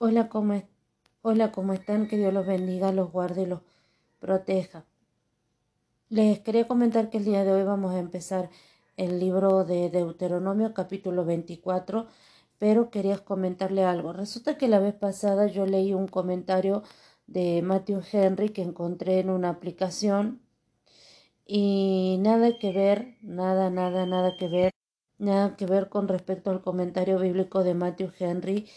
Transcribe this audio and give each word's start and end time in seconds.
Hola, 0.00 0.28
¿cómo, 0.28 0.62
Hola, 1.22 1.50
¿cómo 1.50 1.72
están? 1.72 2.06
Que 2.06 2.16
Dios 2.16 2.32
los 2.32 2.46
bendiga, 2.46 2.92
los 2.92 3.10
guarde 3.10 3.42
y 3.42 3.46
los 3.46 3.62
proteja. 4.20 4.84
Les 6.08 6.38
quería 6.38 6.68
comentar 6.68 7.10
que 7.10 7.18
el 7.18 7.24
día 7.24 7.42
de 7.44 7.52
hoy 7.52 7.64
vamos 7.64 7.92
a 7.92 7.98
empezar 7.98 8.48
el 8.96 9.18
libro 9.18 9.64
de 9.64 9.90
Deuteronomio, 9.90 10.72
capítulo 10.72 11.24
24, 11.24 12.06
pero 12.58 12.90
quería 12.90 13.18
comentarle 13.18 13.82
algo. 13.84 14.12
Resulta 14.12 14.56
que 14.56 14.68
la 14.68 14.78
vez 14.78 14.94
pasada 14.94 15.48
yo 15.48 15.66
leí 15.66 15.92
un 15.94 16.06
comentario 16.06 16.84
de 17.26 17.60
Matthew 17.62 18.02
Henry 18.12 18.50
que 18.50 18.62
encontré 18.62 19.18
en 19.18 19.30
una 19.30 19.48
aplicación 19.50 20.40
y 21.44 22.18
nada 22.20 22.58
que 22.60 22.72
ver, 22.72 23.16
nada, 23.22 23.70
nada, 23.70 24.06
nada 24.06 24.36
que 24.36 24.48
ver, 24.48 24.72
nada 25.18 25.56
que 25.56 25.66
ver 25.66 25.88
con 25.88 26.06
respecto 26.08 26.50
al 26.50 26.62
comentario 26.62 27.18
bíblico 27.18 27.64
de 27.64 27.74
Matthew 27.74 28.12
Henry 28.18 28.68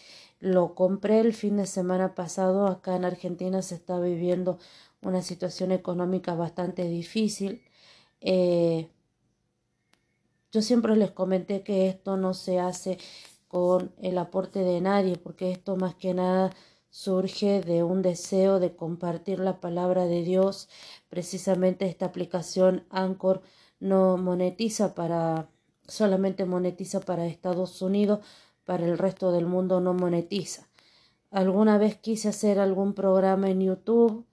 lo 0.42 0.74
compré 0.74 1.20
el 1.20 1.34
fin 1.34 1.56
de 1.56 1.66
semana 1.66 2.16
pasado. 2.16 2.66
Acá 2.66 2.96
en 2.96 3.04
Argentina 3.04 3.62
se 3.62 3.76
está 3.76 4.00
viviendo 4.00 4.58
una 5.00 5.22
situación 5.22 5.70
económica 5.70 6.34
bastante 6.34 6.88
difícil. 6.88 7.62
Eh, 8.20 8.88
yo 10.50 10.60
siempre 10.60 10.96
les 10.96 11.12
comenté 11.12 11.62
que 11.62 11.88
esto 11.88 12.16
no 12.16 12.34
se 12.34 12.58
hace 12.58 12.98
con 13.46 13.92
el 14.02 14.18
aporte 14.18 14.60
de 14.64 14.80
nadie, 14.80 15.16
porque 15.16 15.52
esto 15.52 15.76
más 15.76 15.94
que 15.94 16.12
nada 16.12 16.50
surge 16.90 17.60
de 17.60 17.84
un 17.84 18.02
deseo 18.02 18.58
de 18.58 18.74
compartir 18.74 19.38
la 19.38 19.60
palabra 19.60 20.06
de 20.06 20.24
Dios. 20.24 20.68
Precisamente 21.08 21.86
esta 21.86 22.06
aplicación 22.06 22.84
Anchor 22.90 23.42
no 23.78 24.16
monetiza 24.16 24.94
para 24.96 25.48
solamente 25.86 26.46
monetiza 26.46 27.00
para 27.00 27.26
Estados 27.26 27.82
Unidos, 27.82 28.20
para 28.72 28.86
el 28.86 28.96
resto 28.96 29.32
del 29.32 29.44
mundo 29.44 29.80
no 29.80 29.92
monetiza. 29.92 30.66
Alguna 31.30 31.76
vez 31.76 31.98
quise 31.98 32.30
hacer 32.30 32.58
algún 32.58 32.94
programa 32.94 33.50
en 33.50 33.60
YouTube, 33.60 34.24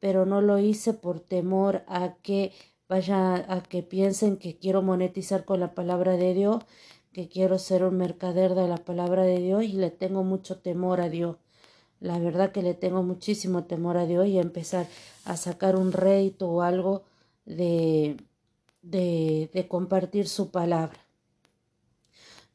pero 0.00 0.24
no 0.24 0.40
lo 0.40 0.58
hice 0.58 0.94
por 0.94 1.20
temor 1.20 1.82
a 1.86 2.14
que 2.22 2.52
vaya 2.88 3.34
a 3.54 3.62
que 3.62 3.82
piensen 3.82 4.38
que 4.38 4.56
quiero 4.56 4.80
monetizar 4.80 5.44
con 5.44 5.60
la 5.60 5.74
palabra 5.74 6.16
de 6.16 6.32
Dios, 6.32 6.64
que 7.12 7.28
quiero 7.28 7.58
ser 7.58 7.84
un 7.84 7.98
mercader 7.98 8.54
de 8.54 8.66
la 8.66 8.78
palabra 8.78 9.24
de 9.24 9.40
Dios 9.40 9.62
y 9.64 9.74
le 9.74 9.90
tengo 9.90 10.24
mucho 10.24 10.58
temor 10.58 11.02
a 11.02 11.10
Dios. 11.10 11.36
La 12.00 12.18
verdad 12.18 12.50
que 12.50 12.62
le 12.62 12.72
tengo 12.72 13.02
muchísimo 13.02 13.64
temor 13.64 13.98
a 13.98 14.06
Dios 14.06 14.26
y 14.26 14.38
empezar 14.38 14.86
a 15.26 15.36
sacar 15.36 15.76
un 15.76 15.92
rédito 15.92 16.48
o 16.48 16.62
algo 16.62 17.02
de, 17.44 18.16
de 18.80 19.66
compartir 19.68 20.28
su 20.28 20.50
palabra. 20.50 20.98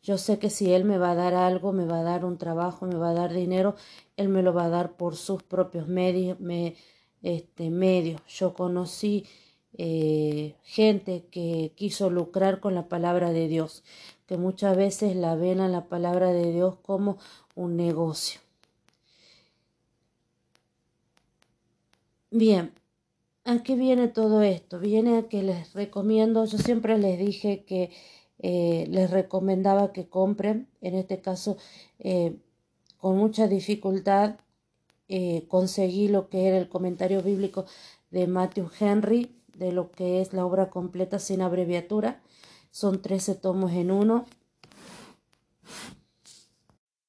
Yo 0.08 0.18
sé 0.18 0.40
que 0.40 0.50
si 0.50 0.72
Él 0.72 0.86
me 0.86 0.98
va 0.98 1.12
a 1.12 1.16
dar 1.16 1.34
algo, 1.34 1.74
me 1.74 1.86
va 1.86 2.00
a 2.00 2.04
dar 2.04 2.24
un 2.24 2.38
trabajo, 2.38 2.86
me 2.86 2.96
va 2.96 3.10
a 3.10 3.14
dar 3.14 3.34
dinero, 3.34 3.76
Él 4.16 4.30
me 4.30 4.42
lo 4.42 4.54
va 4.54 4.64
a 4.64 4.70
dar 4.70 4.96
por 4.96 5.18
sus 5.18 5.44
propios 5.44 5.90
medios. 5.90 6.40
Me, 6.40 6.76
este, 7.24 7.70
medios. 7.70 8.22
Yo 8.30 8.54
conocí 8.54 9.26
eh, 9.78 10.56
gente 10.64 11.26
que 11.30 11.74
quiso 11.76 12.10
lucrar 12.10 12.62
con 12.62 12.74
la 12.74 12.88
palabra 12.88 13.32
de 13.34 13.50
Dios, 13.50 13.84
que 14.28 14.38
muchas 14.38 14.78
veces 14.78 15.14
la 15.14 15.36
ven 15.36 15.60
a 15.60 15.68
la 15.68 15.90
palabra 15.90 16.32
de 16.32 16.54
Dios 16.54 16.78
como 16.82 17.18
un 17.54 17.76
negocio. 17.76 18.40
Bien, 22.32 22.74
¿a 23.44 23.62
qué 23.62 23.76
viene 23.76 24.08
todo 24.08 24.42
esto? 24.42 24.80
Viene 24.80 25.18
a 25.18 25.28
que 25.28 25.44
les 25.44 25.74
recomiendo, 25.74 26.46
yo 26.46 26.58
siempre 26.58 26.98
les 26.98 27.20
dije 27.20 27.66
que 27.66 27.92
eh, 28.40 28.86
les 28.90 29.10
recomendaba 29.12 29.92
que 29.94 30.08
compren. 30.08 30.68
En 30.82 30.96
este 30.96 31.22
caso, 31.22 31.58
eh, 32.00 32.38
con 32.98 33.18
mucha 33.18 33.48
dificultad, 33.48 34.38
eh, 35.08 35.46
conseguí 35.48 36.08
lo 36.08 36.30
que 36.30 36.48
era 36.48 36.58
el 36.58 36.70
comentario 36.70 37.22
bíblico 37.24 37.66
de 38.12 38.28
Matthew 38.28 38.70
Henry, 38.80 39.36
de 39.58 39.72
lo 39.72 39.92
que 39.92 40.22
es 40.22 40.34
la 40.34 40.46
obra 40.46 40.70
completa 40.70 41.20
sin 41.20 41.42
abreviatura. 41.42 42.22
Son 42.72 43.02
13 43.02 43.36
tomos 43.36 43.72
en 43.72 43.92
uno. 43.92 44.26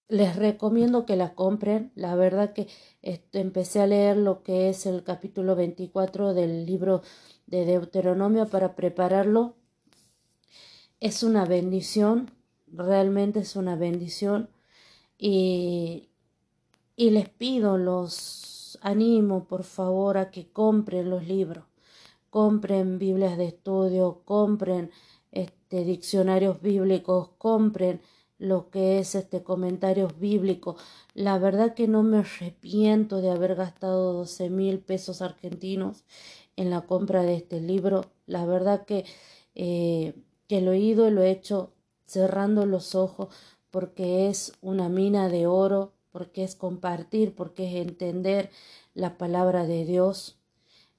Les 0.09 0.37
recomiendo 0.37 1.05
que 1.05 1.17
la 1.17 1.35
compren. 1.35 1.93
La 1.95 2.15
verdad 2.15 2.55
que 2.55 2.69
este, 3.03 3.41
empecé 3.41 3.81
a 3.81 3.87
leer 3.87 4.17
lo 4.17 4.43
que 4.43 4.71
es 4.71 4.87
el 4.87 5.05
capítulo 5.05 5.55
24 5.57 6.33
del 6.33 6.65
libro 6.65 7.03
de 7.47 7.67
Deuteronomio 7.67 8.47
para 8.49 8.75
prepararlo 8.75 9.57
es 11.01 11.23
una 11.23 11.45
bendición, 11.45 12.31
realmente 12.67 13.41
es 13.41 13.57
una 13.57 13.77
bendición 13.77 14.49
y, 15.17 16.09
y 16.97 17.11
les 17.11 17.29
pido, 17.29 17.79
los 17.79 18.79
animo 18.83 19.45
por 19.45 19.65
favor 19.65 20.19
a 20.19 20.31
que 20.31 20.51
compren 20.51 21.11
los 21.11 21.27
libros, 21.27 21.65
compren 22.31 22.99
Biblias 22.99 23.37
de 23.37 23.47
estudio, 23.47 24.23
compren 24.25 24.91
este, 25.33 25.85
diccionarios 25.85 26.61
bíblicos, 26.61 27.31
compren 27.39 28.01
lo 28.39 28.71
que 28.71 29.01
es 29.01 29.15
este 29.15 29.43
comentarios 29.43 30.19
bíblicos. 30.19 30.81
La 31.15 31.39
verdad 31.39 31.75
que 31.75 31.89
no 31.89 32.03
me 32.03 32.19
arrepiento 32.19 33.21
de 33.21 33.31
haber 33.31 33.57
gastado 33.57 34.13
12 34.13 34.51
mil 34.51 34.79
pesos 34.79 35.23
argentinos 35.23 36.05
en 36.57 36.71
la 36.71 36.83
compra 36.83 37.23
de 37.23 37.37
este 37.37 37.61
libro. 37.61 38.05
La 38.27 38.47
verdad 38.47 38.85
que 38.85 39.05
eh, 39.55 40.15
que 40.49 40.61
lo 40.61 40.75
ido 40.75 41.07
y 41.07 41.11
lo 41.11 41.23
he 41.23 41.31
hecho 41.31 41.73
cerrando 42.07 42.67
los 42.67 42.95
ojos 42.95 43.29
porque 43.71 44.29
es 44.29 44.53
una 44.63 44.89
mina 44.89 45.29
de 45.29 45.47
oro, 45.47 45.93
porque 46.11 46.43
es 46.43 46.57
compartir, 46.57 47.35
porque 47.35 47.69
es 47.69 47.87
entender 47.87 48.51
la 48.95 49.19
palabra 49.19 49.67
de 49.67 49.85
Dios. 49.85 50.39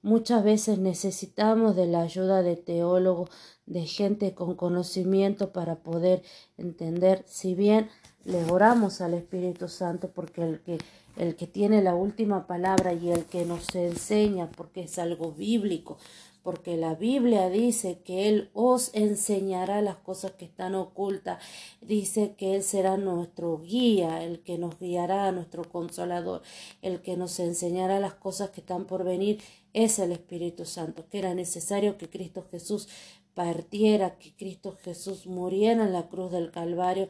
Muchas 0.02 0.44
veces 0.44 0.78
necesitamos 0.78 1.76
de 1.76 1.86
la 1.86 2.00
ayuda 2.02 2.42
de 2.42 2.56
teólogos, 2.56 3.28
de 3.66 3.86
gente 3.86 4.34
con 4.34 4.54
conocimiento 4.54 5.52
para 5.52 5.82
poder 5.82 6.22
entender, 6.56 7.24
si 7.26 7.54
bien 7.54 7.90
le 8.24 8.44
oramos 8.50 9.00
al 9.00 9.14
Espíritu 9.14 9.68
Santo 9.68 10.10
porque 10.14 10.42
el 10.42 10.60
que 10.60 10.78
el 11.16 11.36
que 11.36 11.46
tiene 11.46 11.82
la 11.82 11.94
última 11.94 12.46
palabra 12.46 12.94
y 12.94 13.10
el 13.10 13.24
que 13.24 13.44
nos 13.44 13.74
enseña 13.74 14.50
porque 14.50 14.82
es 14.82 14.98
algo 14.98 15.32
bíblico, 15.32 15.98
porque 16.42 16.76
la 16.76 16.94
Biblia 16.94 17.48
dice 17.48 18.00
que 18.04 18.28
Él 18.28 18.50
os 18.54 18.94
enseñará 18.94 19.82
las 19.82 19.96
cosas 19.96 20.32
que 20.32 20.44
están 20.44 20.74
ocultas, 20.74 21.42
dice 21.80 22.34
que 22.36 22.54
Él 22.54 22.62
será 22.62 22.96
nuestro 22.96 23.58
guía, 23.58 24.24
el 24.24 24.40
que 24.40 24.58
nos 24.58 24.78
guiará, 24.78 25.30
nuestro 25.32 25.64
consolador, 25.64 26.42
el 26.82 27.00
que 27.02 27.16
nos 27.16 27.38
enseñará 27.40 28.00
las 28.00 28.14
cosas 28.14 28.50
que 28.50 28.60
están 28.60 28.86
por 28.86 29.04
venir, 29.04 29.40
es 29.72 29.98
el 29.98 30.12
Espíritu 30.12 30.64
Santo, 30.64 31.04
que 31.10 31.18
era 31.18 31.34
necesario 31.34 31.96
que 31.98 32.08
Cristo 32.08 32.44
Jesús 32.50 32.88
partiera, 33.34 34.18
que 34.18 34.32
Cristo 34.34 34.76
Jesús 34.82 35.26
muriera 35.26 35.84
en 35.84 35.92
la 35.92 36.08
cruz 36.08 36.32
del 36.32 36.50
Calvario 36.50 37.08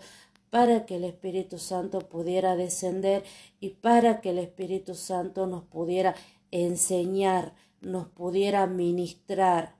para 0.51 0.85
que 0.85 0.97
el 0.97 1.05
Espíritu 1.05 1.59
Santo 1.59 2.01
pudiera 2.01 2.57
descender 2.57 3.25
y 3.61 3.71
para 3.71 4.21
que 4.21 4.31
el 4.31 4.39
Espíritu 4.39 4.95
Santo 4.95 5.47
nos 5.47 5.65
pudiera 5.65 6.15
enseñar 6.51 7.55
nos 7.81 8.09
pudiera 8.09 8.67
ministrar 8.67 9.77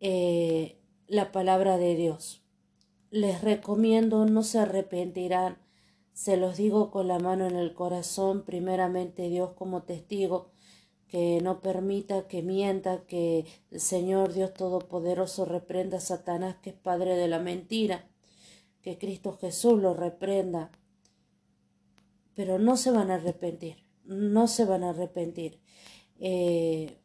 eh, 0.00 0.78
la 1.06 1.32
palabra 1.32 1.76
de 1.78 1.94
Dios. 1.94 2.42
Les 3.10 3.42
recomiendo, 3.42 4.24
no 4.24 4.42
se 4.42 4.58
arrepentirán, 4.58 5.58
se 6.12 6.36
los 6.36 6.56
digo 6.56 6.90
con 6.90 7.08
la 7.08 7.18
mano 7.18 7.46
en 7.46 7.56
el 7.56 7.74
corazón, 7.74 8.44
primeramente 8.44 9.28
Dios 9.28 9.52
como 9.54 9.82
testigo, 9.82 10.50
que 11.08 11.40
no 11.42 11.60
permita 11.60 12.26
que 12.26 12.42
mienta, 12.42 13.04
que 13.04 13.44
el 13.70 13.80
Señor 13.80 14.32
Dios 14.32 14.54
Todopoderoso 14.54 15.44
reprenda 15.44 15.98
a 15.98 16.00
Satanás, 16.00 16.56
que 16.62 16.70
es 16.70 16.76
padre 16.76 17.16
de 17.16 17.28
la 17.28 17.38
mentira, 17.38 18.08
que 18.80 18.98
Cristo 18.98 19.36
Jesús 19.38 19.80
lo 19.80 19.94
reprenda, 19.94 20.70
pero 22.34 22.58
no 22.58 22.76
se 22.76 22.90
van 22.90 23.10
a 23.10 23.16
arrepentir, 23.16 23.76
no 24.04 24.48
se 24.48 24.64
van 24.64 24.84
a 24.84 24.90
arrepentir. 24.90 25.60
Eh, 26.24 26.98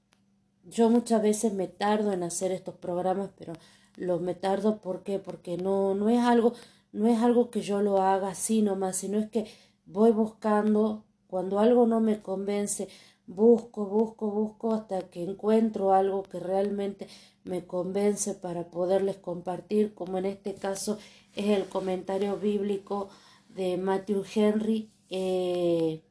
yo 0.63 0.89
muchas 0.91 1.23
veces 1.23 1.51
me 1.51 1.67
tardo 1.67 2.13
en 2.13 2.21
hacer 2.23 2.51
estos 2.51 2.75
programas, 2.75 3.31
pero 3.35 3.53
lo 3.95 4.19
me 4.19 4.35
tardo 4.35 4.77
¿por 4.79 5.01
porque 5.23 5.57
no, 5.57 5.95
no 5.95 6.09
es 6.09 6.19
algo, 6.19 6.53
no 6.91 7.07
es 7.07 7.19
algo 7.19 7.49
que 7.49 7.61
yo 7.61 7.81
lo 7.81 8.01
haga 8.01 8.29
así 8.29 8.61
nomás, 8.61 8.97
sino 8.97 9.17
es 9.17 9.29
que 9.29 9.47
voy 9.85 10.11
buscando, 10.11 11.03
cuando 11.25 11.59
algo 11.59 11.87
no 11.87 11.99
me 11.99 12.21
convence, 12.21 12.89
busco, 13.25 13.87
busco, 13.87 14.29
busco 14.29 14.73
hasta 14.73 15.09
que 15.09 15.23
encuentro 15.23 15.93
algo 15.93 16.21
que 16.23 16.39
realmente 16.39 17.07
me 17.43 17.65
convence 17.65 18.35
para 18.35 18.69
poderles 18.69 19.17
compartir, 19.17 19.95
como 19.95 20.19
en 20.19 20.25
este 20.25 20.53
caso 20.53 20.99
es 21.35 21.47
el 21.47 21.65
comentario 21.65 22.37
bíblico 22.37 23.09
de 23.49 23.77
Matthew 23.77 24.23
Henry. 24.35 24.91
Eh, 25.09 26.03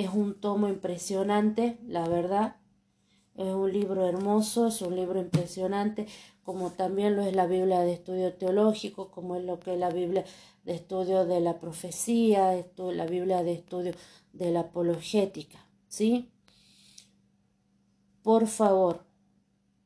es 0.00 0.10
un 0.14 0.40
tomo 0.40 0.68
impresionante, 0.68 1.78
la 1.86 2.08
verdad. 2.08 2.56
Es 3.36 3.54
un 3.54 3.72
libro 3.72 4.06
hermoso, 4.06 4.66
es 4.66 4.82
un 4.82 4.96
libro 4.96 5.20
impresionante, 5.20 6.06
como 6.42 6.70
también 6.72 7.16
lo 7.16 7.22
es 7.22 7.34
la 7.34 7.46
Biblia 7.46 7.80
de 7.80 7.92
estudio 7.92 8.34
teológico, 8.34 9.10
como 9.10 9.36
es 9.36 9.44
lo 9.44 9.60
que 9.60 9.74
es 9.74 9.78
la 9.78 9.90
Biblia 9.90 10.24
de 10.64 10.74
estudio 10.74 11.24
de 11.24 11.40
la 11.40 11.58
profecía, 11.58 12.52
la 12.76 13.06
Biblia 13.06 13.42
de 13.42 13.52
estudio 13.52 13.92
de 14.32 14.50
la 14.50 14.60
apologética, 14.60 15.58
¿sí? 15.88 16.30
Por 18.22 18.46
favor, 18.46 19.04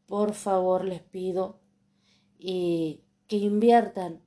por 0.06 0.34
favor 0.34 0.84
les 0.84 1.02
pido 1.02 1.60
que 2.38 3.36
inviertan 3.36 4.20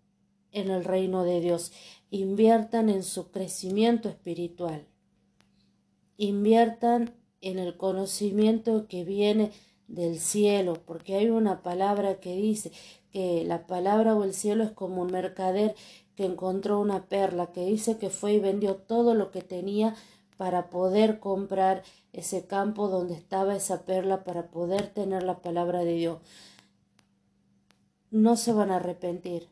en 0.51 0.71
el 0.71 0.85
reino 0.85 1.23
de 1.23 1.41
Dios, 1.41 1.73
inviertan 2.09 2.89
en 2.89 3.03
su 3.03 3.31
crecimiento 3.31 4.09
espiritual, 4.09 4.87
inviertan 6.17 7.13
en 7.41 7.59
el 7.59 7.77
conocimiento 7.77 8.87
que 8.87 9.03
viene 9.03 9.51
del 9.87 10.19
cielo, 10.19 10.73
porque 10.85 11.15
hay 11.15 11.29
una 11.29 11.61
palabra 11.61 12.19
que 12.19 12.35
dice 12.35 12.71
que 13.11 13.43
la 13.45 13.67
palabra 13.67 14.15
o 14.15 14.23
el 14.23 14.33
cielo 14.33 14.63
es 14.63 14.71
como 14.71 15.01
un 15.01 15.11
mercader 15.11 15.75
que 16.15 16.25
encontró 16.25 16.79
una 16.79 17.05
perla, 17.05 17.51
que 17.51 17.65
dice 17.65 17.97
que 17.97 18.09
fue 18.09 18.33
y 18.33 18.39
vendió 18.39 18.75
todo 18.75 19.13
lo 19.13 19.31
que 19.31 19.41
tenía 19.41 19.95
para 20.35 20.69
poder 20.69 21.19
comprar 21.19 21.83
ese 22.13 22.45
campo 22.45 22.87
donde 22.89 23.13
estaba 23.13 23.55
esa 23.55 23.85
perla, 23.85 24.23
para 24.23 24.47
poder 24.47 24.87
tener 24.87 25.23
la 25.23 25.41
palabra 25.41 25.83
de 25.83 25.93
Dios. 25.93 26.19
No 28.11 28.35
se 28.35 28.53
van 28.53 28.71
a 28.71 28.77
arrepentir. 28.77 29.47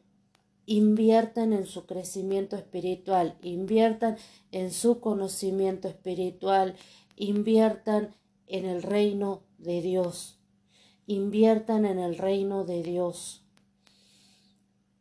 Inviertan 0.65 1.53
en 1.53 1.65
su 1.65 1.85
crecimiento 1.85 2.55
espiritual, 2.55 3.37
inviertan 3.41 4.17
en 4.51 4.71
su 4.71 4.99
conocimiento 4.99 5.87
espiritual, 5.87 6.75
inviertan 7.15 8.15
en 8.47 8.65
el 8.65 8.81
reino 8.81 9.43
de 9.57 9.81
Dios. 9.81 10.39
Inviertan 11.07 11.85
en 11.85 11.99
el 11.99 12.17
reino 12.17 12.63
de 12.63 12.81
Dios. 12.81 13.43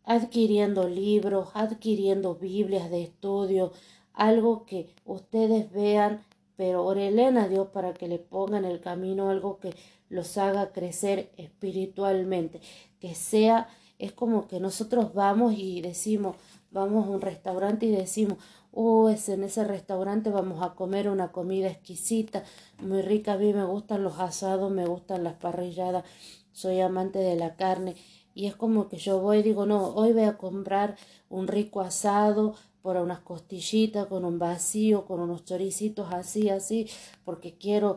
Adquiriendo 0.04 0.86
libros, 0.86 1.48
adquiriendo 1.54 2.34
Biblias 2.34 2.90
de 2.90 3.02
estudio, 3.02 3.72
algo 4.12 4.64
que 4.66 4.88
ustedes 5.04 5.72
vean, 5.72 6.22
pero 6.56 6.84
orelen 6.84 7.36
a 7.38 7.48
Dios 7.48 7.68
para 7.68 7.94
que 7.94 8.06
le 8.06 8.18
pongan 8.18 8.64
el 8.64 8.80
camino 8.80 9.30
algo 9.30 9.58
que 9.58 9.74
los 10.08 10.38
haga 10.38 10.72
crecer 10.72 11.32
espiritualmente, 11.36 12.60
que 13.00 13.14
sea, 13.14 13.68
es 13.98 14.12
como 14.12 14.48
que 14.48 14.60
nosotros 14.60 15.14
vamos 15.14 15.54
y 15.56 15.80
decimos, 15.80 16.36
vamos 16.70 17.06
a 17.06 17.10
un 17.10 17.20
restaurante 17.20 17.86
y 17.86 17.90
decimos, 17.90 18.38
oh, 18.72 19.08
es 19.08 19.28
en 19.28 19.44
ese 19.44 19.64
restaurante 19.64 20.30
vamos 20.30 20.62
a 20.62 20.74
comer 20.74 21.08
una 21.08 21.32
comida 21.32 21.68
exquisita, 21.68 22.44
muy 22.82 23.02
rica, 23.02 23.34
a 23.34 23.38
mí 23.38 23.52
me 23.52 23.64
gustan 23.64 24.02
los 24.02 24.18
asados, 24.18 24.70
me 24.70 24.86
gustan 24.86 25.24
las 25.24 25.34
parrilladas, 25.34 26.04
soy 26.52 26.80
amante 26.80 27.18
de 27.18 27.36
la 27.36 27.56
carne, 27.56 27.94
y 28.34 28.46
es 28.46 28.56
como 28.56 28.88
que 28.88 28.96
yo 28.96 29.20
voy 29.20 29.38
y 29.38 29.42
digo, 29.42 29.66
no, 29.66 29.88
hoy 29.88 30.12
voy 30.12 30.24
a 30.24 30.36
comprar 30.38 30.96
un 31.28 31.46
rico 31.46 31.80
asado, 31.80 32.54
por 32.84 32.98
unas 32.98 33.20
costillitas 33.20 34.08
con 34.08 34.26
un 34.26 34.38
vacío, 34.38 35.06
con 35.06 35.18
unos 35.18 35.46
choricitos 35.46 36.12
así, 36.12 36.50
así, 36.50 36.86
porque 37.24 37.56
quiero 37.56 37.96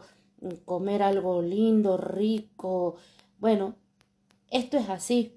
comer 0.64 1.04
algo 1.04 1.42
lindo, 1.42 1.98
rico. 1.98 2.96
Bueno, 3.38 3.76
esto 4.50 4.78
es 4.78 4.90
así. 4.90 5.37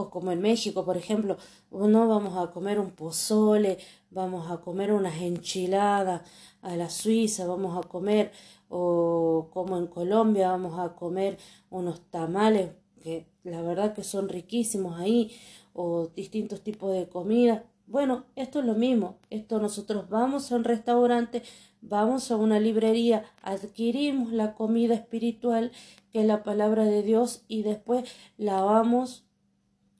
O 0.00 0.10
como 0.10 0.30
en 0.30 0.40
México, 0.42 0.84
por 0.84 0.96
ejemplo, 0.98 1.38
no 1.70 2.06
vamos 2.06 2.36
a 2.36 2.50
comer 2.52 2.78
un 2.78 2.90
pozole, 2.90 3.78
vamos 4.10 4.50
a 4.50 4.58
comer 4.58 4.92
unas 4.92 5.16
enchiladas 5.22 6.20
a 6.60 6.76
la 6.76 6.90
Suiza, 6.90 7.46
vamos 7.46 7.72
a 7.78 7.88
comer, 7.88 8.30
o 8.68 9.48
como 9.54 9.78
en 9.78 9.86
Colombia, 9.86 10.50
vamos 10.50 10.78
a 10.78 10.94
comer 10.94 11.38
unos 11.70 12.00
tamales 12.10 12.72
que 13.02 13.26
la 13.42 13.62
verdad 13.62 13.94
que 13.94 14.04
son 14.04 14.28
riquísimos 14.28 15.00
ahí, 15.00 15.32
o 15.72 16.08
distintos 16.14 16.60
tipos 16.62 16.92
de 16.92 17.08
comida. 17.08 17.64
Bueno, 17.86 18.24
esto 18.34 18.60
es 18.60 18.66
lo 18.66 18.74
mismo. 18.74 19.18
Esto 19.30 19.60
nosotros 19.60 20.10
vamos 20.10 20.50
a 20.50 20.56
un 20.56 20.64
restaurante, 20.64 21.42
vamos 21.80 22.30
a 22.30 22.36
una 22.36 22.58
librería, 22.58 23.24
adquirimos 23.42 24.32
la 24.32 24.54
comida 24.54 24.94
espiritual, 24.94 25.70
que 26.12 26.20
es 26.20 26.26
la 26.26 26.42
palabra 26.42 26.84
de 26.84 27.02
Dios, 27.02 27.44
y 27.46 27.62
después 27.62 28.04
la 28.36 28.60
vamos 28.62 29.25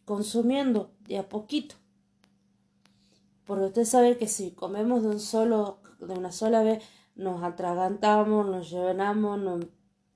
consumiendo 0.06 0.93
de 1.00 1.19
a 1.19 1.29
poquito. 1.29 1.75
Porque 3.44 3.67
usted 3.67 3.85
sabe 3.85 4.17
que 4.17 4.29
si 4.29 4.53
comemos 4.53 5.03
de 5.03 5.08
un 5.11 5.20
solo, 5.20 5.81
de 6.00 6.14
una 6.14 6.32
sola 6.32 6.62
vez, 6.62 6.82
nos 7.14 7.43
atragantamos, 7.43 8.47
nos 8.47 8.70
llenamos, 8.70 9.38
no, 9.38 9.61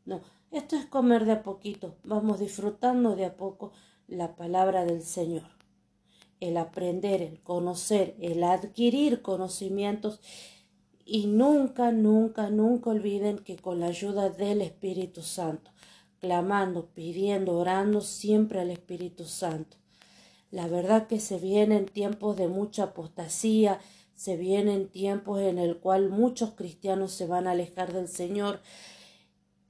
no. 0.06 0.20
Esto 0.50 0.76
es 0.76 0.86
comer 0.86 1.26
de 1.26 1.32
a 1.32 1.42
poquito, 1.42 1.96
vamos 2.02 2.40
disfrutando 2.40 3.14
de 3.14 3.26
a 3.26 3.36
poco 3.36 3.72
la 4.08 4.34
palabra 4.34 4.84
del 4.84 5.02
Señor. 5.02 5.48
El 6.40 6.56
aprender, 6.56 7.20
el 7.20 7.40
conocer, 7.40 8.16
el 8.20 8.42
adquirir 8.42 9.22
conocimientos 9.22 10.20
y 11.04 11.26
nunca, 11.26 11.92
nunca, 11.92 12.50
nunca 12.50 12.90
olviden 12.90 13.38
que 13.38 13.56
con 13.56 13.80
la 13.80 13.86
ayuda 13.86 14.30
del 14.30 14.62
Espíritu 14.62 15.22
Santo, 15.22 15.70
clamando, 16.20 16.86
pidiendo, 16.94 17.56
orando 17.58 18.00
siempre 18.00 18.60
al 18.60 18.70
Espíritu 18.70 19.24
Santo. 19.24 19.76
La 20.50 20.68
verdad 20.68 21.06
que 21.06 21.20
se 21.20 21.38
vienen 21.38 21.86
tiempos 21.86 22.36
de 22.36 22.48
mucha 22.48 22.84
apostasía, 22.84 23.80
se 24.14 24.36
vienen 24.36 24.88
tiempos 24.88 25.40
en 25.40 25.58
el 25.58 25.78
cual 25.78 26.10
muchos 26.10 26.50
cristianos 26.50 27.12
se 27.12 27.26
van 27.26 27.46
a 27.46 27.52
alejar 27.52 27.92
del 27.92 28.08
Señor 28.08 28.60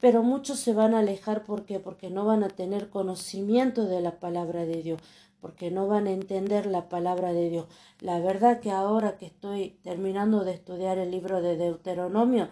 pero 0.01 0.23
muchos 0.23 0.59
se 0.59 0.73
van 0.73 0.95
a 0.95 1.01
alejar 1.01 1.45
porque 1.45 1.79
porque 1.79 2.11
no 2.11 2.25
van 2.25 2.43
a 2.43 2.49
tener 2.49 2.89
conocimiento 2.89 3.85
de 3.85 4.01
la 4.01 4.19
palabra 4.19 4.65
de 4.65 4.83
Dios, 4.83 5.01
porque 5.41 5.71
no 5.71 5.87
van 5.87 6.07
a 6.07 6.13
entender 6.13 6.67
la 6.67 6.89
palabra 6.89 7.33
de 7.33 7.51
Dios. 7.51 7.67
La 8.01 8.19
verdad 8.19 8.61
que 8.61 8.71
ahora 8.71 9.19
que 9.19 9.27
estoy 9.27 9.79
terminando 9.83 10.45
de 10.45 10.53
estudiar 10.53 10.99
el 10.99 11.11
libro 11.11 11.43
de 11.43 11.57
Deuteronomio, 11.57 12.49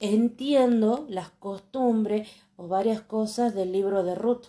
entiendo 0.00 1.06
las 1.08 1.30
costumbres 1.30 2.28
o 2.56 2.68
varias 2.68 3.00
cosas 3.00 3.54
del 3.54 3.72
libro 3.72 4.02
de 4.02 4.14
Ruth. 4.14 4.46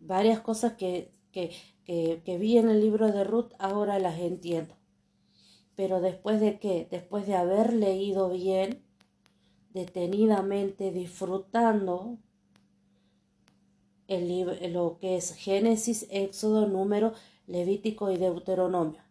Varias 0.00 0.40
cosas 0.40 0.74
que, 0.74 1.12
que, 1.32 1.52
que, 1.84 2.38
vi 2.38 2.58
en 2.58 2.68
el 2.68 2.80
libro 2.80 3.10
de 3.12 3.24
Ruth 3.24 3.52
ahora 3.58 3.98
las 3.98 4.18
entiendo. 4.18 4.74
Pero 5.74 6.00
después 6.00 6.40
de 6.40 6.58
qué? 6.58 6.88
Después 6.90 7.26
de 7.26 7.36
haber 7.36 7.72
leído 7.72 8.30
bien, 8.30 8.82
detenidamente 9.74 10.90
disfrutando 10.90 12.18
el 14.08 14.72
lo 14.72 14.98
que 14.98 15.16
es 15.16 15.34
Génesis, 15.34 16.06
Éxodo, 16.10 16.66
Número, 16.66 17.12
Levítico 17.46 18.10
y 18.10 18.16
Deuteronomio. 18.16 19.07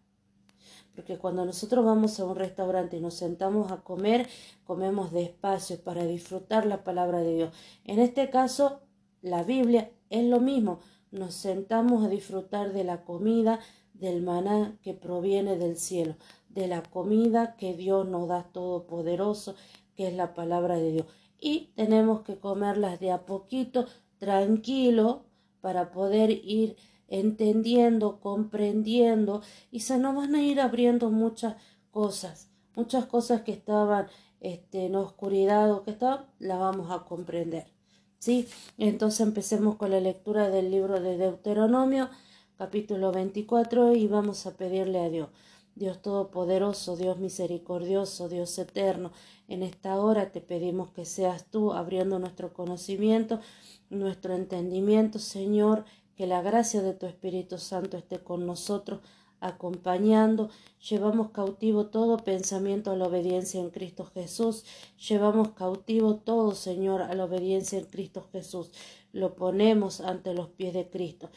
Porque 0.98 1.20
cuando 1.20 1.46
nosotros 1.46 1.86
vamos 1.86 2.20
a 2.20 2.26
un 2.26 2.36
restaurante 2.36 2.98
y 2.98 3.02
nos 3.02 3.14
sentamos 3.14 3.72
a 3.72 3.84
comer, 3.84 4.28
comemos 4.64 5.12
despacio 5.12 5.80
para 5.80 6.04
disfrutar 6.08 6.66
la 6.66 6.84
palabra 6.84 7.20
de 7.20 7.36
Dios. 7.36 7.54
En 7.84 8.00
este 8.00 8.32
caso, 8.32 8.82
la 9.22 9.44
Biblia 9.44 9.92
es 10.10 10.26
lo 10.26 10.40
mismo. 10.40 10.80
Nos 11.12 11.36
sentamos 11.36 12.04
a 12.04 12.10
disfrutar 12.10 12.74
de 12.74 12.84
la 12.84 13.04
comida, 13.04 13.60
del 13.94 14.24
maná 14.24 14.76
que 14.82 14.96
proviene 14.96 15.56
del 15.56 15.78
cielo, 15.78 16.16
de 16.50 16.68
la 16.68 16.82
comida 16.82 17.56
que 17.58 17.76
Dios 17.76 18.08
nos 18.08 18.28
da 18.28 18.50
todopoderoso 18.52 19.54
que 19.96 20.08
es 20.08 20.16
la 20.16 20.34
palabra 20.34 20.78
de 20.78 20.94
Dios. 20.94 21.06
Y 21.40 21.74
tenemos 21.76 22.22
que 22.22 22.40
comerlas 22.40 23.00
de 23.00 23.12
a 23.12 23.24
poquito, 23.28 23.86
tranquilo, 24.18 25.26
para 25.62 25.92
poder 25.92 26.32
ir 26.32 26.76
entendiendo, 27.08 28.20
comprendiendo, 28.20 29.42
y 29.72 29.82
se 29.82 29.98
nos 29.98 30.16
van 30.16 30.36
a 30.36 30.44
ir 30.44 30.60
abriendo 30.60 31.10
muchas 31.10 31.56
cosas, 31.92 32.50
muchas 32.76 33.06
cosas 33.06 33.42
que 33.42 33.52
estaban 33.52 34.08
este, 34.40 34.86
en 34.86 34.96
oscuridad 34.96 35.72
o 35.72 35.84
que 35.84 35.92
estaban, 35.92 36.26
las 36.40 36.60
vamos 36.60 36.92
a 36.92 37.06
comprender. 37.06 37.68
¿Sí? 38.20 38.48
Entonces 38.78 39.22
empecemos 39.22 39.76
con 39.76 39.92
la 39.92 40.00
lectura 40.00 40.50
del 40.50 40.72
libro 40.72 41.00
de 41.00 41.18
Deuteronomio, 41.18 42.10
capítulo 42.58 43.12
24, 43.12 43.94
y 43.96 44.08
vamos 44.08 44.46
a 44.48 44.58
pedirle 44.58 45.00
a 45.00 45.10
Dios. 45.10 45.30
Dios 45.78 46.02
Todopoderoso, 46.02 46.98
Dios 46.98 47.20
misericordioso, 47.20 48.30
Dios 48.30 48.58
eterno, 48.58 49.12
en 49.48 49.62
esta 49.62 50.00
hora 50.00 50.32
te 50.32 50.42
pedimos 50.42 50.90
que 50.90 51.06
seas 51.06 51.46
tú 51.46 51.72
abriendo 51.72 52.18
nuestro 52.18 52.52
conocimiento, 52.52 53.40
nuestro 53.90 54.34
entendimiento, 54.34 55.20
Señor, 55.20 55.86
que 56.18 56.28
la 56.28 56.42
gracia 56.42 56.82
de 56.82 56.94
tu 56.94 57.06
Espíritu 57.06 57.60
Santo 57.60 57.96
esté 57.96 58.18
con 58.20 58.48
nosotros, 58.48 59.02
acompañando. 59.40 60.50
Llevamos 60.90 61.30
cautivo 61.30 61.88
todo 61.88 62.18
pensamiento 62.18 62.90
a 62.90 62.96
la 62.96 63.06
obediencia 63.06 63.62
en 63.62 63.70
Cristo 63.70 64.06
Jesús. 64.06 64.66
Llevamos 65.08 65.50
cautivo 65.52 66.16
todo, 66.16 66.56
Señor, 66.56 67.04
a 67.04 67.14
la 67.14 67.26
obediencia 67.26 67.78
en 67.78 67.86
Cristo 67.86 68.28
Jesús. 68.32 68.72
Lo 69.14 69.36
ponemos 69.36 70.02
ante 70.02 70.34
los 70.34 70.50
pies 70.50 70.74
de 70.74 70.90
Cristo. 70.90 71.30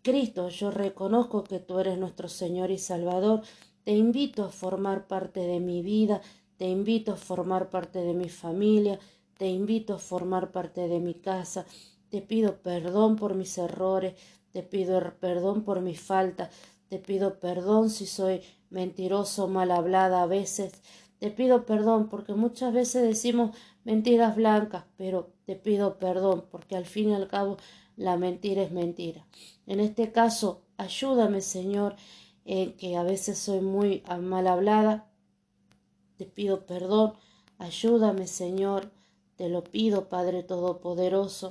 Cristo, 0.00 0.48
yo 0.48 0.70
reconozco 0.70 1.44
que 1.44 1.60
tú 1.60 1.78
eres 1.78 1.98
nuestro 1.98 2.28
Señor 2.28 2.70
y 2.70 2.78
Salvador 2.78 3.42
te 3.84 3.92
invito 3.92 4.44
a 4.44 4.48
formar 4.48 5.06
parte 5.08 5.40
de 5.40 5.60
mi 5.60 5.82
vida, 5.82 6.22
te 6.56 6.68
invito 6.68 7.12
a 7.12 7.16
formar 7.16 7.68
parte 7.68 7.98
de 7.98 8.14
mi 8.14 8.28
familia, 8.28 8.98
te 9.36 9.48
invito 9.48 9.94
a 9.94 9.98
formar 9.98 10.52
parte 10.52 10.88
de 10.88 11.00
mi 11.00 11.14
casa. 11.14 11.66
Te 12.12 12.20
pido 12.20 12.58
perdón 12.58 13.16
por 13.16 13.34
mis 13.34 13.56
errores, 13.56 14.12
te 14.52 14.62
pido 14.62 15.00
perdón 15.18 15.64
por 15.64 15.80
mi 15.80 15.96
falta, 15.96 16.50
te 16.90 16.98
pido 16.98 17.40
perdón 17.40 17.88
si 17.88 18.04
soy 18.04 18.42
mentiroso, 18.68 19.48
mal 19.48 19.70
hablada 19.70 20.22
a 20.22 20.26
veces, 20.26 20.74
te 21.18 21.30
pido 21.30 21.64
perdón 21.64 22.10
porque 22.10 22.34
muchas 22.34 22.74
veces 22.74 23.02
decimos 23.02 23.56
mentiras 23.84 24.36
blancas, 24.36 24.84
pero 24.98 25.32
te 25.46 25.56
pido 25.56 25.98
perdón 25.98 26.44
porque 26.50 26.76
al 26.76 26.84
fin 26.84 27.08
y 27.08 27.14
al 27.14 27.28
cabo 27.28 27.56
la 27.96 28.18
mentira 28.18 28.60
es 28.60 28.72
mentira. 28.72 29.26
En 29.66 29.80
este 29.80 30.12
caso, 30.12 30.60
ayúdame 30.76 31.40
Señor, 31.40 31.96
en 32.44 32.74
que 32.74 32.94
a 32.96 33.04
veces 33.04 33.38
soy 33.38 33.62
muy 33.62 34.02
mal 34.20 34.48
hablada, 34.48 35.10
te 36.18 36.26
pido 36.26 36.66
perdón, 36.66 37.14
ayúdame 37.56 38.26
Señor, 38.26 38.90
te 39.36 39.48
lo 39.48 39.64
pido 39.64 40.10
Padre 40.10 40.42
Todopoderoso. 40.42 41.48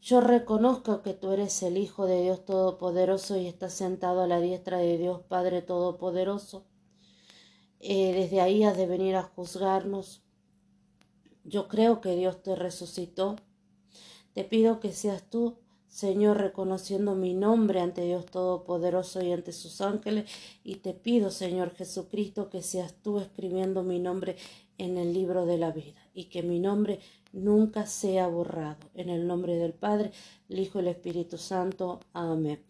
Yo 0.00 0.22
reconozco 0.22 1.02
que 1.02 1.12
tú 1.12 1.30
eres 1.30 1.62
el 1.62 1.76
Hijo 1.76 2.06
de 2.06 2.22
Dios 2.22 2.46
Todopoderoso 2.46 3.36
y 3.36 3.46
estás 3.46 3.74
sentado 3.74 4.22
a 4.22 4.26
la 4.26 4.40
diestra 4.40 4.78
de 4.78 4.96
Dios 4.96 5.20
Padre 5.28 5.60
Todopoderoso. 5.60 6.64
Eh, 7.80 8.14
desde 8.14 8.40
ahí 8.40 8.64
has 8.64 8.78
de 8.78 8.86
venir 8.86 9.14
a 9.16 9.22
juzgarnos. 9.22 10.22
Yo 11.44 11.68
creo 11.68 12.00
que 12.00 12.16
Dios 12.16 12.42
te 12.42 12.56
resucitó. 12.56 13.36
Te 14.32 14.44
pido 14.44 14.80
que 14.80 14.92
seas 14.92 15.28
tú, 15.28 15.58
Señor, 15.88 16.38
reconociendo 16.38 17.14
mi 17.14 17.34
nombre 17.34 17.80
ante 17.80 18.02
Dios 18.02 18.24
Todopoderoso 18.24 19.22
y 19.22 19.32
ante 19.32 19.52
sus 19.52 19.82
ángeles. 19.82 20.30
Y 20.64 20.76
te 20.76 20.94
pido, 20.94 21.30
Señor 21.30 21.74
Jesucristo, 21.74 22.48
que 22.48 22.62
seas 22.62 22.94
tú 23.02 23.20
escribiendo 23.20 23.82
mi 23.82 23.98
nombre 23.98 24.36
en 24.80 24.96
el 24.96 25.12
libro 25.12 25.44
de 25.46 25.58
la 25.58 25.70
vida 25.70 26.00
y 26.14 26.24
que 26.24 26.42
mi 26.42 26.58
nombre 26.58 27.00
nunca 27.32 27.86
sea 27.86 28.26
borrado. 28.28 28.78
En 28.94 29.10
el 29.10 29.26
nombre 29.26 29.56
del 29.56 29.74
Padre, 29.74 30.10
el 30.48 30.58
Hijo 30.58 30.78
y 30.78 30.82
el 30.82 30.88
Espíritu 30.88 31.36
Santo. 31.36 32.00
Amén. 32.12 32.64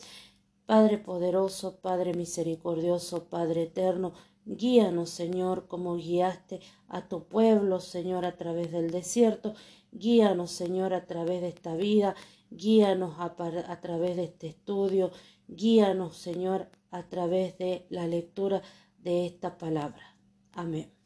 Padre 0.67 0.99
poderoso, 0.99 1.77
Padre 1.81 2.15
misericordioso, 2.15 3.25
Padre 3.25 3.63
eterno, 3.65 4.13
guíanos, 4.45 5.11
Señor, 5.11 5.67
como 5.69 5.97
guiaste 5.97 6.61
a 6.89 7.09
tu 7.09 7.25
pueblo, 7.29 7.81
Señor, 7.81 8.25
a 8.25 8.37
través 8.37 8.73
del 8.73 8.91
desierto. 8.91 9.55
Guíanos, 9.93 10.51
Señor, 10.51 10.95
a 10.95 11.07
través 11.07 11.41
de 11.43 11.49
esta 11.49 11.75
vida. 11.77 12.15
Guíanos 12.51 13.15
a, 13.19 13.35
a 13.69 13.81
través 13.81 14.17
de 14.17 14.25
este 14.25 14.49
estudio. 14.49 15.11
Guíanos, 15.49 16.17
Señor, 16.17 16.69
a 16.91 17.09
través 17.09 17.57
de 17.59 17.87
la 17.89 18.07
lectura 18.07 18.63
de 18.99 19.27
esta 19.27 19.59
palabra. 19.59 20.17
Amén. 20.53 21.00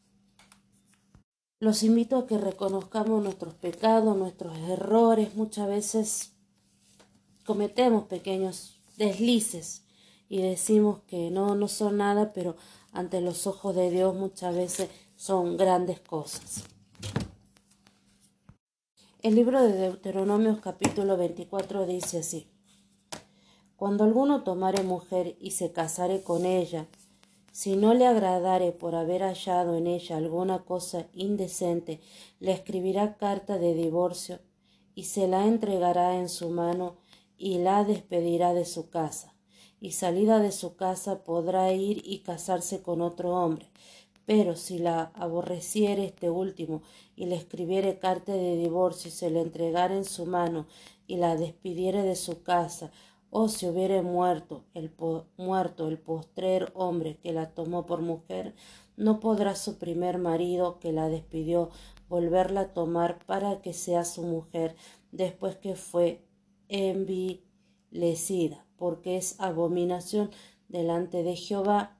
Los 1.64 1.82
invito 1.82 2.18
a 2.18 2.26
que 2.26 2.36
reconozcamos 2.36 3.22
nuestros 3.22 3.54
pecados, 3.54 4.14
nuestros 4.18 4.54
errores. 4.68 5.34
Muchas 5.34 5.66
veces 5.66 6.32
cometemos 7.46 8.04
pequeños 8.04 8.82
deslices 8.98 9.82
y 10.28 10.42
decimos 10.42 11.00
que 11.06 11.30
no, 11.30 11.54
no 11.54 11.66
son 11.68 11.96
nada, 11.96 12.34
pero 12.34 12.54
ante 12.92 13.22
los 13.22 13.46
ojos 13.46 13.74
de 13.74 13.88
Dios 13.88 14.14
muchas 14.14 14.54
veces 14.54 14.90
son 15.16 15.56
grandes 15.56 16.00
cosas. 16.00 16.64
El 19.22 19.34
libro 19.34 19.62
de 19.62 19.72
Deuteronomios 19.72 20.60
capítulo 20.60 21.16
24 21.16 21.86
dice 21.86 22.18
así, 22.18 22.46
Cuando 23.76 24.04
alguno 24.04 24.42
tomare 24.44 24.82
mujer 24.82 25.38
y 25.40 25.52
se 25.52 25.72
casare 25.72 26.22
con 26.22 26.44
ella, 26.44 26.86
si 27.54 27.76
no 27.76 27.94
le 27.94 28.04
agradare 28.04 28.72
por 28.72 28.96
haber 28.96 29.22
hallado 29.22 29.76
en 29.76 29.86
ella 29.86 30.16
alguna 30.16 30.64
cosa 30.64 31.06
indecente, 31.12 32.00
le 32.40 32.50
escribirá 32.50 33.16
carta 33.16 33.58
de 33.58 33.74
divorcio 33.74 34.40
y 34.96 35.04
se 35.04 35.28
la 35.28 35.46
entregará 35.46 36.16
en 36.16 36.28
su 36.28 36.50
mano 36.50 36.96
y 37.38 37.58
la 37.58 37.84
despedirá 37.84 38.54
de 38.54 38.64
su 38.64 38.90
casa. 38.90 39.36
Y 39.80 39.92
salida 39.92 40.40
de 40.40 40.50
su 40.50 40.74
casa 40.74 41.22
podrá 41.22 41.72
ir 41.72 42.02
y 42.04 42.24
casarse 42.24 42.82
con 42.82 43.00
otro 43.00 43.36
hombre. 43.36 43.70
Pero 44.26 44.56
si 44.56 44.80
la 44.80 45.12
aborreciere 45.14 46.06
este 46.06 46.30
último 46.30 46.82
y 47.14 47.26
le 47.26 47.36
escribiere 47.36 48.00
carta 48.00 48.32
de 48.32 48.56
divorcio 48.56 49.10
y 49.10 49.12
se 49.12 49.30
le 49.30 49.40
entregare 49.40 49.96
en 49.96 50.04
su 50.04 50.26
mano 50.26 50.66
y 51.06 51.18
la 51.18 51.36
despidiere 51.36 52.02
de 52.02 52.16
su 52.16 52.42
casa 52.42 52.90
o 53.36 53.48
si 53.48 53.66
hubiere 53.66 54.00
muerto 54.00 54.64
el, 54.74 54.94
muerto 55.36 55.88
el 55.88 55.98
postrer 55.98 56.70
hombre 56.76 57.18
que 57.18 57.32
la 57.32 57.50
tomó 57.50 57.84
por 57.84 58.00
mujer, 58.00 58.54
no 58.96 59.18
podrá 59.18 59.56
su 59.56 59.76
primer 59.76 60.18
marido 60.18 60.78
que 60.78 60.92
la 60.92 61.08
despidió 61.08 61.70
volverla 62.08 62.60
a 62.60 62.72
tomar 62.72 63.18
para 63.26 63.60
que 63.60 63.72
sea 63.72 64.04
su 64.04 64.22
mujer 64.22 64.76
después 65.10 65.56
que 65.56 65.74
fue 65.74 66.24
envilecida, 66.68 68.64
porque 68.76 69.16
es 69.16 69.40
abominación 69.40 70.30
delante 70.68 71.24
de 71.24 71.34
Jehová, 71.34 71.98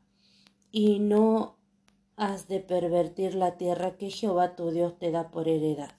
y 0.71 1.01
no 1.01 1.57
has 2.15 2.47
de 2.47 2.61
pervertir 2.61 3.35
la 3.35 3.57
tierra 3.57 3.97
que 3.97 4.09
Jehová 4.09 4.55
tu 4.55 4.71
Dios 4.71 4.97
te 5.01 5.11
da 5.11 5.33
por 5.33 5.49
heredad. 5.49 5.97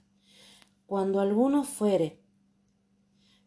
Cuando 0.85 1.19
alguno 1.19 1.65
fuere 1.65 2.21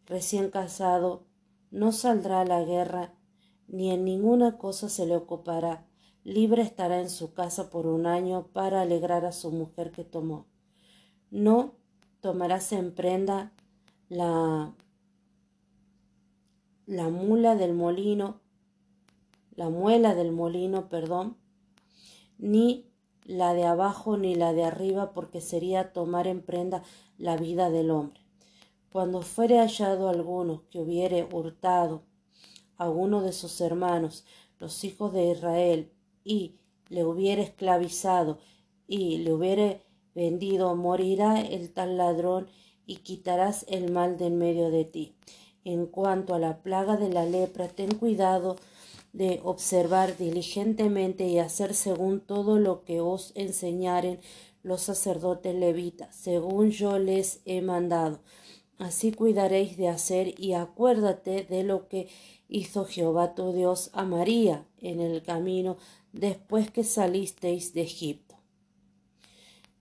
recién 0.05 0.51
casado 0.51 1.28
no 1.71 1.91
saldrá 1.91 2.41
a 2.41 2.45
la 2.45 2.63
guerra, 2.63 3.13
ni 3.67 3.91
en 3.91 4.05
ninguna 4.05 4.57
cosa 4.57 4.89
se 4.89 5.05
le 5.05 5.15
ocupará. 5.15 5.85
Libre 6.23 6.61
estará 6.61 6.99
en 6.99 7.09
su 7.09 7.33
casa 7.33 7.69
por 7.69 7.87
un 7.87 8.05
año 8.05 8.47
para 8.53 8.81
alegrar 8.81 9.25
a 9.25 9.31
su 9.31 9.51
mujer 9.51 9.91
que 9.91 10.03
tomó. 10.03 10.47
No 11.31 11.75
tomarás 12.21 12.71
en 12.71 12.93
prenda 12.93 13.53
la, 14.09 14.73
la 16.85 17.09
mula 17.09 17.55
del 17.55 17.73
molino, 17.73 18.41
la 19.55 19.69
muela 19.69 20.15
del 20.15 20.31
molino, 20.31 20.89
perdón, 20.89 21.37
ni 22.37 22.89
la 23.25 23.53
de 23.53 23.65
abajo 23.65 24.17
ni 24.17 24.33
la 24.35 24.53
de 24.53 24.63
arriba, 24.63 25.13
porque 25.13 25.41
sería 25.41 25.93
tomar 25.93 26.27
en 26.27 26.41
prenda 26.41 26.83
la 27.17 27.37
vida 27.37 27.69
del 27.69 27.91
hombre. 27.91 28.28
Cuando 28.91 29.21
fuere 29.21 29.59
hallado 29.59 30.09
alguno 30.09 30.63
que 30.71 30.79
hubiere 30.79 31.27
hurtado 31.31 32.03
a 32.75 32.89
uno 32.89 33.21
de 33.21 33.33
sus 33.33 33.61
hermanos, 33.61 34.25
los 34.57 34.83
hijos 34.83 35.13
de 35.13 35.31
Israel, 35.31 35.91
y 36.23 36.55
le 36.89 37.05
hubiere 37.05 37.43
esclavizado 37.43 38.39
y 38.87 39.19
le 39.19 39.33
hubiere 39.33 39.81
vendido, 40.15 40.75
morirá 40.75 41.39
el 41.39 41.71
tal 41.71 41.97
ladrón 41.97 42.47
y 42.85 42.97
quitarás 42.97 43.65
el 43.69 43.91
mal 43.91 44.17
de 44.17 44.27
en 44.27 44.37
medio 44.39 44.71
de 44.71 44.85
ti. 44.85 45.15
En 45.63 45.85
cuanto 45.85 46.33
a 46.33 46.39
la 46.39 46.63
plaga 46.63 46.97
de 46.97 47.09
la 47.09 47.25
lepra, 47.25 47.67
ten 47.67 47.93
cuidado 47.95 48.55
de 49.13 49.39
observar 49.43 50.17
diligentemente 50.17 51.27
y 51.27 51.37
hacer 51.37 51.75
según 51.75 52.21
todo 52.21 52.57
lo 52.57 52.83
que 52.83 53.01
os 53.01 53.33
enseñaren 53.35 54.19
los 54.63 54.81
sacerdotes 54.81 55.55
levitas, 55.55 56.15
según 56.15 56.71
yo 56.71 56.97
les 56.97 57.41
he 57.45 57.61
mandado 57.61 58.19
Así 58.79 59.11
cuidaréis 59.11 59.75
de 59.75 59.89
hacer 59.89 60.39
y 60.39 60.53
acuérdate 60.53 61.43
de 61.43 61.63
lo 61.63 61.89
que 61.89 62.07
hizo 62.47 62.85
Jehová 62.85 63.35
tu 63.35 63.51
Dios 63.51 63.89
a 63.91 64.05
María 64.05 64.65
en 64.77 65.01
el 65.01 65.21
camino 65.21 65.75
después 66.13 66.71
que 66.71 66.85
salisteis 66.85 67.73
de 67.73 67.81
Egipto. 67.81 68.35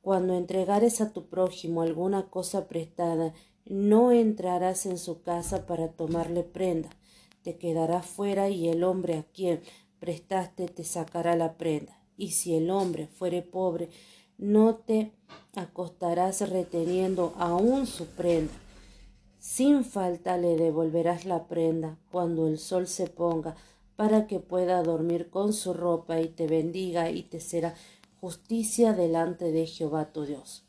Cuando 0.03 0.35
entregares 0.35 1.01
a 1.01 1.13
tu 1.13 1.29
prójimo 1.29 1.83
alguna 1.83 2.29
cosa 2.29 2.67
prestada, 2.67 3.35
no 3.67 4.11
entrarás 4.11 4.85
en 4.85 4.99
su 4.99 5.23
casa 5.23 5.65
para 5.65 5.93
tomarle 5.93 6.43
prenda, 6.43 6.91
te 7.43 7.57
quedarás 7.57 8.05
fuera 8.05 8.49
y 8.49 8.69
el 8.69 8.83
hombre 8.83 9.19
a 9.19 9.23
quien 9.23 9.61
prestaste 10.01 10.67
te 10.67 10.83
sacará 10.83 11.37
la 11.37 11.57
prenda. 11.57 12.03
Y 12.17 12.33
si 12.33 12.57
el 12.57 12.69
hombre 12.69 13.07
fuere 13.07 13.43
pobre, 13.43 13.91
no 14.39 14.75
te 14.75 15.13
acostarás 15.55 16.51
reteniendo 16.51 17.33
aún 17.37 17.87
su 17.87 18.07
prenda 18.07 18.55
sin 19.39 19.85
falta 19.85 20.37
le 20.37 20.57
devolverás 20.57 21.25
la 21.25 21.45
prenda 21.45 21.97
cuando 22.11 22.49
el 22.49 22.59
sol 22.59 22.87
se 22.87 23.07
ponga, 23.07 23.57
para 23.97 24.27
que 24.29 24.39
pueda 24.39 24.83
dormir 24.83 25.29
con 25.29 25.53
su 25.53 25.75
ropa 25.75 26.21
y 26.21 26.29
te 26.29 26.47
bendiga 26.47 27.11
y 27.11 27.23
te 27.23 27.41
será 27.41 27.75
justicia 28.21 28.93
delante 28.93 29.51
de 29.51 29.67
Jehová 29.67 30.13
tu 30.13 30.25
Dios. 30.25 30.63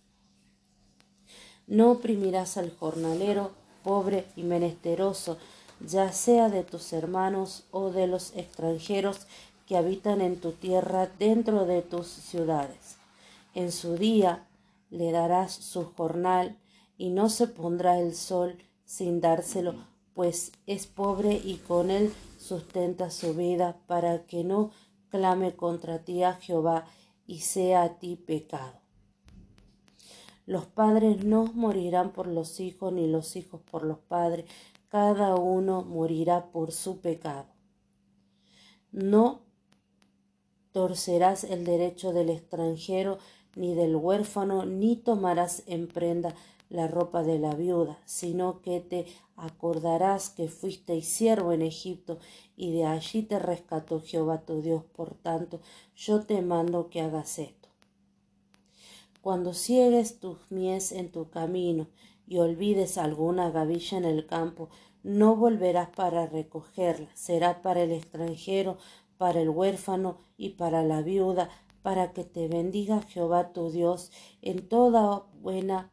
No 1.67 1.91
oprimirás 1.91 2.57
al 2.57 2.75
jornalero, 2.75 3.51
pobre 3.83 4.25
y 4.35 4.41
menesteroso, 4.41 5.37
ya 5.79 6.11
sea 6.11 6.49
de 6.49 6.63
tus 6.63 6.91
hermanos 6.93 7.65
o 7.69 7.91
de 7.91 8.07
los 8.07 8.35
extranjeros 8.35 9.27
que 9.67 9.77
habitan 9.77 10.21
en 10.21 10.39
tu 10.39 10.51
tierra 10.51 11.07
dentro 11.19 11.65
de 11.65 11.83
tus 11.83 12.07
ciudades. 12.07 12.97
En 13.53 13.71
su 13.71 13.95
día 13.97 14.47
le 14.89 15.11
darás 15.11 15.53
su 15.53 15.85
jornal 15.85 16.57
y 16.99 17.09
no 17.11 17.29
se 17.29 17.47
pondrá 17.47 17.97
el 17.97 18.13
sol 18.13 18.57
sin 18.83 19.21
dárselo, 19.21 19.73
pues 20.13 20.51
es 20.67 20.85
pobre 20.85 21.33
y 21.33 21.55
con 21.55 21.91
él 21.91 22.13
sustenta 22.37 23.09
su 23.09 23.33
vida, 23.33 23.79
para 23.87 24.25
que 24.25 24.43
no 24.43 24.71
clame 25.07 25.55
contra 25.55 26.03
ti 26.03 26.23
a 26.23 26.33
Jehová 26.33 26.85
y 27.25 27.39
sea 27.39 27.83
a 27.83 27.99
ti 27.99 28.17
pecado. 28.17 28.81
Los 30.45 30.65
padres 30.65 31.23
no 31.23 31.45
morirán 31.45 32.11
por 32.11 32.27
los 32.27 32.59
hijos, 32.59 32.91
ni 32.91 33.07
los 33.07 33.37
hijos 33.37 33.61
por 33.61 33.85
los 33.85 33.99
padres. 33.99 34.45
cada 34.89 35.35
uno 35.35 35.83
morirá 35.83 36.51
por 36.51 36.73
su 36.73 36.99
pecado. 36.99 37.45
No 38.91 39.41
torcerás 40.71 41.45
el 41.45 41.63
derecho 41.63 42.11
del 42.11 42.29
extranjero 42.29 43.19
ni 43.55 43.73
del 43.73 43.95
huérfano, 43.95 44.65
ni 44.65 44.95
tomarás 44.95 45.63
en 45.67 45.87
prenda 45.87 46.35
la 46.69 46.87
ropa 46.87 47.23
de 47.23 47.39
la 47.39 47.55
viuda, 47.55 47.99
sino 48.05 48.61
que 48.61 48.79
te 48.79 49.05
acordarás 49.35 50.29
que 50.29 50.47
fuiste 50.47 51.01
siervo 51.01 51.51
en 51.51 51.61
Egipto, 51.61 52.19
y 52.55 52.71
de 52.71 52.85
allí 52.85 53.23
te 53.23 53.39
rescató 53.39 54.01
Jehová 54.01 54.45
tu 54.45 54.61
Dios. 54.61 54.83
Por 54.83 55.15
tanto, 55.15 55.59
yo 55.95 56.21
te 56.21 56.41
mando 56.41 56.89
que 56.89 57.01
hagas 57.01 57.39
esto. 57.39 57.69
Cuando 59.21 59.53
ciegues 59.53 60.19
tus 60.19 60.37
mies 60.49 60.91
en 60.91 61.11
tu 61.11 61.29
camino, 61.29 61.87
y 62.29 62.37
olvides 62.37 62.97
alguna 62.99 63.49
gavilla 63.49 63.97
en 63.97 64.05
el 64.05 64.27
campo, 64.27 64.69
no 65.01 65.35
volverás 65.35 65.89
para 65.89 66.27
recogerla, 66.27 67.09
será 67.15 67.61
para 67.63 67.81
el 67.81 67.91
extranjero, 67.91 68.77
para 69.17 69.41
el 69.41 69.49
huérfano 69.49 70.17
y 70.37 70.49
para 70.49 70.83
la 70.83 71.01
viuda, 71.01 71.49
para 71.81 72.13
que 72.13 72.23
te 72.23 72.47
bendiga 72.47 73.01
Jehová 73.01 73.51
tu 73.51 73.71
Dios 73.71 74.11
en 74.41 74.67
toda 74.67 75.25
buena, 75.41 75.91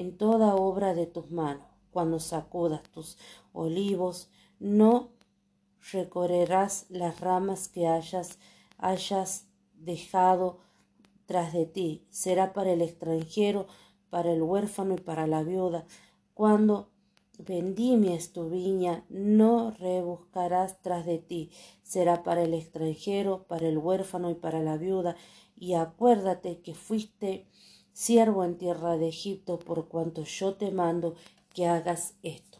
en 0.00 0.16
toda 0.16 0.54
obra 0.54 0.94
de 0.94 1.06
tus 1.06 1.30
manos. 1.30 1.66
Cuando 1.90 2.20
sacudas 2.20 2.82
tus 2.90 3.18
olivos, 3.52 4.30
no 4.60 5.10
recorrerás 5.92 6.86
las 6.88 7.20
ramas 7.20 7.68
que 7.68 7.88
hayas, 7.88 8.38
hayas 8.76 9.46
dejado 9.74 10.58
tras 11.26 11.52
de 11.52 11.66
ti. 11.66 12.06
Será 12.10 12.52
para 12.52 12.72
el 12.72 12.82
extranjero, 12.82 13.66
para 14.10 14.32
el 14.32 14.42
huérfano 14.42 14.94
y 14.94 15.00
para 15.00 15.26
la 15.26 15.42
viuda. 15.42 15.86
Cuando 16.34 16.90
Vendimies 17.38 18.32
tu 18.32 18.50
viña, 18.50 19.04
no 19.08 19.70
rebuscarás 19.70 20.82
tras 20.82 21.06
de 21.06 21.18
ti, 21.18 21.52
será 21.84 22.24
para 22.24 22.42
el 22.42 22.52
extranjero, 22.52 23.44
para 23.46 23.68
el 23.68 23.78
huérfano 23.78 24.28
y 24.28 24.34
para 24.34 24.60
la 24.60 24.76
viuda, 24.76 25.14
y 25.56 25.74
acuérdate 25.74 26.60
que 26.62 26.74
fuiste 26.74 27.46
siervo 27.98 28.44
en 28.44 28.56
tierra 28.56 28.96
de 28.96 29.08
Egipto, 29.08 29.58
por 29.58 29.88
cuanto 29.88 30.22
yo 30.22 30.54
te 30.54 30.70
mando 30.70 31.16
que 31.52 31.66
hagas 31.66 32.14
esto. 32.22 32.58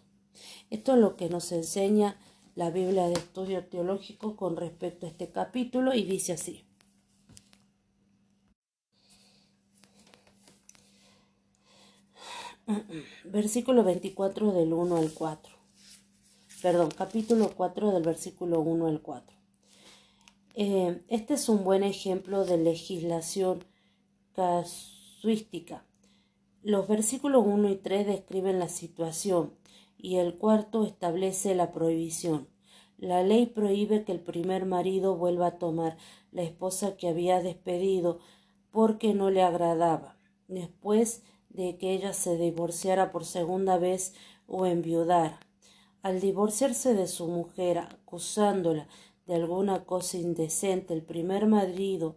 Esto 0.68 0.95
es 0.95 0.99
lo 0.99 1.16
que 1.16 1.28
nos 1.28 1.52
enseña 1.52 2.18
la 2.57 2.71
Biblia 2.71 3.07
de 3.07 3.12
Estudio 3.12 3.64
Teológico 3.64 4.35
con 4.35 4.57
respecto 4.57 5.07
a 5.07 5.11
este 5.11 5.30
capítulo 5.30 5.95
y 5.95 6.02
dice 6.02 6.33
así. 6.33 6.64
Versículo 13.25 13.85
24 13.85 14.50
del 14.50 14.73
1 14.73 14.97
al 14.97 15.12
4. 15.12 15.54
Perdón, 16.62 16.90
capítulo 16.90 17.52
4 17.57 17.92
del 17.92 18.02
versículo 18.02 18.59
1 18.61 18.88
al 18.88 19.00
4. 19.00 19.37
Eh, 20.57 21.04
este 21.07 21.35
es 21.35 21.49
un 21.49 21.62
buen 21.62 21.85
ejemplo 21.85 22.45
de 22.45 22.59
legislación 22.59 23.62
Los 26.62 26.87
versículos 26.87 27.44
1 27.44 27.70
y 27.70 27.76
3 27.76 28.06
describen 28.06 28.58
la 28.58 28.68
situación 28.68 29.52
y 29.96 30.16
el 30.16 30.38
cuarto 30.38 30.84
establece 30.84 31.54
la 31.56 31.72
prohibición. 31.72 32.46
La 32.98 33.22
ley 33.22 33.46
prohíbe 33.46 34.04
que 34.04 34.12
el 34.12 34.20
primer 34.20 34.64
marido 34.64 35.16
vuelva 35.16 35.48
a 35.48 35.58
tomar 35.58 35.96
la 36.30 36.42
esposa 36.42 36.96
que 36.96 37.08
había 37.08 37.40
despedido 37.40 38.20
porque 38.70 39.12
no 39.12 39.30
le 39.30 39.42
agradaba. 39.42 40.16
Después 40.46 41.22
de 41.48 41.78
que 41.78 41.92
ella 41.92 42.12
se 42.12 42.37
divorciara 42.37 43.10
por 43.10 43.25
segunda 43.25 43.76
vez 43.78 44.14
o 44.46 44.66
enviudara. 44.66 45.40
Al 46.02 46.20
divorciarse 46.20 46.94
de 46.94 47.08
su 47.08 47.26
mujer, 47.26 47.78
acusándola 47.78 48.87
de 49.26 49.34
alguna 49.34 49.84
cosa 49.84 50.16
indecente, 50.16 50.94
el 50.94 51.02
primer 51.02 51.46
marido 51.46 52.16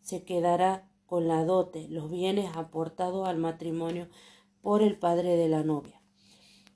se 0.00 0.24
quedará 0.24 0.89
con 1.10 1.26
la 1.26 1.44
dote, 1.44 1.88
los 1.88 2.08
bienes 2.08 2.56
aportados 2.56 3.26
al 3.26 3.36
matrimonio 3.36 4.06
por 4.62 4.80
el 4.80 4.96
padre 4.96 5.34
de 5.34 5.48
la 5.48 5.64
novia. 5.64 6.00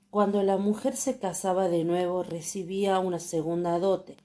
Cuando 0.09 0.43
la 0.43 0.57
mujer 0.57 0.97
se 0.97 1.19
casaba 1.19 1.69
de 1.69 1.85
nuevo, 1.85 2.21
recibía 2.21 2.99
una 2.99 3.19
segunda 3.19 3.79
dote. 3.79 4.17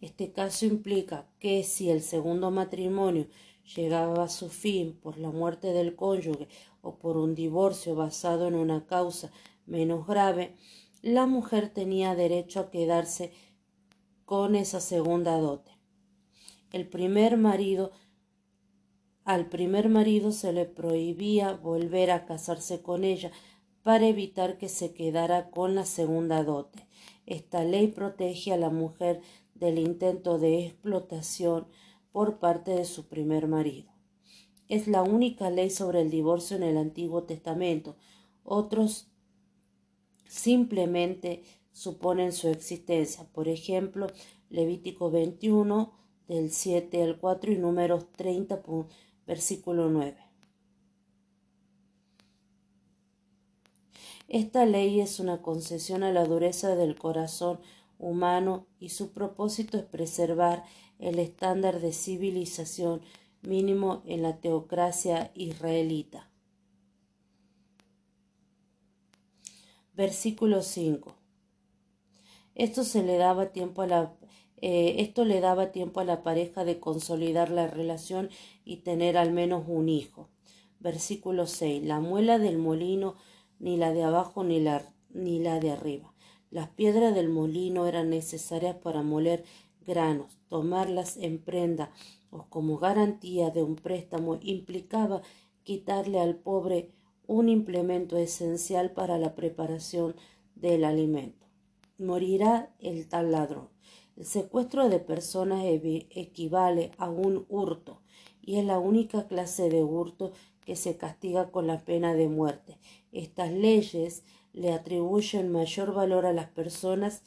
Este 0.00 0.32
caso 0.32 0.64
implica 0.64 1.28
que 1.38 1.64
si 1.64 1.90
el 1.90 2.00
segundo 2.00 2.50
matrimonio 2.50 3.26
llegaba 3.76 4.24
a 4.24 4.28
su 4.30 4.48
fin 4.48 4.98
por 5.02 5.18
la 5.18 5.30
muerte 5.30 5.74
del 5.74 5.94
cónyuge 5.96 6.48
o 6.80 6.96
por 6.98 7.18
un 7.18 7.34
divorcio 7.34 7.94
basado 7.94 8.48
en 8.48 8.54
una 8.54 8.86
causa 8.86 9.30
menos 9.66 10.06
grave, 10.06 10.56
la 11.02 11.26
mujer 11.26 11.68
tenía 11.68 12.14
derecho 12.14 12.60
a 12.60 12.70
quedarse 12.70 13.32
con 14.24 14.56
esa 14.56 14.80
segunda 14.80 15.36
dote. 15.36 15.72
El 16.72 16.88
primer 16.88 17.36
marido 17.36 17.92
al 19.28 19.44
primer 19.50 19.90
marido 19.90 20.32
se 20.32 20.54
le 20.54 20.64
prohibía 20.64 21.52
volver 21.52 22.10
a 22.10 22.24
casarse 22.24 22.80
con 22.80 23.04
ella 23.04 23.30
para 23.82 24.06
evitar 24.06 24.56
que 24.56 24.70
se 24.70 24.94
quedara 24.94 25.50
con 25.50 25.74
la 25.74 25.84
segunda 25.84 26.42
dote. 26.42 26.88
Esta 27.26 27.62
ley 27.62 27.88
protege 27.88 28.54
a 28.54 28.56
la 28.56 28.70
mujer 28.70 29.20
del 29.54 29.78
intento 29.78 30.38
de 30.38 30.64
explotación 30.64 31.66
por 32.10 32.38
parte 32.38 32.70
de 32.70 32.86
su 32.86 33.06
primer 33.06 33.48
marido. 33.48 33.92
Es 34.66 34.88
la 34.88 35.02
única 35.02 35.50
ley 35.50 35.68
sobre 35.68 36.00
el 36.00 36.10
divorcio 36.10 36.56
en 36.56 36.62
el 36.62 36.78
Antiguo 36.78 37.24
Testamento. 37.24 37.96
Otros 38.44 39.08
simplemente 40.26 41.42
suponen 41.70 42.32
su 42.32 42.48
existencia. 42.48 43.28
Por 43.30 43.48
ejemplo, 43.48 44.06
Levítico 44.48 45.10
21 45.10 45.92
del 46.28 46.50
7 46.50 47.02
al 47.02 47.18
4 47.18 47.52
y 47.52 47.56
números 47.56 48.10
30 48.12 48.62
versículo 49.28 49.90
9. 49.90 50.16
Esta 54.26 54.64
ley 54.64 55.00
es 55.00 55.20
una 55.20 55.42
concesión 55.42 56.02
a 56.02 56.12
la 56.12 56.24
dureza 56.24 56.74
del 56.76 56.96
corazón 56.96 57.60
humano 57.98 58.66
y 58.80 58.88
su 58.88 59.12
propósito 59.12 59.76
es 59.76 59.84
preservar 59.84 60.64
el 60.98 61.18
estándar 61.18 61.80
de 61.80 61.92
civilización 61.92 63.02
mínimo 63.42 64.02
en 64.06 64.22
la 64.22 64.38
teocracia 64.38 65.30
israelita. 65.34 66.30
Versículo 69.92 70.62
5. 70.62 71.14
Esto 72.54 72.82
se 72.82 73.02
le 73.02 73.18
daba 73.18 73.52
tiempo 73.52 73.82
a 73.82 73.86
la 73.86 74.17
eh, 74.62 74.96
esto 74.98 75.24
le 75.24 75.40
daba 75.40 75.72
tiempo 75.72 76.00
a 76.00 76.04
la 76.04 76.22
pareja 76.22 76.64
de 76.64 76.80
consolidar 76.80 77.50
la 77.50 77.68
relación 77.68 78.30
y 78.64 78.78
tener 78.78 79.16
al 79.16 79.32
menos 79.32 79.64
un 79.66 79.88
hijo. 79.88 80.28
Versículo 80.80 81.46
6. 81.46 81.84
La 81.84 82.00
muela 82.00 82.38
del 82.38 82.58
molino, 82.58 83.16
ni 83.58 83.76
la 83.76 83.92
de 83.92 84.04
abajo 84.04 84.44
ni 84.44 84.60
la, 84.60 84.82
ni 85.10 85.38
la 85.38 85.60
de 85.60 85.70
arriba. 85.70 86.14
Las 86.50 86.68
piedras 86.68 87.14
del 87.14 87.28
molino 87.28 87.86
eran 87.86 88.10
necesarias 88.10 88.76
para 88.76 89.02
moler 89.02 89.44
granos. 89.86 90.38
Tomarlas 90.48 91.16
en 91.16 91.38
prenda 91.38 91.90
o 92.30 92.46
como 92.48 92.78
garantía 92.78 93.50
de 93.50 93.62
un 93.62 93.76
préstamo 93.76 94.38
implicaba 94.42 95.22
quitarle 95.62 96.20
al 96.20 96.36
pobre 96.36 96.90
un 97.26 97.48
implemento 97.48 98.16
esencial 98.16 98.92
para 98.92 99.18
la 99.18 99.34
preparación 99.34 100.16
del 100.54 100.84
alimento. 100.84 101.46
Morirá 101.98 102.74
el 102.78 103.08
tal 103.08 103.32
ladrón. 103.32 103.68
El 104.18 104.26
secuestro 104.26 104.88
de 104.88 104.98
personas 104.98 105.64
equivale 105.64 106.90
a 106.98 107.08
un 107.08 107.46
hurto 107.48 108.02
y 108.42 108.58
es 108.58 108.64
la 108.64 108.80
única 108.80 109.28
clase 109.28 109.70
de 109.70 109.84
hurto 109.84 110.32
que 110.64 110.74
se 110.74 110.96
castiga 110.96 111.52
con 111.52 111.68
la 111.68 111.84
pena 111.84 112.14
de 112.14 112.28
muerte. 112.28 112.80
Estas 113.12 113.52
leyes 113.52 114.24
le 114.52 114.72
atribuyen 114.72 115.52
mayor 115.52 115.94
valor 115.94 116.26
a 116.26 116.32
las 116.32 116.48
personas 116.48 117.22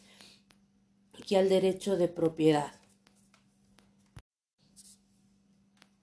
que 1.26 1.38
al 1.38 1.48
derecho 1.48 1.96
de 1.96 2.10
propiedad. 2.10 2.74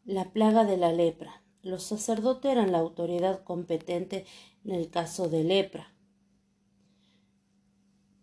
La 0.06 0.32
plaga 0.32 0.64
de 0.64 0.78
la 0.78 0.94
lepra. 0.94 1.42
Los 1.60 1.82
sacerdotes 1.82 2.50
eran 2.50 2.72
la 2.72 2.78
autoridad 2.78 3.44
competente 3.44 4.24
en 4.64 4.70
el 4.70 4.88
caso 4.88 5.28
de 5.28 5.44
lepra, 5.44 5.92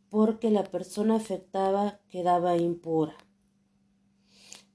porque 0.10 0.50
la 0.50 0.64
persona 0.64 1.16
afectada 1.16 2.00
quedaba 2.10 2.58
impura. 2.58 3.16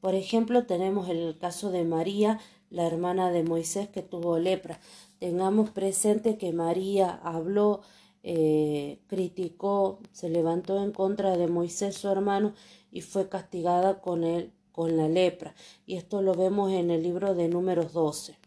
Por 0.01 0.15
ejemplo, 0.15 0.65
tenemos 0.67 1.09
el 1.09 1.37
caso 1.39 1.71
de 1.71 1.85
María, 1.85 2.41
la 2.71 2.87
hermana 2.87 3.31
de 3.31 3.43
Moisés, 3.43 3.89
que 3.89 4.03
tuvo 4.03 4.39
lepra. 4.39 4.81
Tengamos 5.19 5.71
presente 5.71 6.39
que 6.39 6.53
María 6.53 7.21
habló 7.23 7.83
eh, 8.23 9.01
criticó, 9.07 9.99
se 10.13 10.29
levantó 10.29 10.83
en 10.83 10.93
contra 10.93 11.37
de 11.37 11.49
Moisés 11.49 11.97
su 11.97 12.09
hermano 12.09 12.55
y 12.91 13.01
fue 13.01 13.29
castigada 13.29 14.01
con 14.01 14.25
él 14.25 14.53
con 14.73 14.97
la 14.97 15.09
lepra. 15.09 15.55
Y 15.87 15.97
esto 15.97 16.23
lo 16.23 16.35
vemos 16.35 16.73
en 16.73 16.91
el 16.91 17.03
libro 17.03 17.35
de 17.35 17.49
números 17.49 17.93
12. 17.93 18.39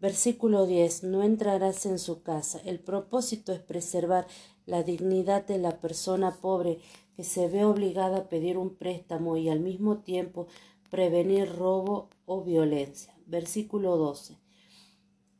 Versículo 0.00 0.66
10. 0.66 1.04
No 1.04 1.22
entrarás 1.22 1.84
en 1.84 1.98
su 1.98 2.22
casa. 2.22 2.60
El 2.64 2.80
propósito 2.80 3.52
es 3.52 3.60
preservar 3.60 4.26
la 4.70 4.84
dignidad 4.84 5.44
de 5.46 5.58
la 5.58 5.80
persona 5.80 6.30
pobre 6.40 6.78
que 7.16 7.24
se 7.24 7.48
ve 7.48 7.64
obligada 7.64 8.18
a 8.18 8.28
pedir 8.28 8.56
un 8.56 8.76
préstamo 8.76 9.36
y 9.36 9.48
al 9.48 9.58
mismo 9.58 9.98
tiempo 9.98 10.46
prevenir 10.90 11.52
robo 11.56 12.08
o 12.24 12.42
violencia. 12.42 13.12
Versículo 13.26 13.96
12. 13.96 14.38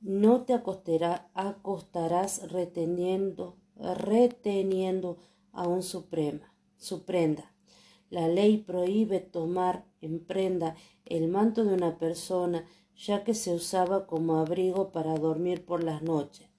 No 0.01 0.43
te 0.43 0.53
acostarás 0.55 2.51
reteniendo, 2.51 3.57
reteniendo 3.77 5.19
a 5.53 5.69
un 5.69 5.85
suprema, 5.85 6.53
su 6.77 7.05
prenda. 7.05 7.55
La 8.09 8.27
ley 8.27 8.57
prohíbe 8.59 9.21
tomar 9.21 9.85
en 10.01 10.19
prenda 10.19 10.75
el 11.05 11.29
manto 11.29 11.65
de 11.65 11.75
una 11.75 11.99
persona, 11.99 12.65
ya 12.97 13.23
que 13.23 13.35
se 13.35 13.55
usaba 13.55 14.09
como 14.09 14.39
abrigo 14.39 14.91
para 14.91 15.15
dormir 15.15 15.65
por 15.65 15.85
las 15.85 16.03
noches. 16.03 16.50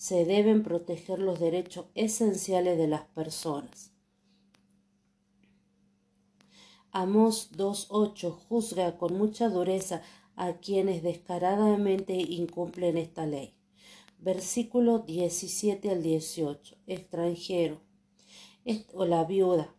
Se 0.00 0.24
deben 0.24 0.62
proteger 0.62 1.18
los 1.18 1.40
derechos 1.40 1.84
esenciales 1.94 2.78
de 2.78 2.88
las 2.88 3.02
personas. 3.08 3.92
Amos 6.90 7.52
2.8 7.52 8.30
juzga 8.30 8.96
con 8.96 9.18
mucha 9.18 9.50
dureza 9.50 10.00
a 10.36 10.54
quienes 10.54 11.02
descaradamente 11.02 12.14
incumplen 12.14 12.96
esta 12.96 13.26
ley. 13.26 13.54
Versículo 14.18 15.00
17 15.00 15.90
al 15.90 16.02
18. 16.02 16.78
Extranjero 16.86 17.82
o 18.94 19.04
la 19.04 19.24
viuda 19.24 19.74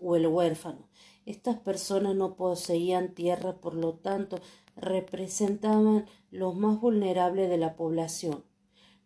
o 0.00 0.16
el 0.16 0.26
huérfano. 0.26 0.88
Estas 1.26 1.58
personas 1.58 2.16
no 2.16 2.34
poseían 2.34 3.14
tierra, 3.14 3.60
por 3.60 3.74
lo 3.74 3.92
tanto, 3.92 4.40
representaban 4.74 6.06
los 6.30 6.56
más 6.56 6.80
vulnerables 6.80 7.50
de 7.50 7.58
la 7.58 7.76
población. 7.76 8.50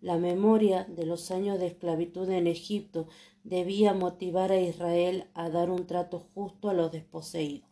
La 0.00 0.18
memoria 0.18 0.84
de 0.84 1.06
los 1.06 1.30
años 1.30 1.58
de 1.58 1.68
esclavitud 1.68 2.28
en 2.30 2.46
Egipto 2.46 3.08
debía 3.44 3.94
motivar 3.94 4.52
a 4.52 4.60
Israel 4.60 5.24
a 5.34 5.48
dar 5.50 5.70
un 5.70 5.86
trato 5.86 6.26
justo 6.34 6.68
a 6.68 6.74
los 6.74 6.92
desposeídos. 6.92 7.68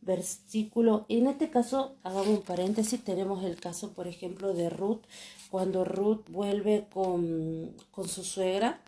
Versículo, 0.00 1.06
en 1.08 1.28
este 1.28 1.48
caso, 1.50 1.94
hagamos 2.02 2.26
un 2.26 2.42
paréntesis, 2.42 3.04
tenemos 3.04 3.44
el 3.44 3.56
caso, 3.56 3.92
por 3.92 4.08
ejemplo, 4.08 4.52
de 4.52 4.68
Ruth, 4.68 5.02
cuando 5.48 5.84
Ruth 5.84 6.28
vuelve 6.28 6.88
con, 6.92 7.76
con 7.92 8.08
su 8.08 8.24
suegra 8.24 8.80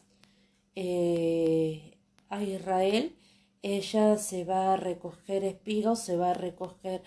eh, 0.75 1.97
a 2.31 2.43
Israel, 2.43 3.15
ella 3.63 4.17
se 4.19 4.45
va 4.45 4.75
a 4.75 4.77
recoger 4.77 5.45
espigas, 5.45 6.05
se 6.05 6.17
va 6.17 6.33
a 6.33 6.35
recoger 6.35 7.03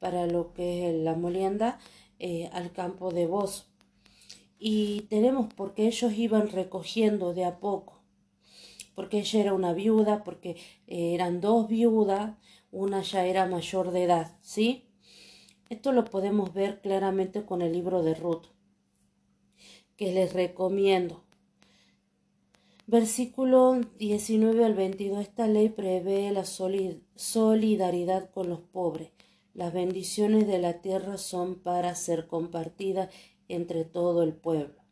para 0.00 0.26
lo 0.26 0.52
que 0.52 0.90
es 0.90 0.96
la 0.96 1.14
molienda 1.14 1.78
eh, 2.18 2.50
al 2.52 2.72
campo 2.72 3.12
de 3.12 3.26
Bozo. 3.26 3.71
Y 4.64 5.02
tenemos 5.10 5.52
porque 5.54 5.86
ellos 5.86 6.12
iban 6.12 6.48
recogiendo 6.48 7.34
de 7.34 7.44
a 7.44 7.58
poco 7.58 8.02
porque 8.94 9.20
ella 9.20 9.40
era 9.40 9.54
una 9.54 9.72
viuda, 9.72 10.24
porque 10.24 10.56
eh, 10.86 11.14
eran 11.14 11.40
dos 11.40 11.68
viudas, 11.68 12.36
una 12.70 13.02
ya 13.02 13.26
era 13.26 13.46
mayor 13.46 13.90
de 13.90 14.04
edad, 14.04 14.36
¿sí? 14.40 14.84
Esto 15.70 15.92
lo 15.92 16.04
podemos 16.04 16.52
ver 16.52 16.80
claramente 16.80 17.44
con 17.44 17.62
el 17.62 17.72
libro 17.72 18.02
de 18.02 18.14
Ruth, 18.14 18.46
que 19.96 20.12
les 20.12 20.32
recomiendo. 20.32 21.24
Versículo 22.86 23.80
19 23.98 24.64
al 24.64 24.74
22. 24.74 25.20
Esta 25.20 25.46
ley 25.46 25.70
prevé 25.70 26.30
la 26.32 26.44
solidaridad 26.44 28.30
con 28.30 28.50
los 28.50 28.60
pobres. 28.60 29.10
Las 29.54 29.72
bendiciones 29.72 30.46
de 30.46 30.58
la 30.58 30.80
tierra 30.82 31.16
son 31.16 31.54
para 31.54 31.94
ser 31.94 32.26
compartidas 32.26 33.08
entre 33.48 33.84
todo 33.84 34.22
el 34.22 34.32
pueblo. 34.34 34.82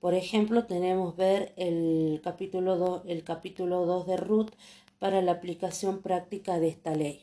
Por 0.00 0.14
ejemplo, 0.14 0.66
tenemos 0.66 1.16
ver 1.16 1.54
el 1.56 2.20
capítulo 2.22 2.76
2, 2.76 3.02
el 3.06 3.24
capítulo 3.24 3.86
2 3.86 4.06
de 4.06 4.16
Ruth 4.18 4.50
para 4.98 5.22
la 5.22 5.32
aplicación 5.32 6.02
práctica 6.02 6.58
de 6.58 6.68
esta 6.68 6.94
ley. 6.94 7.22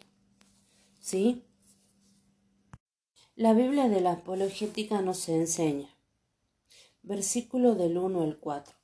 ¿Sí? 0.99 1.43
La 3.36 3.54
Biblia 3.54 3.88
de 3.88 4.01
la 4.01 4.13
apologética 4.13 5.01
nos 5.01 5.30
enseña. 5.30 5.89
Versículo 7.04 7.75
del 7.75 7.97
1 7.97 8.21
al 8.21 8.38
4. 8.38 8.75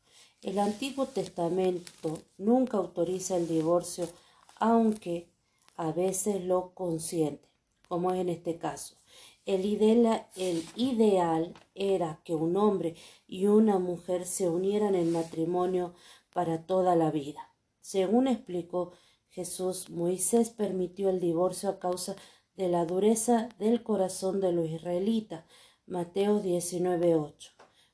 El 0.42 0.60
Antiguo 0.60 1.08
Testamento 1.08 2.20
nunca 2.38 2.78
autoriza 2.78 3.36
el 3.36 3.48
divorcio, 3.48 4.08
aunque 4.56 5.28
a 5.76 5.92
veces 5.92 6.44
lo 6.44 6.74
consiente, 6.74 7.47
como 7.88 8.12
es 8.12 8.20
en 8.20 8.30
este 8.30 8.58
caso. 8.58 8.98
El 9.46 9.66
ideal, 9.66 11.54
era 11.74 12.20
que 12.26 12.36
un 12.36 12.58
hombre 12.58 12.96
y 13.28 13.46
una 13.48 13.80
mujer 13.80 14.26
se 14.26 14.50
unieran 14.50 14.94
en 14.94 15.14
matrimonio 15.14 15.94
para 16.34 16.66
toda 16.66 16.98
la 16.98 17.12
vida. 17.12 17.54
Según 17.80 18.28
explicó 18.28 18.92
Jesús, 19.30 19.90
Moisés 19.90 20.50
permitió 20.50 21.10
el 21.10 21.22
divorcio 21.22 21.70
a 21.70 21.80
causa 21.80 22.18
de 22.58 22.68
la 22.68 22.86
dureza 22.86 23.48
del 23.58 23.84
corazón 23.84 24.42
de 24.42 24.52
los 24.52 24.68
israelitas. 24.68 25.46
Mateo 25.86 26.42
19:8. 26.42 27.52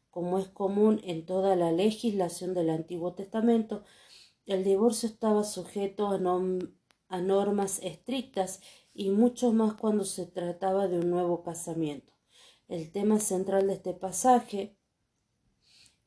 Como 0.10 0.40
es 0.40 0.48
común 0.48 1.02
en 1.04 1.26
toda 1.26 1.56
la 1.56 1.72
legislación 1.72 2.56
del 2.56 2.72
Antiguo 2.72 3.14
Testamento, 3.14 3.84
el 4.48 4.64
divorcio 4.64 5.08
estaba 5.08 5.44
sujeto 5.44 6.08
a 6.08 7.22
normas 7.22 7.80
estrictas 7.84 8.60
y 8.94 9.10
mucho 9.10 9.52
más 9.52 9.74
cuando 9.74 10.06
se 10.06 10.26
trataba 10.26 10.88
de 10.88 11.00
un 11.00 11.10
nuevo 11.10 11.44
casamiento. 11.44 12.14
El 12.68 12.92
tema 12.92 13.20
central 13.20 13.68
de 13.68 13.74
este 13.74 13.94
pasaje, 13.94 14.78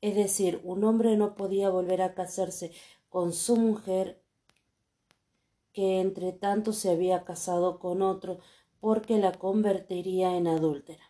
es 0.01 0.15
decir, 0.15 0.61
un 0.65 0.85
hombre 0.85 1.17
no 1.17 1.35
podía 1.35 1.71
volver 1.71 2.03
a 2.03 2.15
casarse 2.15 2.73
con 3.09 3.33
su 3.33 3.57
mujer 3.57 4.23
que 5.73 6.01
entre 6.01 6.33
tanto 6.33 6.73
se 6.73 6.91
había 6.91 7.25
casado 7.25 7.79
con 7.79 8.03
otro 8.03 8.39
porque 8.81 9.19
la 9.19 9.33
convertiría 9.33 10.37
en 10.37 10.47
adúltera. 10.47 11.06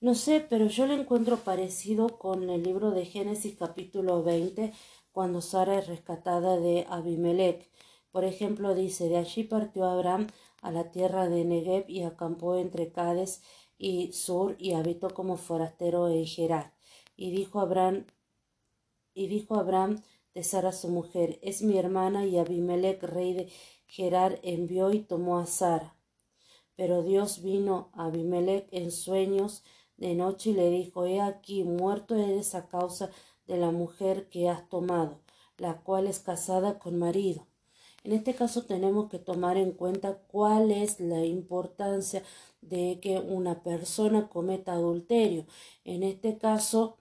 No 0.00 0.14
sé, 0.14 0.40
pero 0.48 0.66
yo 0.66 0.86
lo 0.86 0.94
encuentro 0.94 1.36
parecido 1.36 2.18
con 2.18 2.48
el 2.48 2.62
libro 2.62 2.90
de 2.90 3.04
Génesis 3.04 3.54
capítulo 3.58 4.22
20, 4.22 4.72
cuando 5.12 5.42
Sara 5.42 5.78
es 5.78 5.88
rescatada 5.88 6.56
de 6.58 6.86
Abimelech. 6.88 7.70
Por 8.10 8.24
ejemplo, 8.24 8.74
dice, 8.74 9.10
de 9.10 9.18
allí 9.18 9.44
partió 9.44 9.84
Abraham 9.84 10.28
a 10.62 10.70
la 10.70 10.90
tierra 10.90 11.28
de 11.28 11.44
Negev 11.44 11.84
y 11.86 12.02
acampó 12.04 12.56
entre 12.56 12.90
Cades 12.90 13.42
y 13.76 14.12
Sur 14.12 14.56
y 14.58 14.72
habitó 14.72 15.10
como 15.10 15.36
forastero 15.36 16.08
en 16.08 16.24
Gerar. 16.24 16.72
Y 17.14 17.30
dijo 17.30 17.60
Abraham, 17.60 18.06
y 19.12 19.26
dijo 19.26 19.56
Abraham 19.56 20.02
de 20.32 20.44
Sara 20.44 20.72
su 20.72 20.88
mujer, 20.88 21.38
es 21.42 21.60
mi 21.60 21.76
hermana, 21.76 22.24
y 22.24 22.38
Abimelech, 22.38 23.02
rey 23.02 23.34
de 23.34 23.52
Gerar, 23.86 24.40
envió 24.44 24.92
y 24.92 25.00
tomó 25.00 25.38
a 25.38 25.44
Sara. 25.44 25.94
Pero 26.74 27.02
Dios 27.02 27.42
vino 27.42 27.90
a 27.92 28.06
Abimelech 28.06 28.66
en 28.70 28.90
sueños, 28.90 29.62
de 30.00 30.14
noche 30.14 30.50
y 30.50 30.54
le 30.54 30.70
dijo, 30.70 31.06
He 31.06 31.20
aquí, 31.20 31.62
muerto 31.62 32.16
eres 32.16 32.54
a 32.56 32.66
causa 32.66 33.10
de 33.46 33.56
la 33.56 33.70
mujer 33.70 34.28
que 34.28 34.48
has 34.48 34.68
tomado, 34.68 35.20
la 35.58 35.74
cual 35.82 36.08
es 36.08 36.18
casada 36.18 36.78
con 36.80 36.98
marido. 36.98 37.46
En 38.02 38.12
este 38.12 38.34
caso 38.34 38.64
tenemos 38.64 39.10
que 39.10 39.18
tomar 39.18 39.58
en 39.58 39.72
cuenta 39.72 40.14
cuál 40.28 40.70
es 40.70 41.00
la 41.00 41.24
importancia 41.24 42.22
de 42.62 42.98
que 43.00 43.18
una 43.18 43.62
persona 43.62 44.28
cometa 44.28 44.72
adulterio. 44.72 45.44
En 45.84 46.02
este 46.02 46.38
caso, 46.38 46.96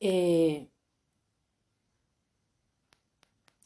eh, 0.00 0.68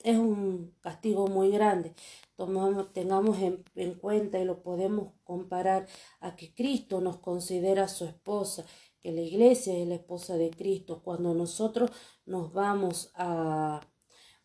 es 0.06 0.16
un 0.16 0.72
castigo 0.80 1.26
muy 1.26 1.50
grande. 1.50 1.92
Tomamos, 2.36 2.92
tengamos 2.92 3.38
en, 3.40 3.64
en, 3.74 3.94
cuenta 3.94 4.38
y 4.38 4.44
lo 4.44 4.62
podemos 4.62 5.14
comparar 5.24 5.88
a 6.20 6.36
que 6.36 6.54
Cristo 6.54 7.00
nos 7.00 7.16
considera 7.18 7.88
su 7.88 8.04
esposa, 8.04 8.64
que 9.02 9.10
la 9.10 9.22
iglesia 9.22 9.76
es 9.76 9.88
la 9.88 9.96
esposa 9.96 10.36
de 10.36 10.50
Cristo. 10.50 11.02
Cuando 11.02 11.34
nosotros 11.34 11.90
nos 12.24 12.52
vamos 12.52 13.10
a, 13.16 13.80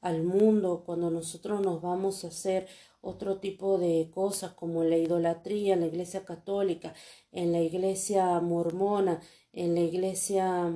al 0.01 0.23
mundo, 0.23 0.81
cuando 0.83 1.11
nosotros 1.11 1.61
nos 1.61 1.79
vamos 1.79 2.25
a 2.25 2.29
hacer 2.29 2.67
otro 3.01 3.39
tipo 3.39 3.77
de 3.77 4.09
cosas 4.11 4.53
como 4.53 4.83
la 4.83 4.97
idolatría 4.97 5.75
en 5.75 5.81
la 5.81 5.87
iglesia 5.87 6.25
católica, 6.25 6.95
en 7.31 7.51
la 7.51 7.61
iglesia 7.61 8.39
mormona, 8.39 9.21
en 9.53 9.75
la 9.75 9.81
iglesia 9.81 10.73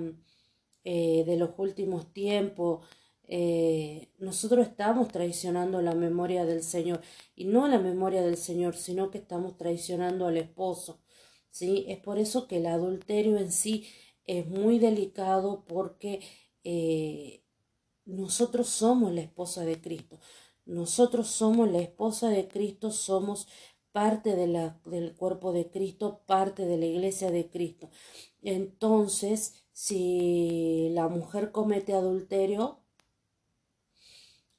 eh, 0.83 1.23
de 1.25 1.37
los 1.37 1.51
últimos 1.57 2.13
tiempos, 2.13 2.85
eh, 3.27 4.09
nosotros 4.19 4.67
estamos 4.67 5.07
traicionando 5.09 5.81
la 5.81 5.95
memoria 5.95 6.45
del 6.45 6.63
Señor 6.63 7.01
y 7.35 7.45
no 7.45 7.67
la 7.67 7.79
memoria 7.79 8.21
del 8.21 8.37
Señor, 8.37 8.75
sino 8.75 9.11
que 9.11 9.17
estamos 9.17 9.57
traicionando 9.57 10.27
al 10.27 10.37
esposo. 10.37 11.01
¿sí? 11.49 11.85
Es 11.87 11.99
por 11.99 12.19
eso 12.19 12.47
que 12.47 12.57
el 12.57 12.67
adulterio 12.67 13.37
en 13.37 13.51
sí 13.51 13.85
es 14.25 14.47
muy 14.47 14.79
delicado 14.79 15.65
porque 15.67 16.21
eh, 16.63 17.43
nosotros 18.05 18.67
somos 18.69 19.11
la 19.13 19.21
esposa 19.21 19.65
de 19.65 19.81
Cristo. 19.81 20.19
Nosotros 20.65 21.27
somos 21.27 21.71
la 21.71 21.79
esposa 21.79 22.29
de 22.29 22.47
Cristo, 22.47 22.91
somos 22.91 23.47
parte 23.91 24.35
de 24.35 24.47
la, 24.47 24.79
del 24.85 25.15
cuerpo 25.15 25.53
de 25.53 25.69
Cristo, 25.71 26.21
parte 26.25 26.65
de 26.65 26.77
la 26.77 26.85
iglesia 26.85 27.31
de 27.31 27.49
Cristo. 27.49 27.89
Entonces, 28.41 29.65
si 29.71 30.89
la 30.91 31.07
mujer 31.07 31.51
comete 31.51 31.93
adulterio, 31.93 32.84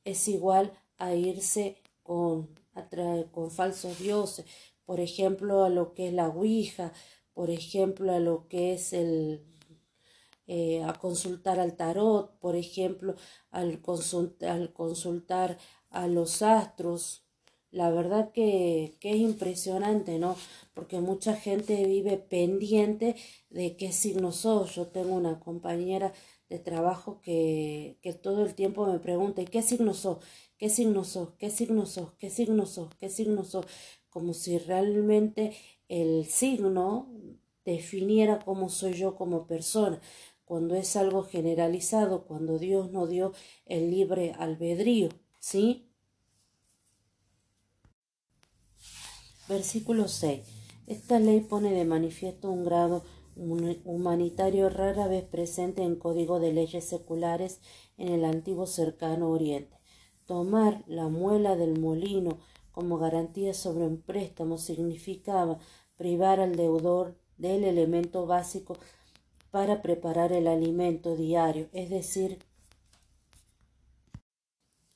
es 0.07 0.29
igual 0.29 0.73
a 0.97 1.14
irse 1.14 1.77
con, 2.03 2.49
con 3.33 3.51
falsos 3.51 3.99
dioses, 3.99 4.47
por 4.87 5.01
ejemplo, 5.01 5.64
a 5.64 5.69
lo 5.69 5.92
que 5.92 6.09
es 6.09 6.14
la 6.14 6.29
Ouija, 6.29 6.92
por 7.35 7.51
ejemplo, 7.51 8.12
a 8.12 8.21
lo 8.21 8.49
que 8.49 8.73
es 8.73 8.92
el 8.92 9.45
eh, 10.47 10.85
a 10.85 10.92
consultar 10.95 11.59
al 11.59 11.75
tarot, 11.77 12.38
por 12.38 12.55
ejemplo, 12.55 13.16
al, 13.51 13.81
al 14.42 14.73
consultar 14.73 15.59
a 15.90 16.07
los 16.07 16.42
astros. 16.42 17.25
La 17.73 17.90
verdad 17.90 18.31
que, 18.33 18.97
que, 19.01 19.11
es 19.11 19.16
impresionante, 19.16 20.19
¿no? 20.21 20.37
Porque 20.73 21.01
mucha 21.01 21.35
gente 21.35 21.85
vive 21.85 22.16
pendiente 22.16 23.16
de 23.51 23.77
qué 23.77 23.92
signo 23.92 24.31
sos. 24.31 24.77
Yo 24.77 24.87
tengo 24.87 25.14
una 25.16 25.40
compañera 25.40 26.12
de 26.49 26.59
trabajo 26.59 27.21
que, 27.23 27.99
que 28.03 28.13
todo 28.13 28.45
el 28.45 28.55
tiempo 28.55 28.87
me 28.87 28.99
pregunta, 28.99 29.43
¿y 29.43 29.47
qué 29.47 29.63
signo 29.63 29.95
sos? 29.95 30.19
¿Qué 30.59 30.69
signo 30.71 31.05
sos? 31.05 31.31
¿Qué 31.39 31.51
signo 31.51 31.87
sos? 31.87 32.13
¿Qué 32.15 32.31
signo 32.31 32.67
sos? 32.67 32.95
¿Qué 32.97 33.09
signo 33.11 33.45
sos? 33.45 33.67
Como 34.11 34.33
si 34.33 34.59
realmente 34.59 35.55
el 35.89 36.25
signo 36.27 37.11
definiera 37.65 38.39
cómo 38.45 38.69
soy 38.69 38.95
yo 38.95 39.17
como 39.17 39.47
persona 39.47 40.01
cuando 40.47 40.77
es 40.77 40.95
algo 40.95 41.25
generalizado, 41.25 42.25
cuando 42.25 42.59
Dios 42.59 42.93
no 42.93 43.09
dio 43.09 43.33
el 43.67 43.91
libre 43.91 44.33
albedrío, 44.39 45.09
¿sí? 45.41 45.91
Versículo 49.49 50.07
6. 50.07 50.47
Esta 50.87 51.19
ley 51.19 51.41
pone 51.41 51.73
de 51.73 51.85
manifiesto 51.85 52.49
un 52.51 52.65
grado 52.65 53.05
humanitario 53.37 54.68
rara 54.70 55.07
vez 55.09 55.25
presente 55.25 55.83
en 55.83 55.96
código 55.96 56.40
de 56.40 56.53
leyes 56.53 56.85
seculares 56.85 57.61
en 57.99 58.09
el 58.09 58.25
antiguo 58.25 58.66
cercano 58.66 59.31
oriente. 59.31 59.77
Tomar 60.27 60.83
la 60.87 61.09
muela 61.09 61.55
del 61.55 61.79
molino 61.79 62.38
como 62.72 62.99
garantía 62.99 63.55
sobre 63.55 63.87
un 63.87 64.01
préstamo 64.01 64.59
significaba 64.59 65.59
privar 65.96 66.40
al 66.40 66.57
deudor 66.57 67.16
del 67.38 67.64
elemento 67.64 68.27
básico 68.27 68.77
para 69.51 69.83
preparar 69.83 70.33
el 70.33 70.46
alimento 70.46 71.16
diario, 71.16 71.68
es 71.72 71.90
decir, 71.90 72.38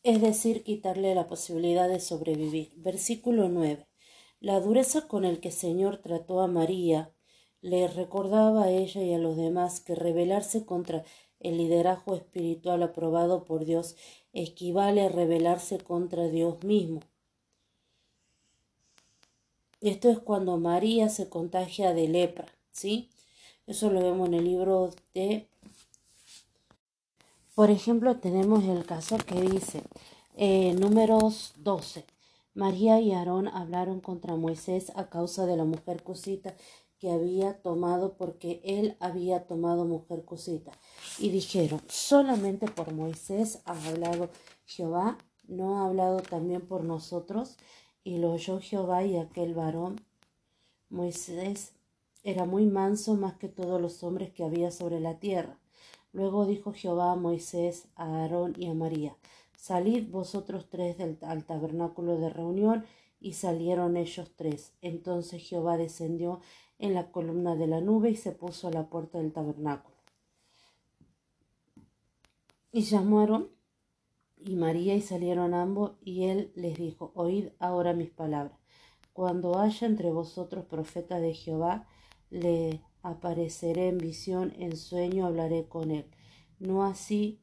es 0.03 0.21
decir, 0.21 0.65
quitarle 0.65 1.15
la 1.15 1.29
posibilidad 1.29 1.89
de 1.89 2.01
sobrevivir. 2.01 2.73
Versículo 2.77 3.49
9. 3.49 3.87
La 4.41 4.59
dureza 4.61 5.07
con 5.07 5.25
el 5.25 5.41
que 5.41 5.49
el 5.49 5.55
Señor 5.55 5.99
trató 5.99 6.41
a 6.41 6.47
María 6.47 7.13
le 7.63 7.89
recordaba 7.89 8.65
a 8.65 8.71
ella 8.71 9.03
y 9.03 9.13
a 9.13 9.19
los 9.19 9.37
demás 9.37 9.81
que 9.81 9.95
rebelarse 9.95 10.65
contra 10.65 11.05
el 11.41 11.57
liderazgo 11.57 12.15
espiritual 12.15 12.83
aprobado 12.83 13.45
por 13.45 13.65
Dios 13.65 13.97
equivale 14.33 15.03
a 15.03 15.09
rebelarse 15.09 15.79
contra 15.79 16.29
Dios 16.29 16.63
mismo. 16.65 17.01
Esto 19.81 20.11
es 20.11 20.19
cuando 20.19 20.59
María 20.59 21.09
se 21.09 21.29
contagia 21.31 21.95
de 21.95 22.09
lepra, 22.09 22.47
¿sí? 22.71 23.09
Eso 23.67 23.91
lo 23.91 24.03
vemos 24.03 24.29
en 24.29 24.35
el 24.35 24.45
libro 24.45 24.91
de... 25.15 25.47
Por 27.55 27.71
ejemplo, 27.71 28.17
tenemos 28.17 28.65
el 28.65 28.85
caso 28.85 29.17
que 29.19 29.41
dice, 29.41 29.83
eh, 30.37 30.75
números 30.75 31.55
12. 31.59 32.05
María 32.55 33.01
y 33.01 33.13
Aarón 33.13 33.49
hablaron 33.49 34.01
contra 34.01 34.37
Moisés 34.37 34.93
a 34.97 35.09
causa 35.09 35.47
de 35.47 35.57
la 35.57 35.65
mujer 35.65 36.03
cosita 36.03 36.55
que 37.01 37.11
había 37.11 37.55
tomado 37.63 38.13
porque 38.13 38.61
él 38.63 38.97
había 39.01 39.47
tomado 39.47 39.85
mujer 39.87 40.25
cosita. 40.25 40.71
Y 41.19 41.31
dijeron, 41.31 41.81
solamente 41.89 42.69
por 42.69 42.93
Moisés 42.93 43.63
ha 43.65 43.89
hablado 43.89 44.29
Jehová, 44.67 45.17
no 45.49 45.79
ha 45.79 45.89
hablado 45.89 46.21
también 46.21 46.61
por 46.61 46.85
nosotros. 46.85 47.57
Y 48.05 48.19
lo 48.19 48.33
oyó 48.33 48.61
Jehová 48.61 49.05
y 49.05 49.17
aquel 49.17 49.55
varón, 49.55 50.01
Moisés, 50.91 51.73
era 52.23 52.45
muy 52.45 52.67
manso 52.67 53.15
más 53.15 53.35
que 53.35 53.49
todos 53.49 53.81
los 53.81 54.03
hombres 54.03 54.31
que 54.31 54.45
había 54.45 54.71
sobre 54.71 55.01
la 55.01 55.19
tierra. 55.19 55.59
Luego 56.13 56.45
dijo 56.45 56.73
Jehová 56.73 57.13
a 57.13 57.17
Moisés, 57.17 57.89
a 57.97 58.05
Aarón 58.05 58.55
y 58.59 58.67
a 58.67 58.75
María, 58.75 59.17
Salid 59.57 60.11
vosotros 60.11 60.69
tres 60.71 60.99
del, 60.99 61.19
al 61.23 61.45
tabernáculo 61.45 62.19
de 62.19 62.31
reunión, 62.31 62.85
y 63.21 63.35
salieron 63.35 63.97
ellos 63.97 64.31
tres. 64.35 64.73
Entonces 64.81 65.43
Jehová 65.43 65.77
descendió 65.77 66.41
en 66.81 66.95
la 66.95 67.13
columna 67.13 67.55
de 67.55 67.69
la 67.69 67.81
nube 67.81 68.11
y 68.11 68.17
se 68.17 68.33
puso 68.33 68.69
a 68.69 68.73
la 68.73 68.89
puerta 68.89 69.19
del 69.19 69.33
tabernáculo. 69.33 69.97
Y 72.73 72.83
llamaron 72.83 73.51
y 74.45 74.57
María 74.57 74.95
y 74.95 75.03
salieron 75.03 75.55
ambos, 75.55 75.93
y 76.03 76.25
él 76.25 76.53
les 76.55 76.79
dijo, 76.79 77.13
Oíd 77.15 77.49
ahora 77.59 77.93
mis 77.93 78.11
palabras. 78.11 78.59
Cuando 79.13 79.59
haya 79.59 79.87
entre 79.87 80.11
vosotros 80.11 80.65
profeta 80.65 81.21
de 81.21 81.35
Jehová, 81.35 81.87
le 82.31 82.83
apareceré 83.03 83.89
en 83.89 83.99
visión, 83.99 84.55
en 84.57 84.77
sueño 84.77 85.27
hablaré 85.27 85.69
con 85.69 85.91
él. 85.91 86.07
No 86.59 86.85
así, 86.85 87.41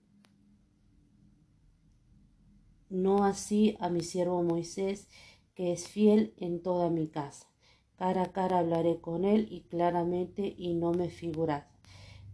no 2.89 3.23
así 3.23 3.77
a 3.79 3.89
mi 3.89 4.01
siervo 4.01 4.41
Moisés, 4.43 5.07
que 5.53 5.71
es 5.73 5.87
fiel 5.87 6.33
en 6.37 6.61
toda 6.61 6.89
mi 6.89 7.07
casa. 7.07 7.47
Cara 7.97 8.23
a 8.23 8.31
cara 8.31 8.59
hablaré 8.59 9.01
con 9.01 9.25
él 9.25 9.47
y 9.51 9.61
claramente 9.61 10.55
y 10.57 10.75
no 10.75 10.91
me 10.93 11.09
figuras, 11.09 11.65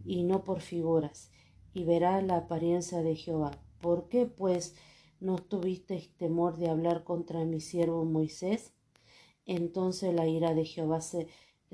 y 0.04 0.22
no 0.22 0.44
por 0.44 0.60
figuras, 0.60 1.30
y 1.72 1.84
verá 1.84 2.20
la 2.22 2.36
apariencia 2.36 3.02
de 3.02 3.16
Jehová. 3.16 3.50
¿Por 3.80 4.08
qué, 4.08 4.26
pues, 4.26 4.76
no 5.20 5.36
tuvisteis 5.36 6.14
temor 6.16 6.56
de 6.56 6.68
hablar 6.68 7.02
contra 7.02 7.44
mi 7.44 7.60
siervo 7.60 8.04
Moisés? 8.04 8.72
Entonces 9.46 10.14
la 10.14 10.26
ira 10.28 10.54
de 10.54 10.64
Jehová 10.64 11.00
se 11.00 11.28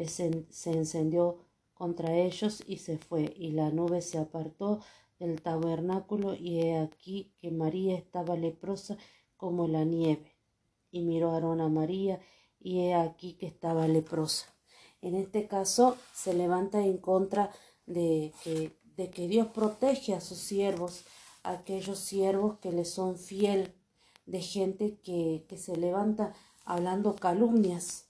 se 0.07 0.73
encendió 0.73 1.39
contra 1.75 2.17
ellos 2.17 2.63
y 2.67 2.77
se 2.77 2.99
fue, 2.99 3.33
y 3.37 3.53
la 3.53 3.71
nube 3.71 4.03
se 4.03 4.19
apartó 4.19 4.81
del 5.19 5.43
tabernáculo, 5.43 6.35
y 6.35 6.61
he 6.61 6.79
aquí 6.79 7.33
que 7.41 7.51
María 7.51 7.97
estaba 7.97 8.37
leprosa 8.37 8.97
como 9.37 9.69
la 9.69 9.85
nieve. 9.85 10.37
Y 10.91 11.03
miró 11.03 11.33
Aarón 11.33 11.61
a 11.61 11.69
María, 11.69 12.21
y 12.61 12.81
he 12.81 12.95
aquí 12.95 13.35
que 13.35 13.47
estaba 13.47 13.89
leprosa. 13.89 14.47
En 15.03 15.15
este 15.15 15.47
caso 15.47 15.97
se 16.15 16.35
levanta 16.35 16.83
en 16.83 16.99
contra 16.99 17.51
de 17.87 18.33
que, 18.45 18.77
de 18.97 19.11
que 19.11 19.29
Dios 19.29 19.49
protege 19.49 20.15
a 20.15 20.21
sus 20.21 20.39
siervos, 20.39 21.05
aquellos 21.43 21.99
siervos 21.99 22.59
que 22.59 22.71
le 22.71 22.85
son 22.85 23.17
fiel, 23.17 23.75
de 24.27 24.43
gente 24.43 24.99
que, 25.03 25.45
que 25.49 25.57
se 25.57 25.77
levanta 25.77 26.35
hablando 26.65 27.17
calumnias 27.17 28.07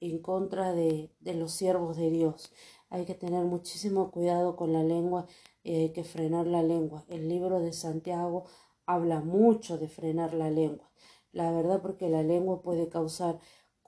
en 0.00 0.18
contra 0.18 0.72
de, 0.72 1.10
de 1.20 1.34
los 1.34 1.52
siervos 1.52 1.96
de 1.96 2.10
Dios. 2.10 2.52
Hay 2.90 3.04
que 3.04 3.14
tener 3.14 3.44
muchísimo 3.44 4.10
cuidado 4.10 4.56
con 4.56 4.72
la 4.72 4.82
lengua, 4.82 5.26
hay 5.64 5.92
que 5.92 6.04
frenar 6.04 6.46
la 6.46 6.62
lengua. 6.62 7.04
El 7.08 7.28
libro 7.28 7.60
de 7.60 7.72
Santiago 7.72 8.44
habla 8.86 9.20
mucho 9.20 9.78
de 9.78 9.88
frenar 9.88 10.34
la 10.34 10.50
lengua. 10.50 10.90
La 11.32 11.50
verdad 11.52 11.82
porque 11.82 12.08
la 12.08 12.22
lengua 12.22 12.62
puede 12.62 12.88
causar, 12.88 13.38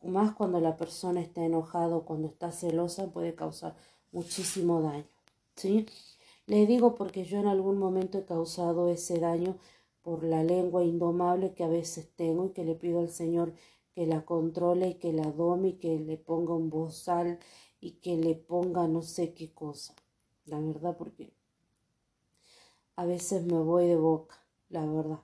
más 0.02 0.34
cuando 0.34 0.60
la 0.60 0.76
persona 0.76 1.20
está 1.20 1.44
enojada 1.44 2.00
cuando 2.00 2.28
está 2.28 2.52
celosa, 2.52 3.12
puede 3.12 3.34
causar 3.34 3.76
muchísimo 4.12 4.82
daño. 4.82 5.04
¿sí? 5.56 5.86
Le 6.46 6.66
digo 6.66 6.94
porque 6.94 7.24
yo 7.24 7.38
en 7.38 7.46
algún 7.46 7.78
momento 7.78 8.18
he 8.18 8.24
causado 8.24 8.88
ese 8.88 9.18
daño 9.18 9.58
por 10.02 10.24
la 10.24 10.42
lengua 10.42 10.84
indomable 10.84 11.54
que 11.54 11.64
a 11.64 11.68
veces 11.68 12.10
tengo 12.16 12.46
y 12.46 12.50
que 12.50 12.64
le 12.64 12.74
pido 12.74 13.00
al 13.00 13.10
Señor 13.10 13.52
que 13.94 14.06
la 14.06 14.24
controle 14.24 14.88
y 14.90 14.94
que 14.94 15.12
la 15.12 15.30
dome 15.30 15.68
y 15.68 15.72
que 15.74 15.98
le 15.98 16.16
ponga 16.16 16.54
un 16.54 16.70
bozal 16.70 17.38
y 17.80 17.92
que 18.00 18.16
le 18.16 18.34
ponga 18.34 18.86
no 18.88 19.02
sé 19.02 19.34
qué 19.34 19.52
cosa. 19.52 19.94
La 20.44 20.58
verdad, 20.58 20.96
porque 20.96 21.32
a 22.96 23.04
veces 23.04 23.44
me 23.44 23.58
voy 23.58 23.86
de 23.86 23.96
boca, 23.96 24.36
la 24.68 24.86
verdad. 24.86 25.20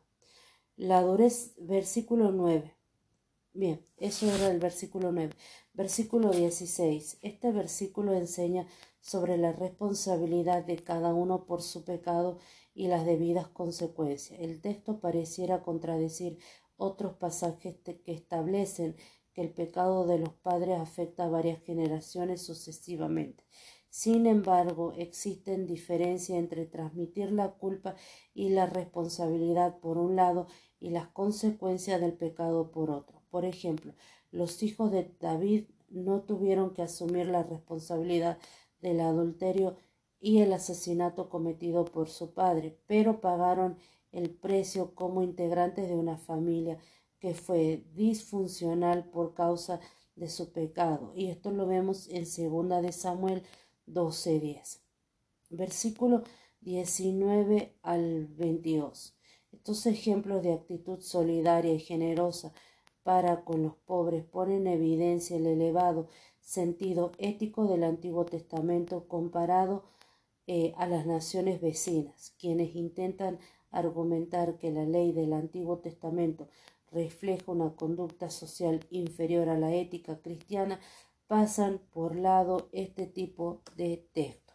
La 0.77 1.01
durez, 1.01 1.55
versículo 1.57 2.33
9. 2.33 2.77
Bien, 3.55 3.83
eso 3.97 4.31
era 4.31 4.51
el 4.51 4.59
versículo 4.59 5.11
9. 5.11 5.33
Versículo 5.73 6.31
16. 6.31 7.19
Este 7.23 7.51
versículo 7.51 8.13
enseña 8.13 8.67
sobre 9.01 9.39
la 9.39 9.53
responsabilidad 9.53 10.67
de 10.67 10.77
cada 10.77 11.15
uno 11.15 11.47
por 11.47 11.63
su 11.63 11.83
pecado 11.83 12.41
y 12.75 12.89
las 12.89 13.07
debidas 13.07 13.49
consecuencias. 13.49 14.39
El 14.39 14.61
texto 14.61 15.01
pareciera 15.01 15.63
contradecir 15.63 16.37
otros 16.77 17.15
pasajes 17.15 17.77
que 17.79 18.03
establecen 18.05 18.97
que 19.33 19.41
el 19.41 19.55
pecado 19.55 20.07
de 20.07 20.19
los 20.19 20.35
padres 20.35 20.79
afecta 20.79 21.25
a 21.25 21.31
varias 21.31 21.63
generaciones 21.63 22.43
sucesivamente. 22.43 23.45
Sin 23.89 24.27
embargo, 24.27 24.93
existen 24.93 25.67
diferencias 25.67 26.39
entre 26.39 26.67
transmitir 26.67 27.33
la 27.33 27.53
culpa 27.53 27.97
y 28.35 28.51
la 28.51 28.67
responsabilidad 28.67 29.79
por 29.79 29.97
un 29.97 30.17
lado 30.17 30.49
y 30.81 30.91
las 30.91 31.09
consecuencias 31.09 32.01
del 32.01 32.13
pecado 32.13 32.71
por 32.71 32.91
otro. 32.91 33.23
Por 33.31 33.45
ejemplo, 33.45 33.95
los 34.31 34.63
hijos 34.63 34.91
de 34.93 35.15
David 35.21 35.65
no 35.89 36.23
tuvieron 36.23 36.75
que 36.75 36.83
asumir 36.83 37.27
la 37.27 37.43
responsabilidad 37.43 38.39
del 38.81 39.01
adulterio 39.01 39.77
y 40.21 40.39
el 40.41 40.53
asesinato 40.53 41.29
cometido 41.29 41.85
por 41.85 42.09
su 42.09 42.33
padre, 42.33 42.79
pero 42.87 43.21
pagaron 43.21 43.79
el 44.13 44.31
precio 44.31 44.95
como 44.95 45.23
integrantes 45.23 45.89
de 45.89 45.95
una 45.95 46.17
familia 46.17 46.79
que 47.19 47.35
fue 47.35 47.85
disfuncional 47.95 49.05
por 49.11 49.35
causa 49.35 49.81
de 50.15 50.29
su 50.29 50.53
pecado. 50.53 51.13
Y 51.15 51.27
esto 51.27 51.51
lo 51.51 51.67
vemos 51.67 52.09
en 52.09 52.27
segunda 52.27 52.81
de 52.81 52.93
Samuel 52.93 53.43
12:10. 53.87 54.81
Versículo 55.51 56.23
19 56.61 57.77
al 57.83 58.27
22. 58.27 59.16
Estos 59.53 59.87
ejemplos 59.87 60.43
de 60.43 60.53
actitud 60.53 61.01
solidaria 61.01 61.73
y 61.73 61.81
generosa 61.81 62.53
para 63.03 63.45
con 63.45 63.63
los 63.63 63.75
pobres 63.75 64.25
ponen 64.25 64.67
en 64.67 64.75
evidencia 64.75 65.37
el 65.37 65.47
elevado 65.47 66.09
sentido 66.41 67.13
ético 67.19 67.67
del 67.67 67.85
Antiguo 67.85 68.25
Testamento 68.25 69.09
comparado 69.09 69.85
eh, 70.47 70.73
a 70.77 70.87
las 70.87 71.07
naciones 71.07 71.61
vecinas, 71.61 72.35
quienes 72.39 72.77
intentan 72.77 73.41
argumentar 73.73 74.59
que 74.59 74.71
la 74.71 74.85
ley 74.85 75.13
del 75.13 75.33
Antiguo 75.33 75.79
Testamento 75.79 76.49
refleja 76.93 77.51
una 77.51 77.75
conducta 77.75 78.31
social 78.31 78.87
inferior 78.91 79.49
a 79.49 79.59
la 79.59 79.75
ética 79.75 80.21
cristiana, 80.23 80.81
pasan 81.27 81.81
por 81.93 82.15
lado 82.15 82.69
este 82.73 83.07
tipo 83.07 83.63
de 83.77 84.09
texto. 84.13 84.46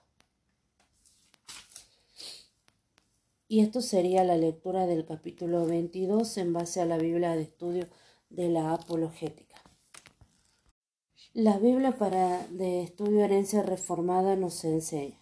Y 3.51 3.59
esto 3.59 3.81
sería 3.81 4.23
la 4.23 4.37
lectura 4.37 4.87
del 4.87 5.03
capítulo 5.03 5.65
22 5.65 6.37
en 6.37 6.53
base 6.53 6.79
a 6.79 6.85
la 6.85 6.97
Biblia 6.97 7.35
de 7.35 7.41
estudio 7.41 7.89
de 8.29 8.47
la 8.47 8.71
apologética. 8.71 9.57
La 11.33 11.59
Biblia 11.59 11.91
para 11.97 12.47
de 12.47 12.81
estudio 12.81 13.25
herencia 13.25 13.61
reformada 13.61 14.37
nos 14.37 14.63
enseña 14.63 15.21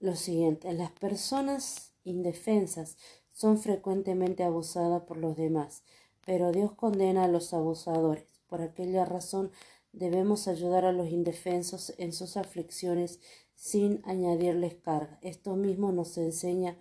lo 0.00 0.16
siguiente, 0.16 0.72
las 0.72 0.90
personas 0.90 1.92
indefensas 2.02 2.96
son 3.30 3.60
frecuentemente 3.60 4.42
abusadas 4.42 5.02
por 5.02 5.18
los 5.18 5.36
demás, 5.36 5.84
pero 6.24 6.50
Dios 6.50 6.72
condena 6.72 7.22
a 7.22 7.28
los 7.28 7.54
abusadores. 7.54 8.26
Por 8.48 8.62
aquella 8.62 9.04
razón 9.04 9.52
debemos 9.92 10.48
ayudar 10.48 10.84
a 10.84 10.90
los 10.90 11.08
indefensos 11.10 11.94
en 11.98 12.12
sus 12.12 12.36
aflicciones 12.36 13.20
sin 13.54 14.02
añadirles 14.06 14.74
carga. 14.74 15.20
Esto 15.22 15.54
mismo 15.54 15.92
nos 15.92 16.18
enseña 16.18 16.76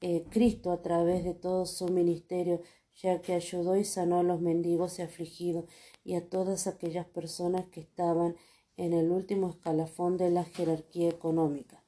eh, 0.00 0.24
Cristo 0.30 0.72
a 0.72 0.82
través 0.82 1.24
de 1.24 1.34
todo 1.34 1.66
su 1.66 1.88
ministerio, 1.88 2.62
ya 2.94 3.20
que 3.20 3.34
ayudó 3.34 3.76
y 3.76 3.84
sanó 3.84 4.20
a 4.20 4.22
los 4.22 4.40
mendigos 4.40 4.98
y 4.98 5.02
afligidos 5.02 5.64
y 6.04 6.14
a 6.14 6.28
todas 6.28 6.66
aquellas 6.66 7.06
personas 7.06 7.66
que 7.66 7.80
estaban 7.80 8.36
en 8.76 8.94
el 8.94 9.10
último 9.10 9.50
escalafón 9.50 10.16
de 10.16 10.30
la 10.30 10.44
jerarquía 10.44 11.08
económica. 11.08 11.84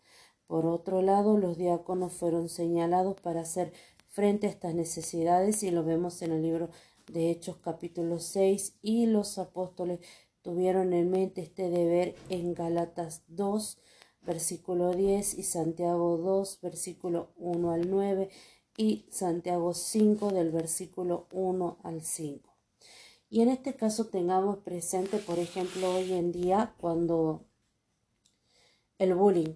Por 0.46 0.66
otro 0.66 1.00
lado, 1.00 1.38
los 1.38 1.56
diáconos 1.56 2.12
fueron 2.12 2.50
señalados 2.50 3.18
para 3.20 3.40
hacer 3.40 3.72
frente 4.08 4.46
a 4.46 4.50
estas 4.50 4.74
necesidades 4.74 5.62
y 5.62 5.70
lo 5.70 5.84
vemos 5.84 6.20
en 6.20 6.32
el 6.32 6.42
libro 6.42 6.68
de 7.10 7.30
Hechos 7.30 7.56
capítulo 7.56 8.18
6 8.18 8.78
y 8.82 9.06
los 9.06 9.38
apóstoles 9.38 10.00
tuvieron 10.42 10.92
en 10.92 11.10
mente 11.10 11.40
este 11.40 11.70
deber 11.70 12.14
en 12.28 12.52
Galatas 12.52 13.22
2 13.28 13.78
versículo 14.22 14.92
10 14.92 15.34
y 15.34 15.42
Santiago 15.42 16.16
2 16.18 16.60
versículo 16.62 17.32
1 17.36 17.72
al 17.72 17.90
9 17.90 18.30
y 18.76 19.06
Santiago 19.10 19.74
5 19.74 20.30
del 20.30 20.50
versículo 20.50 21.26
1 21.32 21.78
al 21.82 22.02
5. 22.02 22.48
Y 23.28 23.40
en 23.40 23.48
este 23.48 23.74
caso 23.74 24.06
tengamos 24.06 24.58
presente, 24.58 25.18
por 25.18 25.38
ejemplo, 25.38 25.94
hoy 25.94 26.12
en 26.12 26.32
día 26.32 26.74
cuando 26.78 27.44
el 28.98 29.14
bullying 29.14 29.54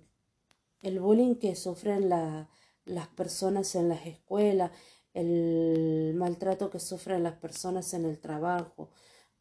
el 0.87 1.01
bullying 1.01 1.35
que 1.35 1.57
sufren 1.57 2.09
las 2.09 3.09
personas 3.17 3.75
en 3.75 3.89
las 3.89 4.07
escuelas, 4.07 4.71
el 5.15 6.15
maltrato 6.17 6.71
que 6.71 6.79
sufren 6.79 7.25
las 7.25 7.35
personas 7.35 7.93
en 7.95 8.05
el 8.05 8.21
trabajo, 8.21 8.91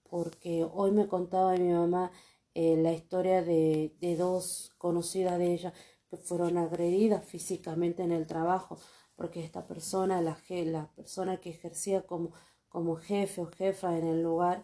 porque 0.10 0.68
hoy 0.74 0.92
me 0.92 1.08
contaba 1.08 1.56
mi 1.56 1.72
mamá 1.72 2.12
eh, 2.56 2.78
la 2.78 2.94
historia 2.94 3.44
de, 3.44 3.94
dos 4.18 4.74
conocidas 4.78 5.38
de 5.38 5.54
ella 5.54 5.74
que 6.10 6.18
fueron 6.18 6.58
agredidas 6.58 7.24
físicamente 7.26 8.04
en 8.04 8.12
el 8.12 8.26
trabajo, 8.26 8.80
porque 9.16 9.44
esta 9.44 9.68
persona, 9.68 10.22
la, 10.22 10.38
la 10.50 10.92
persona 10.96 11.38
que 11.40 11.52
ejercía 11.52 12.02
como, 12.08 12.32
como 12.70 12.96
jefe 12.96 13.42
o 13.42 13.46
jefa 13.46 13.98
en 13.98 14.08
el 14.08 14.24
lugar, 14.24 14.64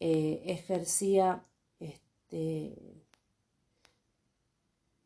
eh, 0.00 0.42
ejercía 0.46 1.44
este, 1.78 3.02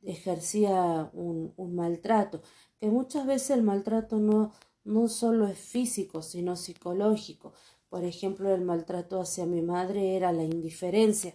ejercía 0.06 1.10
un, 1.12 1.52
maltrato, 1.74 2.42
que 2.78 2.88
muchas 2.88 3.26
veces 3.26 3.50
el 3.50 3.62
maltrato 3.62 4.18
no, 4.18 4.52
no 4.84 5.08
solo 5.08 5.46
es 5.48 5.58
físico, 5.58 6.22
sino 6.22 6.56
psicológico. 6.56 7.52
Por 7.88 8.04
ejemplo, 8.04 8.54
el 8.54 8.62
maltrato 8.62 9.20
hacia 9.20 9.46
mi 9.46 9.62
madre 9.62 10.16
era 10.16 10.32
la 10.32 10.44
indiferencia. 10.44 11.34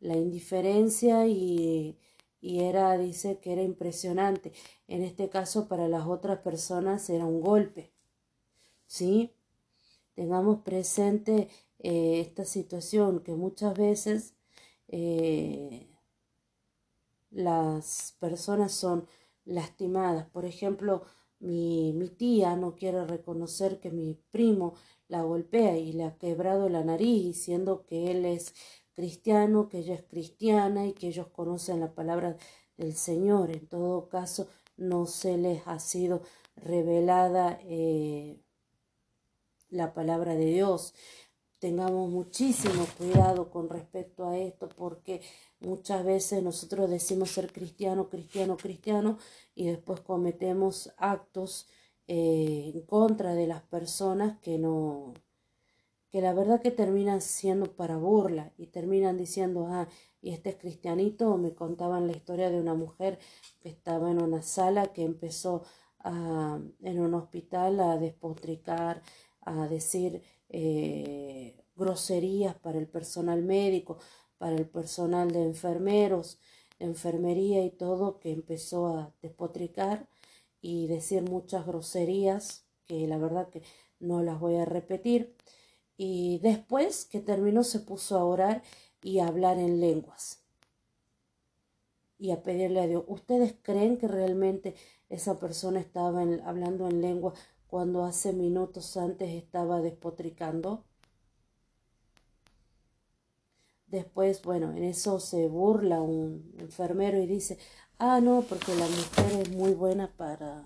La 0.00 0.16
indiferencia 0.16 1.26
y, 1.26 1.98
y 2.40 2.60
era, 2.60 2.98
dice 2.98 3.38
que 3.38 3.52
era 3.52 3.62
impresionante. 3.62 4.52
En 4.86 5.02
este 5.02 5.30
caso, 5.30 5.66
para 5.66 5.88
las 5.88 6.06
otras 6.06 6.40
personas 6.40 7.08
era 7.08 7.24
un 7.24 7.40
golpe. 7.40 7.92
¿Sí? 8.86 9.32
Tengamos 10.14 10.60
presente 10.62 11.48
eh, 11.78 12.20
esta 12.20 12.44
situación 12.44 13.20
que 13.20 13.32
muchas 13.32 13.76
veces 13.76 14.34
eh, 14.88 15.88
las 17.30 18.14
personas 18.20 18.72
son 18.72 19.06
lastimadas. 19.46 20.26
Por 20.28 20.44
ejemplo, 20.44 21.02
mi, 21.40 21.92
mi, 21.94 22.08
tía 22.08 22.56
no 22.56 22.74
quiere 22.74 23.06
reconocer 23.06 23.80
que 23.80 23.90
mi 23.90 24.18
primo 24.30 24.74
la 25.08 25.22
golpea 25.22 25.78
y 25.78 25.92
le 25.92 26.04
ha 26.04 26.16
quebrado 26.18 26.68
la 26.68 26.84
nariz 26.84 27.24
diciendo 27.24 27.84
que 27.86 28.10
él 28.10 28.24
es 28.24 28.54
cristiano, 28.94 29.68
que 29.68 29.78
ella 29.78 29.94
es 29.94 30.02
cristiana 30.02 30.86
y 30.86 30.92
que 30.92 31.08
ellos 31.08 31.28
conocen 31.28 31.80
la 31.80 31.92
palabra 31.94 32.36
del 32.76 32.94
Señor. 32.94 33.50
En 33.50 33.66
todo 33.66 34.08
caso, 34.08 34.48
no 34.76 35.06
se 35.06 35.36
les 35.36 35.66
ha 35.66 35.78
sido 35.78 36.22
revelada 36.56 37.58
eh, 37.62 38.40
la 39.70 39.92
palabra 39.94 40.34
de 40.34 40.46
Dios. 40.46 40.94
Tengamos 41.58 42.10
muchísimo 42.10 42.86
cuidado 42.98 43.50
con 43.50 43.68
respecto 43.68 44.28
a 44.28 44.36
esto 44.36 44.68
porque 44.68 45.22
Muchas 45.64 46.04
veces 46.04 46.42
nosotros 46.42 46.90
decimos 46.90 47.30
ser 47.30 47.50
cristiano, 47.50 48.10
cristiano, 48.10 48.56
cristiano 48.58 49.18
y 49.54 49.66
después 49.66 50.00
cometemos 50.00 50.92
actos 50.98 51.68
eh, 52.06 52.72
en 52.74 52.82
contra 52.82 53.34
de 53.34 53.46
las 53.46 53.62
personas 53.62 54.38
que 54.40 54.58
no, 54.58 55.14
que 56.14 56.20
la 56.20 56.32
verdad 56.32 56.62
que 56.62 56.70
terminan 56.70 57.20
siendo 57.20 57.74
para 57.74 57.96
burla 57.96 58.52
y 58.56 58.68
terminan 58.68 59.16
diciendo, 59.16 59.66
ah, 59.68 59.88
y 60.22 60.30
este 60.30 60.50
es 60.50 60.54
cristianito, 60.54 61.36
me 61.38 61.56
contaban 61.56 62.06
la 62.06 62.12
historia 62.12 62.50
de 62.50 62.60
una 62.60 62.74
mujer 62.74 63.18
que 63.60 63.68
estaba 63.68 64.12
en 64.12 64.22
una 64.22 64.40
sala 64.40 64.92
que 64.92 65.02
empezó 65.02 65.64
a, 65.98 66.60
en 66.82 67.00
un 67.00 67.14
hospital 67.14 67.80
a 67.80 67.96
despotricar, 67.96 69.02
a 69.40 69.66
decir 69.66 70.22
eh, 70.50 71.56
groserías 71.74 72.54
para 72.54 72.78
el 72.78 72.86
personal 72.86 73.42
médico, 73.42 73.98
para 74.38 74.54
el 74.54 74.68
personal 74.68 75.32
de 75.32 75.42
enfermeros, 75.42 76.38
enfermería 76.78 77.64
y 77.64 77.70
todo, 77.70 78.20
que 78.20 78.30
empezó 78.30 78.86
a 78.86 79.12
despotricar 79.20 80.06
y 80.60 80.86
decir 80.86 81.28
muchas 81.28 81.66
groserías, 81.66 82.68
que 82.86 83.08
la 83.08 83.18
verdad 83.18 83.48
que 83.48 83.64
no 83.98 84.22
las 84.22 84.38
voy 84.38 84.54
a 84.58 84.64
repetir. 84.64 85.34
Y 85.96 86.38
después 86.40 87.04
que 87.06 87.20
terminó 87.20 87.64
se 87.64 87.80
puso 87.80 88.18
a 88.18 88.24
orar 88.24 88.62
y 89.02 89.20
a 89.20 89.28
hablar 89.28 89.58
en 89.58 89.80
lenguas 89.80 90.44
y 92.18 92.30
a 92.30 92.42
pedirle 92.42 92.80
a 92.80 92.86
Dios. 92.86 93.04
¿Ustedes 93.06 93.54
creen 93.62 93.98
que 93.98 94.08
realmente 94.08 94.74
esa 95.08 95.38
persona 95.38 95.80
estaba 95.80 96.22
hablando 96.44 96.88
en 96.88 97.00
lengua 97.00 97.34
cuando 97.66 98.04
hace 98.04 98.32
minutos 98.32 98.96
antes 98.96 99.30
estaba 99.30 99.80
despotricando? 99.80 100.84
Después, 103.86 104.42
bueno, 104.42 104.72
en 104.72 104.84
eso 104.84 105.20
se 105.20 105.46
burla 105.48 106.00
un 106.00 106.52
enfermero 106.58 107.18
y 107.20 107.26
dice, 107.26 107.58
ah, 107.98 108.20
no, 108.20 108.42
porque 108.42 108.74
la 108.74 108.86
mujer 108.86 109.42
es 109.42 109.50
muy 109.50 109.72
buena 109.74 110.10
para... 110.16 110.64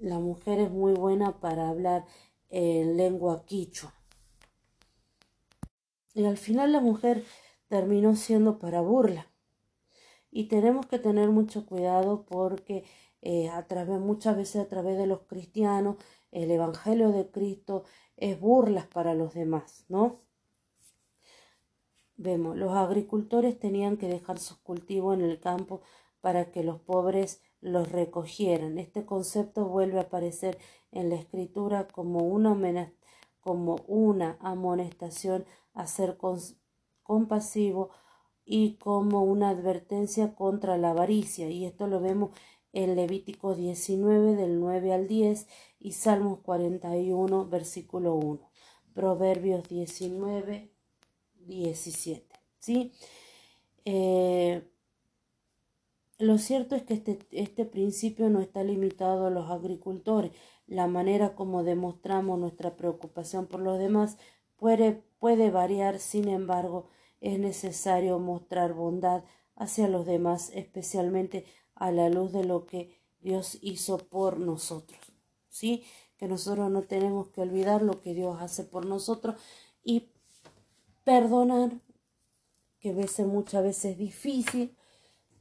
La 0.00 0.18
mujer 0.18 0.58
es 0.60 0.70
muy 0.70 0.94
buena 0.94 1.40
para 1.40 1.68
hablar 1.68 2.06
en 2.48 2.96
lengua 2.96 3.44
quichua. 3.44 3.92
Y 6.14 6.24
al 6.24 6.38
final 6.38 6.72
la 6.72 6.80
mujer 6.80 7.22
terminó 7.68 8.16
siendo 8.16 8.58
para 8.58 8.80
burla. 8.80 9.30
Y 10.30 10.48
tenemos 10.48 10.86
que 10.86 10.98
tener 10.98 11.28
mucho 11.28 11.66
cuidado 11.66 12.24
porque 12.24 12.84
eh, 13.20 13.50
a 13.50 13.66
través, 13.66 14.00
muchas 14.00 14.38
veces 14.38 14.62
a 14.62 14.68
través 14.68 14.96
de 14.96 15.06
los 15.06 15.20
cristianos, 15.26 15.96
el 16.32 16.50
Evangelio 16.50 17.12
de 17.12 17.30
Cristo 17.30 17.84
es 18.16 18.40
burlas 18.40 18.86
para 18.86 19.14
los 19.14 19.34
demás, 19.34 19.84
¿no? 19.90 20.22
Vemos, 22.16 22.56
los 22.56 22.72
agricultores 22.72 23.58
tenían 23.58 23.98
que 23.98 24.08
dejar 24.08 24.38
sus 24.38 24.56
cultivos 24.58 25.14
en 25.14 25.26
el 25.26 25.40
campo 25.40 25.82
para 26.22 26.50
que 26.50 26.64
los 26.64 26.80
pobres 26.80 27.42
los 27.60 27.90
recogieran. 27.90 28.78
Este 28.78 29.04
concepto 29.04 29.66
vuelve 29.66 29.98
a 29.98 30.02
aparecer 30.02 30.58
en 30.92 31.10
la 31.10 31.16
escritura 31.16 31.86
como 31.88 32.20
una, 32.20 32.92
como 33.40 33.76
una 33.86 34.38
amonestación 34.40 35.44
a 35.74 35.86
ser 35.86 36.18
compasivo 37.02 37.90
y 38.44 38.74
como 38.74 39.22
una 39.22 39.50
advertencia 39.50 40.34
contra 40.34 40.78
la 40.78 40.90
avaricia. 40.90 41.48
Y 41.50 41.66
esto 41.66 41.86
lo 41.86 42.00
vemos 42.00 42.30
en 42.72 42.96
Levítico 42.96 43.54
19 43.54 44.36
del 44.36 44.60
9 44.60 44.92
al 44.92 45.06
10 45.08 45.46
y 45.80 45.92
Salmos 45.92 46.40
41 46.40 47.46
versículo 47.48 48.14
1. 48.14 48.40
Proverbios 48.94 49.68
19 49.68 50.70
17. 51.46 52.26
¿sí? 52.58 52.92
Eh, 53.84 54.69
lo 56.20 56.38
cierto 56.38 56.76
es 56.76 56.82
que 56.82 56.94
este, 56.94 57.18
este 57.30 57.64
principio 57.64 58.28
no 58.28 58.40
está 58.40 58.62
limitado 58.62 59.26
a 59.26 59.30
los 59.30 59.50
agricultores. 59.50 60.32
La 60.66 60.86
manera 60.86 61.34
como 61.34 61.64
demostramos 61.64 62.38
nuestra 62.38 62.76
preocupación 62.76 63.46
por 63.46 63.60
los 63.60 63.78
demás 63.78 64.18
puede, 64.56 65.02
puede 65.18 65.50
variar, 65.50 65.98
sin 65.98 66.28
embargo, 66.28 66.88
es 67.20 67.38
necesario 67.38 68.18
mostrar 68.18 68.74
bondad 68.74 69.24
hacia 69.56 69.88
los 69.88 70.06
demás, 70.06 70.50
especialmente 70.54 71.46
a 71.74 71.90
la 71.90 72.10
luz 72.10 72.32
de 72.32 72.44
lo 72.44 72.66
que 72.66 73.00
Dios 73.20 73.58
hizo 73.62 73.98
por 73.98 74.38
nosotros. 74.38 75.00
¿Sí? 75.48 75.84
Que 76.18 76.28
nosotros 76.28 76.70
no 76.70 76.82
tenemos 76.82 77.28
que 77.28 77.40
olvidar 77.40 77.82
lo 77.82 78.00
que 78.00 78.12
Dios 78.12 78.40
hace 78.40 78.62
por 78.62 78.84
nosotros 78.84 79.40
y 79.82 80.10
perdonar, 81.02 81.72
que 82.78 82.92
veces, 82.92 83.26
muchas 83.26 83.62
veces 83.64 83.92
es 83.92 83.98
difícil, 83.98 84.76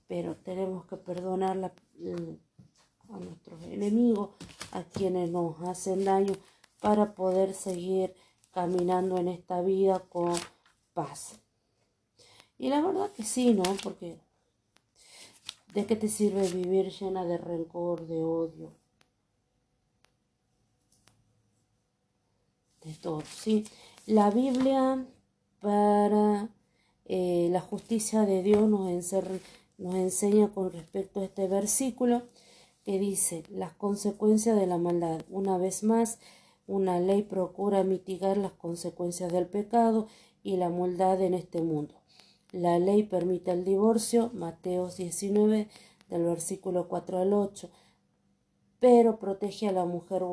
pero 0.10 0.36
tenemos 0.36 0.86
que 0.88 0.97
perdonar 0.97 1.51
a 1.51 3.20
nuestros 3.20 3.64
enemigos, 3.66 4.32
a 4.72 4.82
quienes 4.84 5.30
nos 5.30 5.62
hacen 5.62 6.03
daño, 6.03 6.34
para 6.82 7.14
poder 7.14 7.53
seguir 7.53 8.16
caminando 8.51 9.20
en 9.20 9.28
esta 9.28 9.62
vida 9.62 9.99
con 10.10 10.34
paz. 10.95 11.39
Y 12.57 12.70
la 12.70 12.82
verdad 12.82 13.12
que 13.12 13.22
sí, 13.24 13.53
¿no? 13.53 13.64
Porque 13.84 14.18
¿de 15.76 15.86
qué 15.86 15.95
te 15.95 16.07
sirve 16.07 16.49
vivir 16.49 16.89
llena 16.89 17.24
de 17.24 17.38
rencor, 17.38 18.07
de 18.07 18.24
odio? 18.24 18.72
De 22.84 22.93
todo, 22.95 23.22
¿sí? 23.22 23.64
La 24.07 24.32
Biblia 24.32 25.05
para 25.62 26.49
eh, 27.05 27.49
la 27.51 27.62
justicia 27.62 28.22
de 28.22 28.41
Dios 28.41 28.68
nos, 28.68 28.89
nos 29.80 29.95
enseña 29.95 30.49
con 30.49 30.71
respecto 30.71 31.21
a 31.21 31.23
este 31.23 31.47
versículo 31.47 32.23
que 32.84 32.99
dice 32.99 33.43
las 33.49 33.73
consecuencias 33.73 34.59
de 34.59 34.67
la 34.67 34.77
maldad. 34.77 35.21
Una 35.30 35.57
vez 35.57 35.84
más, 35.84 36.19
una 36.67 36.99
ley 36.99 37.23
procura 37.23 37.84
mitigar 37.84 38.38
las 38.38 38.51
consecuencias 38.51 39.32
del 39.32 39.47
pecado 39.47 40.07
y 40.43 40.57
la 40.57 40.69
maldad 40.69 41.21
en 41.21 41.34
este 41.34 41.61
mundo. 41.61 41.95
La 42.51 42.77
ley 42.77 43.03
permite 43.03 43.51
el 43.51 43.63
divorcio, 43.63 44.32
Mateos 44.34 44.97
19, 44.97 45.67
del 46.09 46.23
versículo 46.23 46.88
4 46.88 47.19
al 47.19 47.34
8, 47.34 47.69
pero 48.80 49.17
protege 49.19 49.67
a 49.67 49.71
la 49.71 49.86
mujer 49.86 50.23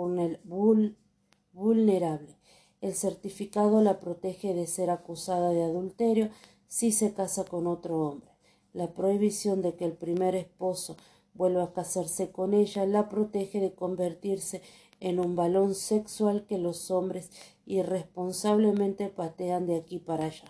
vulnerable. 1.53 2.36
El 2.80 2.94
certificado 2.94 3.80
la 3.80 4.01
protege 4.01 4.55
de 4.55 4.66
ser 4.66 4.90
acusada 4.90 5.51
de 5.51 5.62
adulterio 5.62 6.30
si 6.66 6.92
se 6.92 7.12
casa 7.14 7.44
con 7.44 7.66
otro 7.66 8.01
hombre. 8.01 8.36
La 8.77 8.93
prohibición 8.93 9.62
de 9.62 9.74
que 9.74 9.87
el 9.87 9.95
primer 9.95 10.35
esposo 10.35 10.99
vuelva 11.33 11.64
a 11.64 11.72
casarse 11.72 12.31
con 12.31 12.53
ella 12.53 12.85
la 12.85 13.09
protege 13.09 13.59
de 13.59 13.72
convertirse 13.74 14.61
en 15.01 15.18
un 15.18 15.35
balón 15.35 15.74
sexual 15.74 16.45
que 16.47 16.59
los 16.59 16.91
hombres 16.91 17.31
irresponsablemente 17.64 19.09
patean 19.09 19.66
de 19.66 19.77
aquí 19.77 19.99
para 19.99 20.27
allá. 20.27 20.45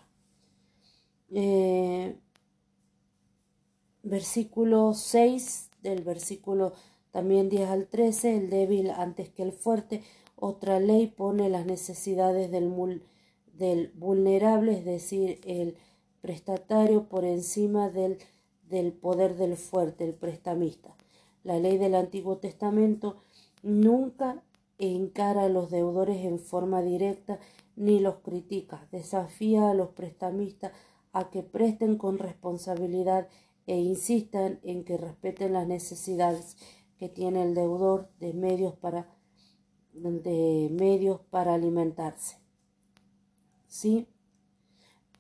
Eh, 1.31 2.17
versículo 4.03 4.93
6 4.93 5.71
del 5.83 6.03
versículo 6.03 6.73
también 7.13 7.49
10 7.49 7.69
al 7.69 7.87
13, 7.87 8.39
el 8.39 8.51
débil 8.51 8.91
antes 8.91 9.29
que 9.29 9.45
el 9.45 9.53
fuerte, 9.53 10.03
otra 10.35 10.81
ley 10.81 11.07
pone 11.07 11.49
las 11.49 11.65
necesidades 11.65 12.51
del, 12.51 13.03
del 13.53 13.93
vulnerable, 13.95 14.79
es 14.79 14.85
decir, 14.85 15.41
el 15.45 15.77
prestatario 16.21 17.09
por 17.09 17.25
encima 17.25 17.91
del, 17.91 18.19
del 18.69 18.93
poder 18.93 19.37
del 19.37 19.57
fuerte, 19.57 20.05
el 20.05 20.15
prestamista. 20.15 20.97
La 21.45 21.59
ley 21.59 21.79
del 21.79 21.95
Antiguo 21.95 22.39
Testamento 22.39 23.17
nunca 23.63 24.43
encara 24.79 25.45
a 25.45 25.49
los 25.49 25.71
deudores 25.71 26.25
en 26.25 26.39
forma 26.39 26.83
directa 26.83 27.39
ni 27.77 28.01
los 28.01 28.17
critica, 28.17 28.87
desafía 28.91 29.71
a 29.71 29.75
los 29.75 29.91
prestamistas 29.91 30.73
a 31.13 31.31
que 31.31 31.43
presten 31.43 31.97
con 31.97 32.19
responsabilidad 32.19 33.29
e 33.67 33.79
insistan 33.79 34.61
en 34.63 34.85
que 34.85 34.97
respeten 34.97 35.53
las 35.53 35.67
necesidades 35.67 36.57
que 36.99 37.09
tiene 37.09 37.43
el 37.43 37.55
deudor 37.55 38.09
de 38.19 38.33
medios 38.33 38.75
para 38.75 39.09
de 39.93 40.69
medios 40.73 41.21
para 41.31 41.55
alimentarse. 41.55 42.37
¿Sí? 43.67 44.07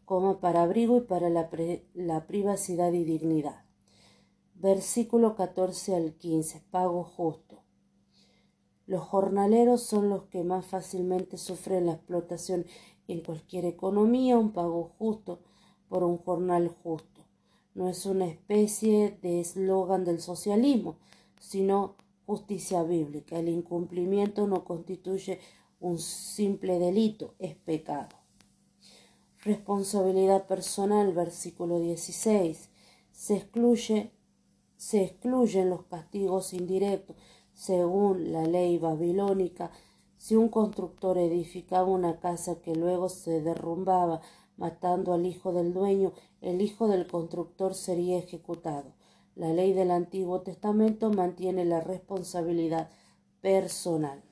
Como 0.06 0.40
para 0.40 0.62
abrigo 0.62 0.96
y 0.96 1.00
para 1.02 1.28
la, 1.28 1.50
la 1.92 2.26
privacidad 2.26 2.92
y 2.92 3.04
dignidad. 3.04 3.66
Versículo 4.54 5.36
14 5.36 5.94
al 5.94 6.14
15. 6.14 6.62
Pago 6.70 7.04
justo. 7.04 7.62
Los 8.86 9.02
jornaleros 9.02 9.82
son 9.82 10.08
los 10.08 10.22
que 10.24 10.44
más 10.44 10.64
fácilmente 10.64 11.36
sufren 11.36 11.86
la 11.86 11.92
explotación 11.92 12.64
en 13.08 13.20
cualquier 13.20 13.66
economía. 13.66 14.38
Un 14.38 14.52
pago 14.52 14.92
justo 14.96 15.40
por 15.88 16.04
un 16.04 16.18
jornal 16.18 16.68
justo. 16.82 17.26
No 17.74 17.88
es 17.88 18.06
una 18.06 18.26
especie 18.26 19.18
de 19.20 19.40
eslogan 19.40 20.04
del 20.04 20.20
socialismo, 20.20 20.96
sino 21.38 21.96
justicia 22.26 22.82
bíblica. 22.82 23.38
El 23.38 23.48
incumplimiento 23.48 24.46
no 24.46 24.64
constituye 24.64 25.40
un 25.80 25.98
simple 25.98 26.78
delito, 26.78 27.34
es 27.38 27.54
pecado. 27.54 28.25
Responsabilidad 29.46 30.48
personal, 30.48 31.12
versículo 31.12 31.78
16. 31.78 32.68
Se 33.12 33.36
excluye 33.36 34.10
se 34.76 35.04
excluyen 35.04 35.70
los 35.70 35.84
castigos 35.84 36.52
indirectos. 36.52 37.14
Según 37.52 38.32
la 38.32 38.42
ley 38.42 38.76
babilónica, 38.78 39.70
si 40.16 40.34
un 40.34 40.48
constructor 40.48 41.16
edificaba 41.16 41.86
una 41.86 42.18
casa 42.18 42.60
que 42.60 42.74
luego 42.74 43.08
se 43.08 43.40
derrumbaba 43.40 44.20
matando 44.56 45.12
al 45.12 45.24
hijo 45.26 45.52
del 45.52 45.72
dueño, 45.72 46.12
el 46.40 46.60
hijo 46.60 46.88
del 46.88 47.06
constructor 47.06 47.76
sería 47.76 48.18
ejecutado. 48.18 48.94
La 49.36 49.52
ley 49.52 49.74
del 49.74 49.92
Antiguo 49.92 50.40
Testamento 50.40 51.12
mantiene 51.12 51.64
la 51.64 51.80
responsabilidad 51.80 52.90
personal. 53.42 54.24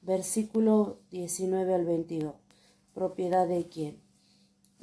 Versículo 0.00 1.00
19 1.10 1.74
al 1.74 1.84
22. 1.86 2.36
Propiedad 2.94 3.48
de 3.48 3.68
quién. 3.68 4.03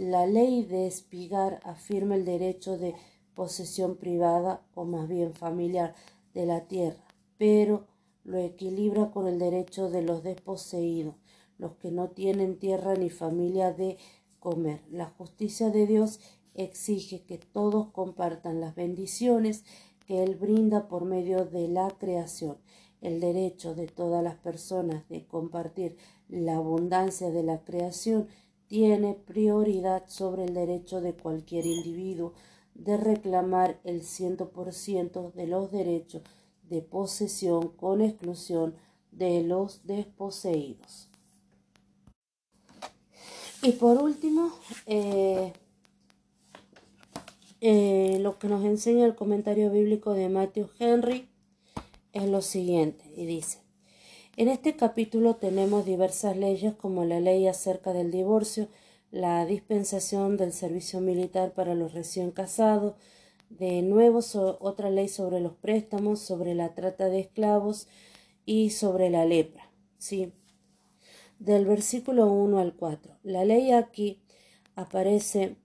La 0.01 0.25
ley 0.25 0.63
de 0.63 0.87
espigar 0.87 1.59
afirma 1.63 2.15
el 2.15 2.25
derecho 2.25 2.75
de 2.75 2.95
posesión 3.35 3.97
privada 3.97 4.65
o 4.73 4.83
más 4.83 5.07
bien 5.07 5.35
familiar 5.35 5.93
de 6.33 6.47
la 6.47 6.61
tierra, 6.61 7.05
pero 7.37 7.85
lo 8.23 8.39
equilibra 8.39 9.11
con 9.11 9.27
el 9.27 9.37
derecho 9.37 9.91
de 9.91 10.01
los 10.01 10.23
desposeídos, 10.23 11.13
los 11.59 11.75
que 11.75 11.91
no 11.91 12.09
tienen 12.09 12.57
tierra 12.57 12.95
ni 12.95 13.11
familia 13.11 13.73
de 13.73 13.99
comer. 14.39 14.81
La 14.89 15.05
justicia 15.05 15.69
de 15.69 15.85
Dios 15.85 16.19
exige 16.55 17.21
que 17.21 17.37
todos 17.37 17.91
compartan 17.91 18.59
las 18.59 18.73
bendiciones 18.73 19.65
que 20.07 20.23
Él 20.23 20.35
brinda 20.35 20.87
por 20.87 21.05
medio 21.05 21.45
de 21.45 21.67
la 21.67 21.87
creación. 21.91 22.57
El 23.01 23.19
derecho 23.19 23.75
de 23.75 23.85
todas 23.85 24.23
las 24.23 24.37
personas 24.37 25.07
de 25.09 25.27
compartir 25.27 25.95
la 26.27 26.55
abundancia 26.55 27.29
de 27.29 27.43
la 27.43 27.63
creación 27.63 28.29
tiene 28.71 29.15
prioridad 29.15 30.07
sobre 30.07 30.45
el 30.45 30.53
derecho 30.53 31.01
de 31.01 31.13
cualquier 31.13 31.65
individuo 31.65 32.31
de 32.73 32.95
reclamar 32.95 33.81
el 33.83 34.01
ciento 34.01 34.51
por 34.51 34.71
ciento 34.71 35.33
de 35.35 35.45
los 35.45 35.73
derechos 35.73 36.21
de 36.69 36.81
posesión 36.81 37.67
con 37.67 37.99
exclusión 37.99 38.75
de 39.11 39.43
los 39.43 39.85
desposeídos. 39.85 41.09
Y 43.61 43.73
por 43.73 44.01
último, 44.01 44.53
eh, 44.85 45.51
eh, 47.59 48.19
lo 48.21 48.39
que 48.39 48.47
nos 48.47 48.63
enseña 48.63 49.05
el 49.05 49.15
comentario 49.15 49.69
bíblico 49.69 50.13
de 50.13 50.29
Matthew 50.29 50.69
Henry 50.79 51.27
es 52.13 52.23
lo 52.23 52.41
siguiente, 52.41 53.03
y 53.17 53.25
dice, 53.25 53.60
en 54.37 54.47
este 54.47 54.75
capítulo 54.75 55.35
tenemos 55.35 55.85
diversas 55.85 56.37
leyes 56.37 56.73
como 56.75 57.05
la 57.05 57.19
ley 57.19 57.47
acerca 57.47 57.93
del 57.93 58.11
divorcio, 58.11 58.69
la 59.11 59.45
dispensación 59.45 60.37
del 60.37 60.53
servicio 60.53 61.01
militar 61.01 61.53
para 61.53 61.75
los 61.75 61.93
recién 61.93 62.31
casados, 62.31 62.95
de 63.49 63.81
nuevo 63.81 64.21
otra 64.59 64.89
ley 64.89 65.09
sobre 65.09 65.41
los 65.41 65.53
préstamos, 65.53 66.21
sobre 66.21 66.55
la 66.55 66.73
trata 66.73 67.09
de 67.09 67.19
esclavos 67.19 67.87
y 68.45 68.69
sobre 68.69 69.09
la 69.09 69.25
lepra. 69.25 69.69
¿sí? 69.97 70.31
Del 71.39 71.65
versículo 71.65 72.31
1 72.31 72.59
al 72.59 72.75
4. 72.75 73.17
La 73.23 73.43
ley 73.43 73.71
aquí 73.71 74.21
aparece, 74.75 75.57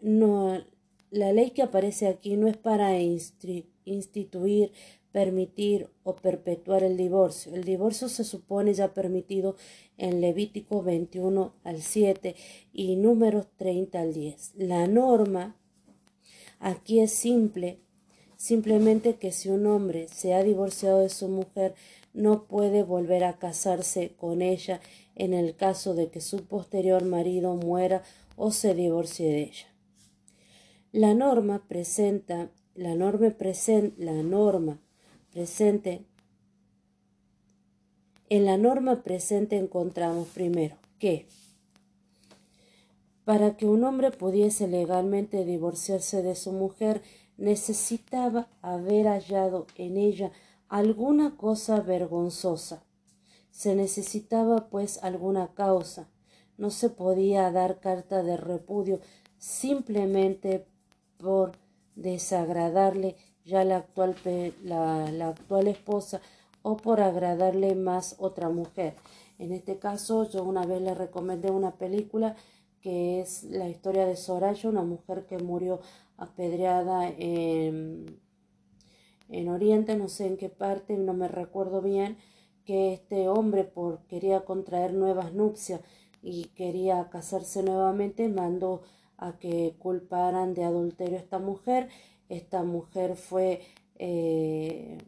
no, 0.00 0.62
la 1.10 1.32
ley 1.32 1.50
que 1.50 1.62
aparece 1.62 2.06
aquí 2.06 2.36
no 2.36 2.46
es 2.46 2.56
para 2.56 2.96
instituir 3.84 4.72
permitir 5.12 5.90
o 6.02 6.16
perpetuar 6.16 6.82
el 6.82 6.96
divorcio. 6.96 7.54
El 7.54 7.64
divorcio 7.64 8.08
se 8.08 8.24
supone 8.24 8.74
ya 8.74 8.94
permitido 8.94 9.56
en 9.98 10.20
Levítico 10.20 10.82
21 10.82 11.54
al 11.62 11.82
7 11.82 12.34
y 12.72 12.96
Números 12.96 13.46
30 13.56 14.00
al 14.00 14.14
10. 14.14 14.52
La 14.56 14.86
norma 14.86 15.56
aquí 16.58 17.00
es 17.00 17.12
simple, 17.12 17.78
simplemente 18.36 19.16
que 19.16 19.32
si 19.32 19.50
un 19.50 19.66
hombre 19.66 20.08
se 20.08 20.34
ha 20.34 20.42
divorciado 20.42 21.00
de 21.00 21.10
su 21.10 21.28
mujer, 21.28 21.74
no 22.14 22.44
puede 22.44 22.82
volver 22.82 23.24
a 23.24 23.38
casarse 23.38 24.14
con 24.16 24.42
ella 24.42 24.80
en 25.14 25.34
el 25.34 25.56
caso 25.56 25.94
de 25.94 26.08
que 26.10 26.20
su 26.20 26.44
posterior 26.44 27.04
marido 27.04 27.54
muera 27.54 28.02
o 28.36 28.50
se 28.50 28.74
divorcie 28.74 29.28
de 29.30 29.42
ella. 29.42 29.66
La 30.90 31.14
norma 31.14 31.66
presenta 31.68 32.50
la 32.74 32.94
norma, 32.94 33.30
presenta 33.30 33.94
la 33.98 34.22
norma 34.22 34.80
presente. 35.32 36.04
En 38.28 38.44
la 38.44 38.56
norma 38.56 39.02
presente 39.02 39.56
encontramos 39.56 40.28
primero 40.28 40.76
que 40.98 41.26
para 43.24 43.56
que 43.56 43.66
un 43.66 43.84
hombre 43.84 44.10
pudiese 44.10 44.66
legalmente 44.66 45.44
divorciarse 45.44 46.22
de 46.22 46.34
su 46.34 46.52
mujer 46.52 47.02
necesitaba 47.36 48.48
haber 48.60 49.06
hallado 49.06 49.66
en 49.76 49.96
ella 49.96 50.32
alguna 50.68 51.36
cosa 51.36 51.80
vergonzosa. 51.80 52.84
Se 53.50 53.74
necesitaba 53.74 54.68
pues 54.70 55.02
alguna 55.02 55.54
causa. 55.54 56.08
No 56.56 56.70
se 56.70 56.90
podía 56.90 57.50
dar 57.50 57.80
carta 57.80 58.22
de 58.22 58.36
repudio 58.36 59.00
simplemente 59.38 60.66
por 61.18 61.52
desagradarle 61.94 63.16
ya 63.44 63.64
la 63.64 63.76
actual, 63.78 64.14
la, 64.62 65.28
actual 65.28 65.68
esposa 65.68 66.20
o 66.62 66.76
por 66.76 67.00
agradarle 67.00 67.74
más 67.74 68.16
otra 68.18 68.48
mujer. 68.48 68.94
En 69.38 69.52
este 69.52 69.78
caso, 69.78 70.28
yo 70.30 70.44
una 70.44 70.64
vez 70.64 70.80
le 70.80 70.94
recomendé 70.94 71.50
una 71.50 71.72
película 71.72 72.36
que 72.80 73.20
es 73.20 73.44
la 73.44 73.68
historia 73.68 74.06
de 74.06 74.16
Soraya, 74.16 74.68
una 74.68 74.82
mujer 74.82 75.26
que 75.26 75.38
murió 75.38 75.80
apedreada 76.16 77.08
en, 77.08 78.20
en 79.28 79.48
Oriente, 79.48 79.96
no 79.96 80.08
sé 80.08 80.26
en 80.26 80.36
qué 80.36 80.48
parte, 80.48 80.96
no 80.96 81.14
me 81.14 81.28
recuerdo 81.28 81.80
bien, 81.80 82.18
que 82.64 82.92
este 82.92 83.28
hombre 83.28 83.64
por 83.64 84.00
quería 84.06 84.44
contraer 84.44 84.94
nuevas 84.94 85.32
nupcias 85.32 85.80
y 86.22 86.44
quería 86.54 87.08
casarse 87.10 87.62
nuevamente, 87.62 88.28
mandó 88.28 88.82
a 89.16 89.38
que 89.38 89.76
culparan 89.78 90.54
de 90.54 90.64
adulterio 90.64 91.16
a 91.16 91.20
esta 91.20 91.38
mujer 91.38 91.88
esta 92.32 92.62
mujer 92.62 93.16
fue, 93.16 93.60
eh, 93.98 94.98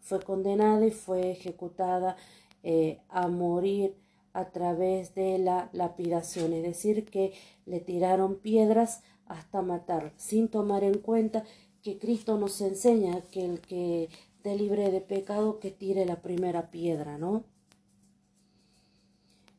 fue 0.00 0.20
condenada 0.20 0.86
y 0.86 0.90
fue 0.90 1.30
ejecutada 1.30 2.16
eh, 2.62 3.00
a 3.08 3.28
morir 3.28 3.96
a 4.34 4.50
través 4.50 5.14
de 5.14 5.38
la 5.38 5.70
lapidación, 5.72 6.52
es 6.52 6.62
decir, 6.62 7.06
que 7.06 7.32
le 7.66 7.80
tiraron 7.80 8.36
piedras 8.36 9.02
hasta 9.26 9.62
matar, 9.62 10.12
sin 10.16 10.48
tomar 10.48 10.84
en 10.84 10.98
cuenta 10.98 11.44
que 11.82 11.98
Cristo 11.98 12.38
nos 12.38 12.60
enseña 12.60 13.22
que 13.30 13.44
el 13.44 13.60
que 13.60 14.08
esté 14.36 14.56
libre 14.56 14.90
de 14.90 15.00
pecado 15.00 15.58
que 15.58 15.70
tire 15.70 16.04
la 16.04 16.20
primera 16.20 16.70
piedra, 16.70 17.16
¿no? 17.16 17.44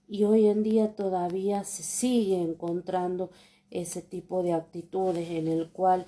Y 0.08 0.26
hoy 0.26 0.48
en 0.48 0.62
día 0.62 0.96
todavía 0.96 1.64
se 1.64 1.82
sigue 1.82 2.40
encontrando 2.40 3.32
ese 3.72 4.04
tipo 4.04 4.44
de 4.44 4.54
actitudes 4.54 5.30
en 5.30 5.48
el 5.48 5.70
cual 5.72 6.06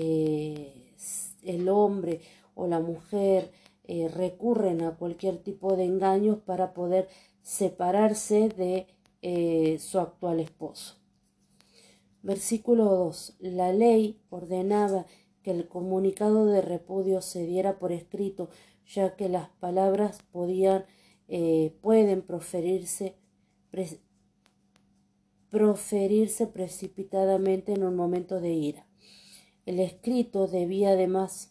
el 0.00 1.68
hombre 1.68 2.20
o 2.54 2.66
la 2.66 2.80
mujer 2.80 3.50
eh, 3.86 4.08
recurren 4.08 4.82
a 4.82 4.96
cualquier 4.96 5.38
tipo 5.38 5.76
de 5.76 5.84
engaños 5.84 6.38
para 6.38 6.72
poder 6.72 7.08
separarse 7.42 8.48
de 8.48 8.86
eh, 9.20 9.78
su 9.78 9.98
actual 9.98 10.40
esposo. 10.40 10.96
Versículo 12.22 12.84
2. 12.84 13.36
La 13.40 13.72
ley 13.72 14.18
ordenaba 14.30 15.04
que 15.42 15.50
el 15.50 15.68
comunicado 15.68 16.46
de 16.46 16.62
repudio 16.62 17.20
se 17.20 17.44
diera 17.44 17.78
por 17.78 17.92
escrito, 17.92 18.48
ya 18.86 19.14
que 19.16 19.28
las 19.28 19.50
palabras 19.60 20.20
podían, 20.32 20.86
eh, 21.28 21.76
pueden 21.82 22.22
proferirse, 22.22 23.16
proferirse 25.50 26.46
precipitadamente 26.46 27.74
en 27.74 27.84
un 27.84 27.96
momento 27.96 28.40
de 28.40 28.54
ira. 28.54 28.86
El 29.66 29.80
escrito 29.80 30.46
debía 30.46 30.90
además 30.90 31.50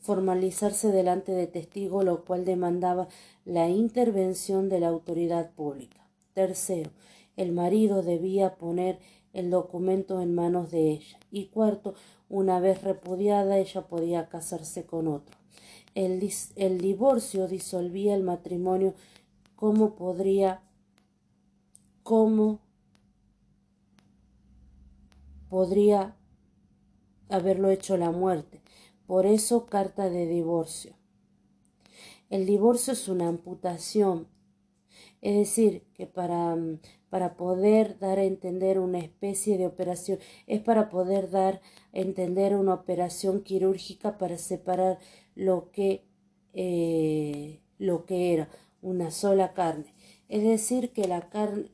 formalizarse 0.00 0.92
delante 0.92 1.32
de 1.32 1.46
testigo, 1.46 2.02
lo 2.02 2.24
cual 2.24 2.44
demandaba 2.44 3.08
la 3.44 3.70
intervención 3.70 4.68
de 4.68 4.80
la 4.80 4.88
autoridad 4.88 5.52
pública. 5.52 6.06
Tercero, 6.34 6.90
el 7.36 7.52
marido 7.52 8.02
debía 8.02 8.56
poner 8.56 8.98
el 9.32 9.50
documento 9.50 10.20
en 10.20 10.34
manos 10.34 10.70
de 10.70 10.90
ella. 10.90 11.18
Y 11.30 11.46
cuarto, 11.46 11.94
una 12.28 12.60
vez 12.60 12.82
repudiada, 12.82 13.58
ella 13.58 13.82
podía 13.82 14.28
casarse 14.28 14.84
con 14.84 15.08
otro. 15.08 15.36
El, 15.94 16.28
el 16.56 16.80
divorcio 16.80 17.48
disolvía 17.48 18.14
el 18.14 18.24
matrimonio. 18.24 18.94
¿Cómo 19.56 19.94
podría, 19.94 20.60
cómo 22.02 22.60
podría 25.54 26.16
haberlo 27.28 27.70
hecho 27.70 27.96
la 27.96 28.10
muerte. 28.10 28.60
Por 29.06 29.24
eso 29.24 29.66
carta 29.66 30.10
de 30.10 30.26
divorcio. 30.26 30.96
El 32.28 32.44
divorcio 32.44 32.92
es 32.92 33.06
una 33.06 33.28
amputación, 33.28 34.26
es 35.20 35.36
decir, 35.36 35.84
que 35.94 36.08
para, 36.08 36.56
para 37.08 37.36
poder 37.36 38.00
dar 38.00 38.18
a 38.18 38.24
entender 38.24 38.80
una 38.80 38.98
especie 38.98 39.56
de 39.56 39.68
operación, 39.68 40.18
es 40.48 40.60
para 40.60 40.90
poder 40.90 41.30
dar 41.30 41.60
a 41.92 42.00
entender 42.00 42.56
una 42.56 42.74
operación 42.74 43.44
quirúrgica 43.44 44.18
para 44.18 44.38
separar 44.38 44.98
lo 45.36 45.70
que, 45.70 46.04
eh, 46.52 47.60
lo 47.78 48.06
que 48.06 48.34
era 48.34 48.48
una 48.82 49.12
sola 49.12 49.52
carne. 49.52 49.94
Es 50.28 50.42
decir, 50.42 50.90
que 50.90 51.06
la, 51.06 51.28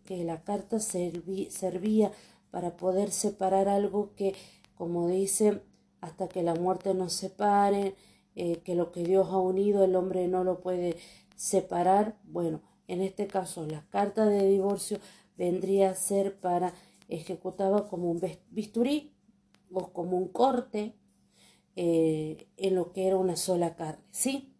que 0.05 0.23
la 0.23 0.43
carta 0.43 0.81
servía 0.81 2.13
para 2.51 2.77
poder 2.77 3.11
separar 3.11 3.69
algo 3.69 4.15
que, 4.15 4.35
como 4.75 5.09
dice, 5.09 5.63
hasta 6.01 6.29
que 6.29 6.43
la 6.43 6.55
muerte 6.55 6.95
nos 6.95 7.13
separe, 7.13 7.95
eh, 8.35 8.57
que 8.65 8.75
lo 8.75 8.93
que 8.93 9.03
Dios 9.05 9.29
ha 9.31 9.39
unido 9.39 9.85
el 9.85 9.97
hombre 9.97 10.29
no 10.29 10.45
lo 10.45 10.61
puede 10.61 10.97
separar. 11.37 12.17
Bueno, 12.25 12.61
en 12.89 13.03
este 13.03 13.27
caso 13.27 13.67
la 13.67 13.87
carta 13.89 14.27
de 14.27 14.47
divorcio 14.49 14.99
vendría 15.37 15.91
a 15.91 15.95
ser 15.95 16.39
para 16.39 16.75
ejecutaba 17.09 17.89
como 17.89 18.11
un 18.11 18.21
bisturí 18.51 19.15
o 19.73 19.93
como 19.93 20.17
un 20.17 20.29
corte 20.29 20.95
eh, 21.77 22.49
en 22.57 22.75
lo 22.75 22.93
que 22.93 23.07
era 23.07 23.17
una 23.17 23.37
sola 23.37 23.75
carne, 23.75 24.05
¿sí? 24.11 24.55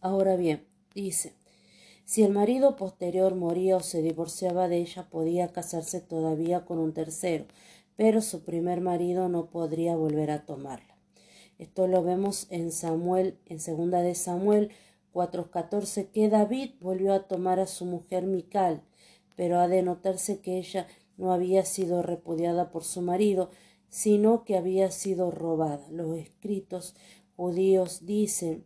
Ahora 0.00 0.36
bien, 0.36 0.66
dice, 0.94 1.35
si 2.06 2.22
el 2.22 2.32
marido 2.32 2.76
posterior 2.76 3.34
moría 3.34 3.76
o 3.76 3.80
se 3.80 4.00
divorciaba 4.00 4.68
de 4.68 4.78
ella, 4.78 5.08
podía 5.10 5.48
casarse 5.48 6.00
todavía 6.00 6.64
con 6.64 6.78
un 6.78 6.92
tercero, 6.92 7.46
pero 7.96 8.22
su 8.22 8.44
primer 8.44 8.80
marido 8.80 9.28
no 9.28 9.50
podría 9.50 9.96
volver 9.96 10.30
a 10.30 10.46
tomarla. 10.46 10.96
Esto 11.58 11.88
lo 11.88 12.04
vemos 12.04 12.46
en 12.50 12.70
Samuel, 12.70 13.38
en 13.46 13.58
segunda 13.58 14.02
de 14.02 14.14
Samuel 14.14 14.70
4:14, 15.12 16.10
que 16.12 16.28
David 16.28 16.74
volvió 16.80 17.12
a 17.12 17.26
tomar 17.26 17.58
a 17.58 17.66
su 17.66 17.84
mujer 17.84 18.24
Mical, 18.24 18.82
pero 19.34 19.58
ha 19.58 19.66
de 19.66 19.82
notarse 19.82 20.38
que 20.38 20.58
ella 20.58 20.86
no 21.16 21.32
había 21.32 21.64
sido 21.64 22.02
repudiada 22.02 22.70
por 22.70 22.84
su 22.84 23.02
marido, 23.02 23.50
sino 23.88 24.44
que 24.44 24.56
había 24.56 24.92
sido 24.92 25.32
robada. 25.32 25.84
Los 25.90 26.16
escritos 26.16 26.94
judíos 27.34 28.06
dicen 28.06 28.64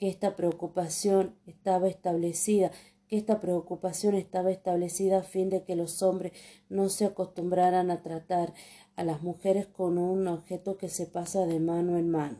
que 0.00 0.08
esta 0.08 0.34
preocupación 0.34 1.36
estaba 1.46 1.86
establecida, 1.86 2.72
que 3.06 3.18
esta 3.18 3.38
preocupación 3.38 4.14
estaba 4.14 4.50
establecida 4.50 5.18
a 5.18 5.22
fin 5.22 5.50
de 5.50 5.62
que 5.62 5.76
los 5.76 6.02
hombres 6.02 6.32
no 6.70 6.88
se 6.88 7.04
acostumbraran 7.04 7.90
a 7.90 8.00
tratar 8.00 8.54
a 8.96 9.04
las 9.04 9.22
mujeres 9.22 9.66
con 9.66 9.98
un 9.98 10.26
objeto 10.26 10.78
que 10.78 10.88
se 10.88 11.04
pasa 11.04 11.44
de 11.44 11.60
mano 11.60 11.98
en 11.98 12.10
mano, 12.10 12.38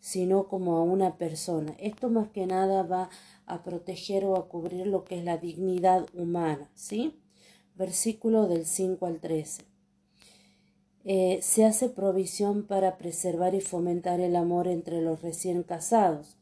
sino 0.00 0.48
como 0.48 0.76
a 0.76 0.82
una 0.82 1.16
persona. 1.16 1.76
Esto 1.78 2.10
más 2.10 2.30
que 2.30 2.44
nada 2.44 2.82
va 2.82 3.08
a 3.46 3.62
proteger 3.62 4.24
o 4.24 4.36
a 4.36 4.48
cubrir 4.48 4.88
lo 4.88 5.04
que 5.04 5.18
es 5.18 5.24
la 5.24 5.38
dignidad 5.38 6.08
humana, 6.12 6.72
¿sí? 6.74 7.22
Versículo 7.76 8.48
del 8.48 8.66
5 8.66 9.06
al 9.06 9.20
13. 9.20 9.62
Eh, 11.04 11.38
se 11.40 11.64
hace 11.64 11.88
provisión 11.88 12.66
para 12.66 12.98
preservar 12.98 13.54
y 13.54 13.60
fomentar 13.60 14.18
el 14.18 14.34
amor 14.34 14.66
entre 14.66 15.02
los 15.02 15.22
recién 15.22 15.62
casados. 15.62 16.36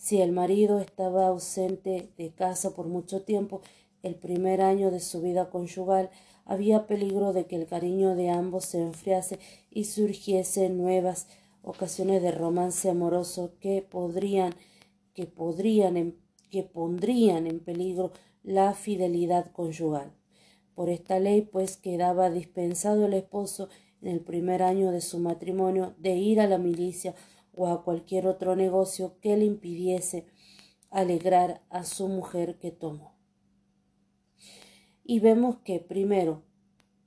Si 0.00 0.22
el 0.22 0.32
marido 0.32 0.80
estaba 0.80 1.26
ausente 1.26 2.08
de 2.16 2.30
casa 2.30 2.74
por 2.74 2.86
mucho 2.86 3.20
tiempo, 3.20 3.60
el 4.02 4.14
primer 4.14 4.62
año 4.62 4.90
de 4.90 4.98
su 4.98 5.20
vida 5.20 5.50
conyugal, 5.50 6.08
había 6.46 6.86
peligro 6.86 7.34
de 7.34 7.44
que 7.44 7.56
el 7.56 7.66
cariño 7.66 8.16
de 8.16 8.30
ambos 8.30 8.64
se 8.64 8.80
enfriase 8.80 9.38
y 9.70 9.84
surgiese 9.84 10.70
nuevas 10.70 11.28
ocasiones 11.60 12.22
de 12.22 12.32
romance 12.32 12.88
amoroso 12.88 13.52
que 13.60 13.82
podrían, 13.82 14.54
que 15.12 15.26
podrían, 15.26 16.16
que 16.50 16.62
pondrían 16.62 17.46
en 17.46 17.60
peligro 17.60 18.12
la 18.42 18.72
fidelidad 18.72 19.52
conyugal. 19.52 20.14
Por 20.74 20.88
esta 20.88 21.20
ley, 21.20 21.42
pues, 21.42 21.76
quedaba 21.76 22.30
dispensado 22.30 23.04
el 23.04 23.12
esposo 23.12 23.68
en 24.00 24.08
el 24.08 24.20
primer 24.20 24.62
año 24.62 24.92
de 24.92 25.02
su 25.02 25.18
matrimonio 25.18 25.94
de 25.98 26.16
ir 26.16 26.40
a 26.40 26.46
la 26.46 26.56
milicia 26.56 27.14
o 27.60 27.66
a 27.66 27.84
cualquier 27.84 28.26
otro 28.26 28.56
negocio 28.56 29.18
que 29.20 29.36
le 29.36 29.44
impidiese 29.44 30.24
alegrar 30.88 31.62
a 31.68 31.84
su 31.84 32.08
mujer 32.08 32.58
que 32.58 32.70
tomó. 32.70 33.18
Y 35.04 35.20
vemos 35.20 35.58
que, 35.58 35.78
primero, 35.78 36.42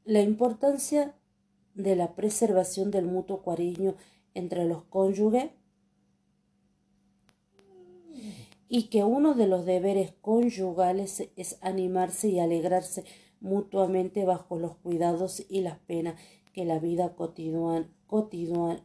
la 0.05 0.21
importancia 0.21 1.15
de 1.73 1.95
la 1.95 2.13
preservación 2.13 2.91
del 2.91 3.05
mutuo 3.05 3.41
cariño 3.41 3.95
entre 4.35 4.65
los 4.65 4.83
cónyuges 4.83 5.49
y 8.69 8.89
que 8.89 9.03
uno 9.03 9.33
de 9.33 9.47
los 9.47 9.65
deberes 9.65 10.11
conyugales 10.21 11.31
es 11.35 11.57
animarse 11.61 12.29
y 12.29 12.39
alegrarse 12.39 13.05
mutuamente 13.39 14.23
bajo 14.23 14.59
los 14.59 14.75
cuidados 14.75 15.43
y 15.49 15.61
las 15.61 15.79
penas 15.79 16.21
que 16.53 16.63
la 16.63 16.77
vida 16.77 17.15
cotidiana, 17.15 17.91
cotidiana 18.05 18.83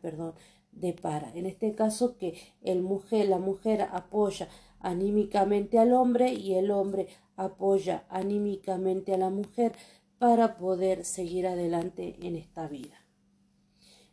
perdón, 0.00 0.34
depara. 0.72 1.32
En 1.34 1.46
este 1.46 1.74
caso 1.74 2.16
que 2.16 2.34
el 2.62 2.82
mujer, 2.82 3.28
la 3.28 3.38
mujer 3.38 3.82
apoya 3.92 4.48
anímicamente 4.80 5.78
al 5.78 5.92
hombre 5.92 6.32
y 6.32 6.54
el 6.54 6.70
hombre 6.70 7.08
apoya 7.36 8.04
anímicamente 8.08 9.14
a 9.14 9.18
la 9.18 9.30
mujer 9.30 9.72
para 10.18 10.56
poder 10.56 11.04
seguir 11.04 11.46
adelante 11.46 12.16
en 12.20 12.36
esta 12.36 12.68
vida. 12.68 12.96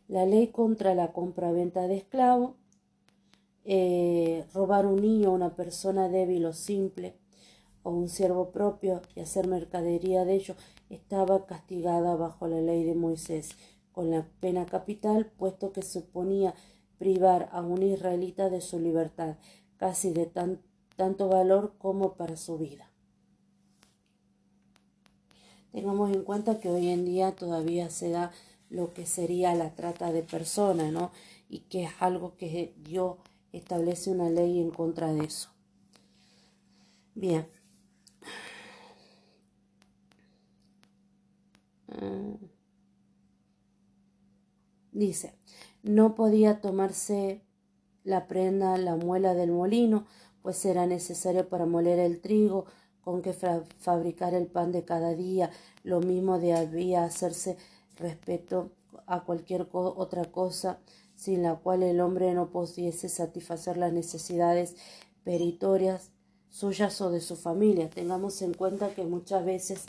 La 0.08 0.26
ley 0.26 0.48
contra 0.48 0.94
la 0.94 1.12
compraventa 1.12 1.86
de 1.86 1.96
esclavos, 1.96 2.56
eh, 3.64 4.44
robar 4.52 4.84
un 4.84 5.00
niño 5.00 5.32
una 5.32 5.56
persona 5.56 6.08
débil 6.08 6.44
o 6.44 6.52
simple, 6.52 7.14
o 7.84 7.90
un 7.90 8.08
siervo 8.08 8.50
propio 8.50 9.02
y 9.14 9.20
hacer 9.20 9.46
mercadería 9.46 10.24
de 10.24 10.34
ello 10.34 10.56
estaba 10.90 11.46
castigada 11.46 12.16
bajo 12.16 12.48
la 12.48 12.60
ley 12.60 12.82
de 12.82 12.94
Moisés 12.94 13.50
con 13.94 14.10
la 14.10 14.26
pena 14.40 14.66
capital, 14.66 15.30
puesto 15.38 15.72
que 15.72 15.82
suponía 15.82 16.54
privar 16.98 17.48
a 17.52 17.62
un 17.62 17.82
israelita 17.82 18.50
de 18.50 18.60
su 18.60 18.80
libertad, 18.80 19.36
casi 19.76 20.12
de 20.12 20.26
tanto 20.96 21.28
valor 21.28 21.74
como 21.78 22.14
para 22.14 22.36
su 22.36 22.58
vida. 22.58 22.90
Tengamos 25.72 26.12
en 26.12 26.22
cuenta 26.22 26.60
que 26.60 26.70
hoy 26.70 26.88
en 26.88 27.04
día 27.04 27.34
todavía 27.34 27.88
se 27.90 28.10
da 28.10 28.32
lo 28.68 28.92
que 28.92 29.06
sería 29.06 29.54
la 29.54 29.74
trata 29.74 30.12
de 30.12 30.22
personas, 30.22 30.92
¿no? 30.92 31.10
Y 31.48 31.60
que 31.60 31.84
es 31.84 31.90
algo 32.00 32.36
que 32.36 32.74
Dios 32.78 33.16
establece 33.52 34.10
una 34.10 34.30
ley 34.30 34.60
en 34.60 34.70
contra 34.70 35.12
de 35.12 35.24
eso. 35.24 35.50
Bien. 37.14 37.46
Mm. 41.88 42.53
Dice, 44.94 45.34
no 45.82 46.14
podía 46.14 46.62
tomarse 46.62 47.42
la 48.04 48.26
prenda, 48.26 48.78
la 48.78 48.96
muela 48.96 49.34
del 49.34 49.50
molino, 49.50 50.06
pues 50.40 50.64
era 50.64 50.86
necesario 50.86 51.48
para 51.48 51.66
moler 51.66 51.98
el 51.98 52.20
trigo 52.20 52.64
con 53.02 53.20
que 53.20 53.32
fabricar 53.32 54.34
el 54.34 54.46
pan 54.46 54.72
de 54.72 54.84
cada 54.84 55.14
día. 55.14 55.50
Lo 55.82 56.00
mismo 56.00 56.38
debía 56.38 57.04
hacerse 57.04 57.58
respecto 57.96 58.70
a 59.06 59.24
cualquier 59.24 59.68
otra 59.72 60.24
cosa 60.30 60.78
sin 61.16 61.42
la 61.42 61.56
cual 61.56 61.82
el 61.82 62.00
hombre 62.00 62.32
no 62.34 62.50
pudiese 62.50 63.08
satisfacer 63.08 63.76
las 63.76 63.92
necesidades 63.92 64.76
peritorias 65.24 66.12
suyas 66.50 67.00
o 67.00 67.10
de 67.10 67.20
su 67.20 67.36
familia. 67.36 67.90
Tengamos 67.90 68.42
en 68.42 68.54
cuenta 68.54 68.94
que 68.94 69.04
muchas 69.04 69.44
veces 69.44 69.86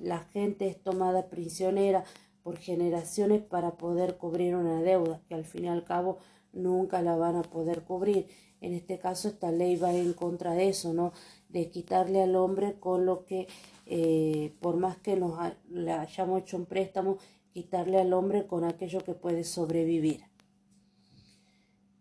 la 0.00 0.20
gente 0.20 0.68
es 0.68 0.82
tomada 0.82 1.28
prisionera 1.28 2.04
por 2.44 2.58
generaciones 2.58 3.42
para 3.42 3.72
poder 3.72 4.18
cubrir 4.18 4.54
una 4.54 4.82
deuda 4.82 5.20
que 5.26 5.34
al 5.34 5.46
fin 5.46 5.64
y 5.64 5.68
al 5.68 5.82
cabo 5.82 6.18
nunca 6.52 7.02
la 7.02 7.16
van 7.16 7.36
a 7.36 7.42
poder 7.42 7.82
cubrir. 7.82 8.28
En 8.60 8.74
este 8.74 8.98
caso 8.98 9.28
esta 9.28 9.50
ley 9.50 9.76
va 9.76 9.92
en 9.92 10.12
contra 10.12 10.52
de 10.52 10.68
eso, 10.68 10.92
¿no? 10.92 11.12
De 11.48 11.70
quitarle 11.70 12.22
al 12.22 12.36
hombre 12.36 12.74
con 12.78 13.06
lo 13.06 13.24
que, 13.24 13.48
eh, 13.86 14.54
por 14.60 14.76
más 14.76 14.98
que 14.98 15.16
nos 15.16 15.38
le 15.70 15.92
hayamos 15.92 16.42
hecho 16.42 16.58
un 16.58 16.66
préstamo, 16.66 17.16
quitarle 17.50 17.98
al 17.98 18.12
hombre 18.12 18.46
con 18.46 18.64
aquello 18.64 19.00
que 19.02 19.14
puede 19.14 19.42
sobrevivir. 19.44 20.24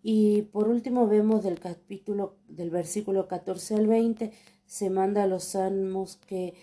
Y 0.02 0.42
por 0.44 0.68
último 0.68 1.08
vemos 1.08 1.42
del 1.44 1.60
capítulo, 1.60 2.36
del 2.50 2.70
versículo 2.70 3.30
14 3.30 3.76
al 3.76 3.88
20, 3.88 4.34
se 4.66 4.90
manda 4.90 5.24
a 5.24 5.28
los 5.28 5.46
salmos 5.46 6.18
que 6.18 6.54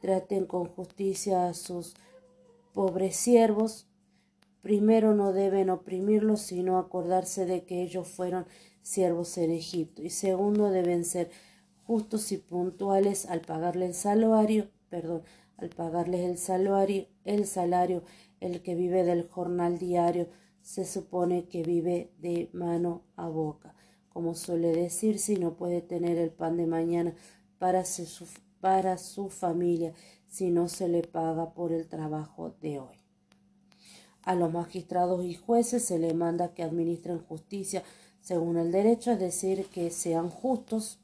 traten 0.00 0.46
con 0.46 0.66
justicia 0.66 1.48
a 1.48 1.54
sus 1.54 1.94
pobres 2.76 3.16
siervos. 3.16 3.88
Primero 4.60 5.14
no 5.14 5.32
deben 5.32 5.70
oprimirlos, 5.70 6.42
sino 6.42 6.76
acordarse 6.76 7.46
de 7.46 7.64
que 7.64 7.82
ellos 7.82 8.06
fueron 8.06 8.44
siervos 8.82 9.38
en 9.38 9.50
Egipto. 9.50 10.02
Y 10.02 10.10
segundo 10.10 10.68
deben 10.68 11.06
ser 11.06 11.30
justos 11.84 12.32
y 12.32 12.36
puntuales 12.36 13.24
al 13.30 13.40
pagarle 13.40 13.86
el 13.86 13.94
salario, 13.94 14.68
perdón, 14.90 15.22
al 15.56 15.70
pagarles 15.70 16.20
el 16.28 16.36
salario, 16.36 17.06
el 17.24 17.46
salario, 17.46 18.02
el 18.40 18.60
que 18.60 18.74
vive 18.74 19.04
del 19.04 19.26
jornal 19.26 19.78
diario, 19.78 20.28
se 20.60 20.84
supone 20.84 21.48
que 21.48 21.62
vive 21.62 22.12
de 22.18 22.50
mano 22.52 23.04
a 23.16 23.26
boca. 23.26 23.74
Como 24.10 24.34
suele 24.34 24.72
decir, 24.72 25.18
si 25.18 25.36
no 25.36 25.56
puede 25.56 25.80
tener 25.80 26.18
el 26.18 26.30
pan 26.30 26.58
de 26.58 26.66
mañana 26.66 27.14
para 27.58 27.86
su, 27.86 28.26
para 28.60 28.98
su 28.98 29.30
familia 29.30 29.94
si 30.28 30.50
no 30.50 30.68
se 30.68 30.88
le 30.88 31.02
paga 31.02 31.52
por 31.54 31.72
el 31.72 31.88
trabajo 31.88 32.54
de 32.60 32.80
hoy. 32.80 32.96
A 34.22 34.34
los 34.34 34.52
magistrados 34.52 35.24
y 35.24 35.34
jueces 35.34 35.84
se 35.84 35.98
le 35.98 36.12
manda 36.12 36.52
que 36.52 36.62
administren 36.62 37.20
justicia 37.20 37.84
según 38.20 38.56
el 38.56 38.72
derecho, 38.72 39.12
es 39.12 39.20
decir, 39.20 39.66
que 39.66 39.90
sean 39.90 40.30
justos, 40.30 40.98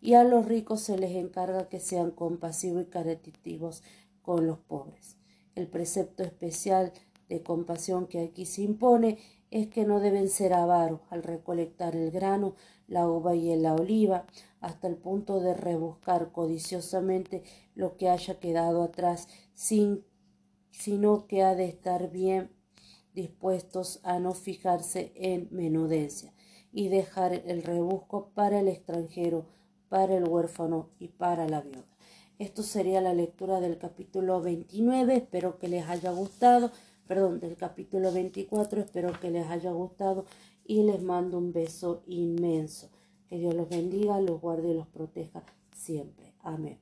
y 0.00 0.14
a 0.14 0.24
los 0.24 0.46
ricos 0.46 0.80
se 0.80 0.96
les 0.96 1.14
encarga 1.16 1.68
que 1.68 1.80
sean 1.80 2.10
compasivos 2.10 2.82
y 2.82 2.86
caritativos 2.86 3.82
con 4.22 4.46
los 4.46 4.58
pobres. 4.58 5.16
El 5.54 5.66
precepto 5.66 6.22
especial 6.22 6.92
de 7.28 7.42
compasión 7.42 8.06
que 8.06 8.20
aquí 8.20 8.46
se 8.46 8.62
impone 8.62 9.18
es 9.50 9.68
que 9.68 9.84
no 9.84 10.00
deben 10.00 10.28
ser 10.28 10.52
avaros 10.52 11.00
al 11.10 11.22
recolectar 11.22 11.94
el 11.94 12.10
grano, 12.10 12.54
la 12.88 13.08
uva 13.08 13.34
y 13.34 13.54
la 13.56 13.74
oliva, 13.74 14.26
hasta 14.60 14.88
el 14.88 14.96
punto 14.96 15.40
de 15.40 15.54
rebuscar 15.54 16.32
codiciosamente 16.32 17.42
lo 17.76 17.96
que 17.96 18.08
haya 18.08 18.40
quedado 18.40 18.82
atrás, 18.82 19.28
sin, 19.54 20.04
sino 20.72 21.28
que 21.28 21.44
ha 21.44 21.54
de 21.54 21.66
estar 21.66 22.10
bien 22.10 22.50
dispuestos 23.14 24.00
a 24.02 24.18
no 24.18 24.32
fijarse 24.32 25.12
en 25.14 25.46
menudencia 25.52 26.34
y 26.72 26.88
dejar 26.88 27.32
el 27.32 27.62
rebusco 27.62 28.30
para 28.34 28.58
el 28.58 28.66
extranjero, 28.66 29.46
para 29.88 30.16
el 30.16 30.24
huérfano 30.24 30.90
y 30.98 31.08
para 31.08 31.48
la 31.48 31.60
viuda. 31.60 31.86
Esto 32.40 32.64
sería 32.64 33.00
la 33.00 33.14
lectura 33.14 33.60
del 33.60 33.78
capítulo 33.78 34.42
29, 34.42 35.14
espero 35.14 35.58
que 35.58 35.68
les 35.68 35.86
haya 35.86 36.10
gustado 36.10 36.72
perdón, 37.06 37.40
del 37.40 37.56
capítulo 37.56 38.12
24. 38.12 38.80
Espero 38.80 39.18
que 39.20 39.30
les 39.30 39.46
haya 39.46 39.70
gustado 39.70 40.26
y 40.64 40.82
les 40.82 41.02
mando 41.02 41.38
un 41.38 41.52
beso 41.52 42.02
inmenso. 42.06 42.90
Que 43.28 43.38
Dios 43.38 43.54
los 43.54 43.68
bendiga, 43.68 44.20
los 44.20 44.40
guarde 44.40 44.70
y 44.70 44.74
los 44.74 44.86
proteja 44.88 45.42
siempre. 45.72 46.34
Amén. 46.40 46.78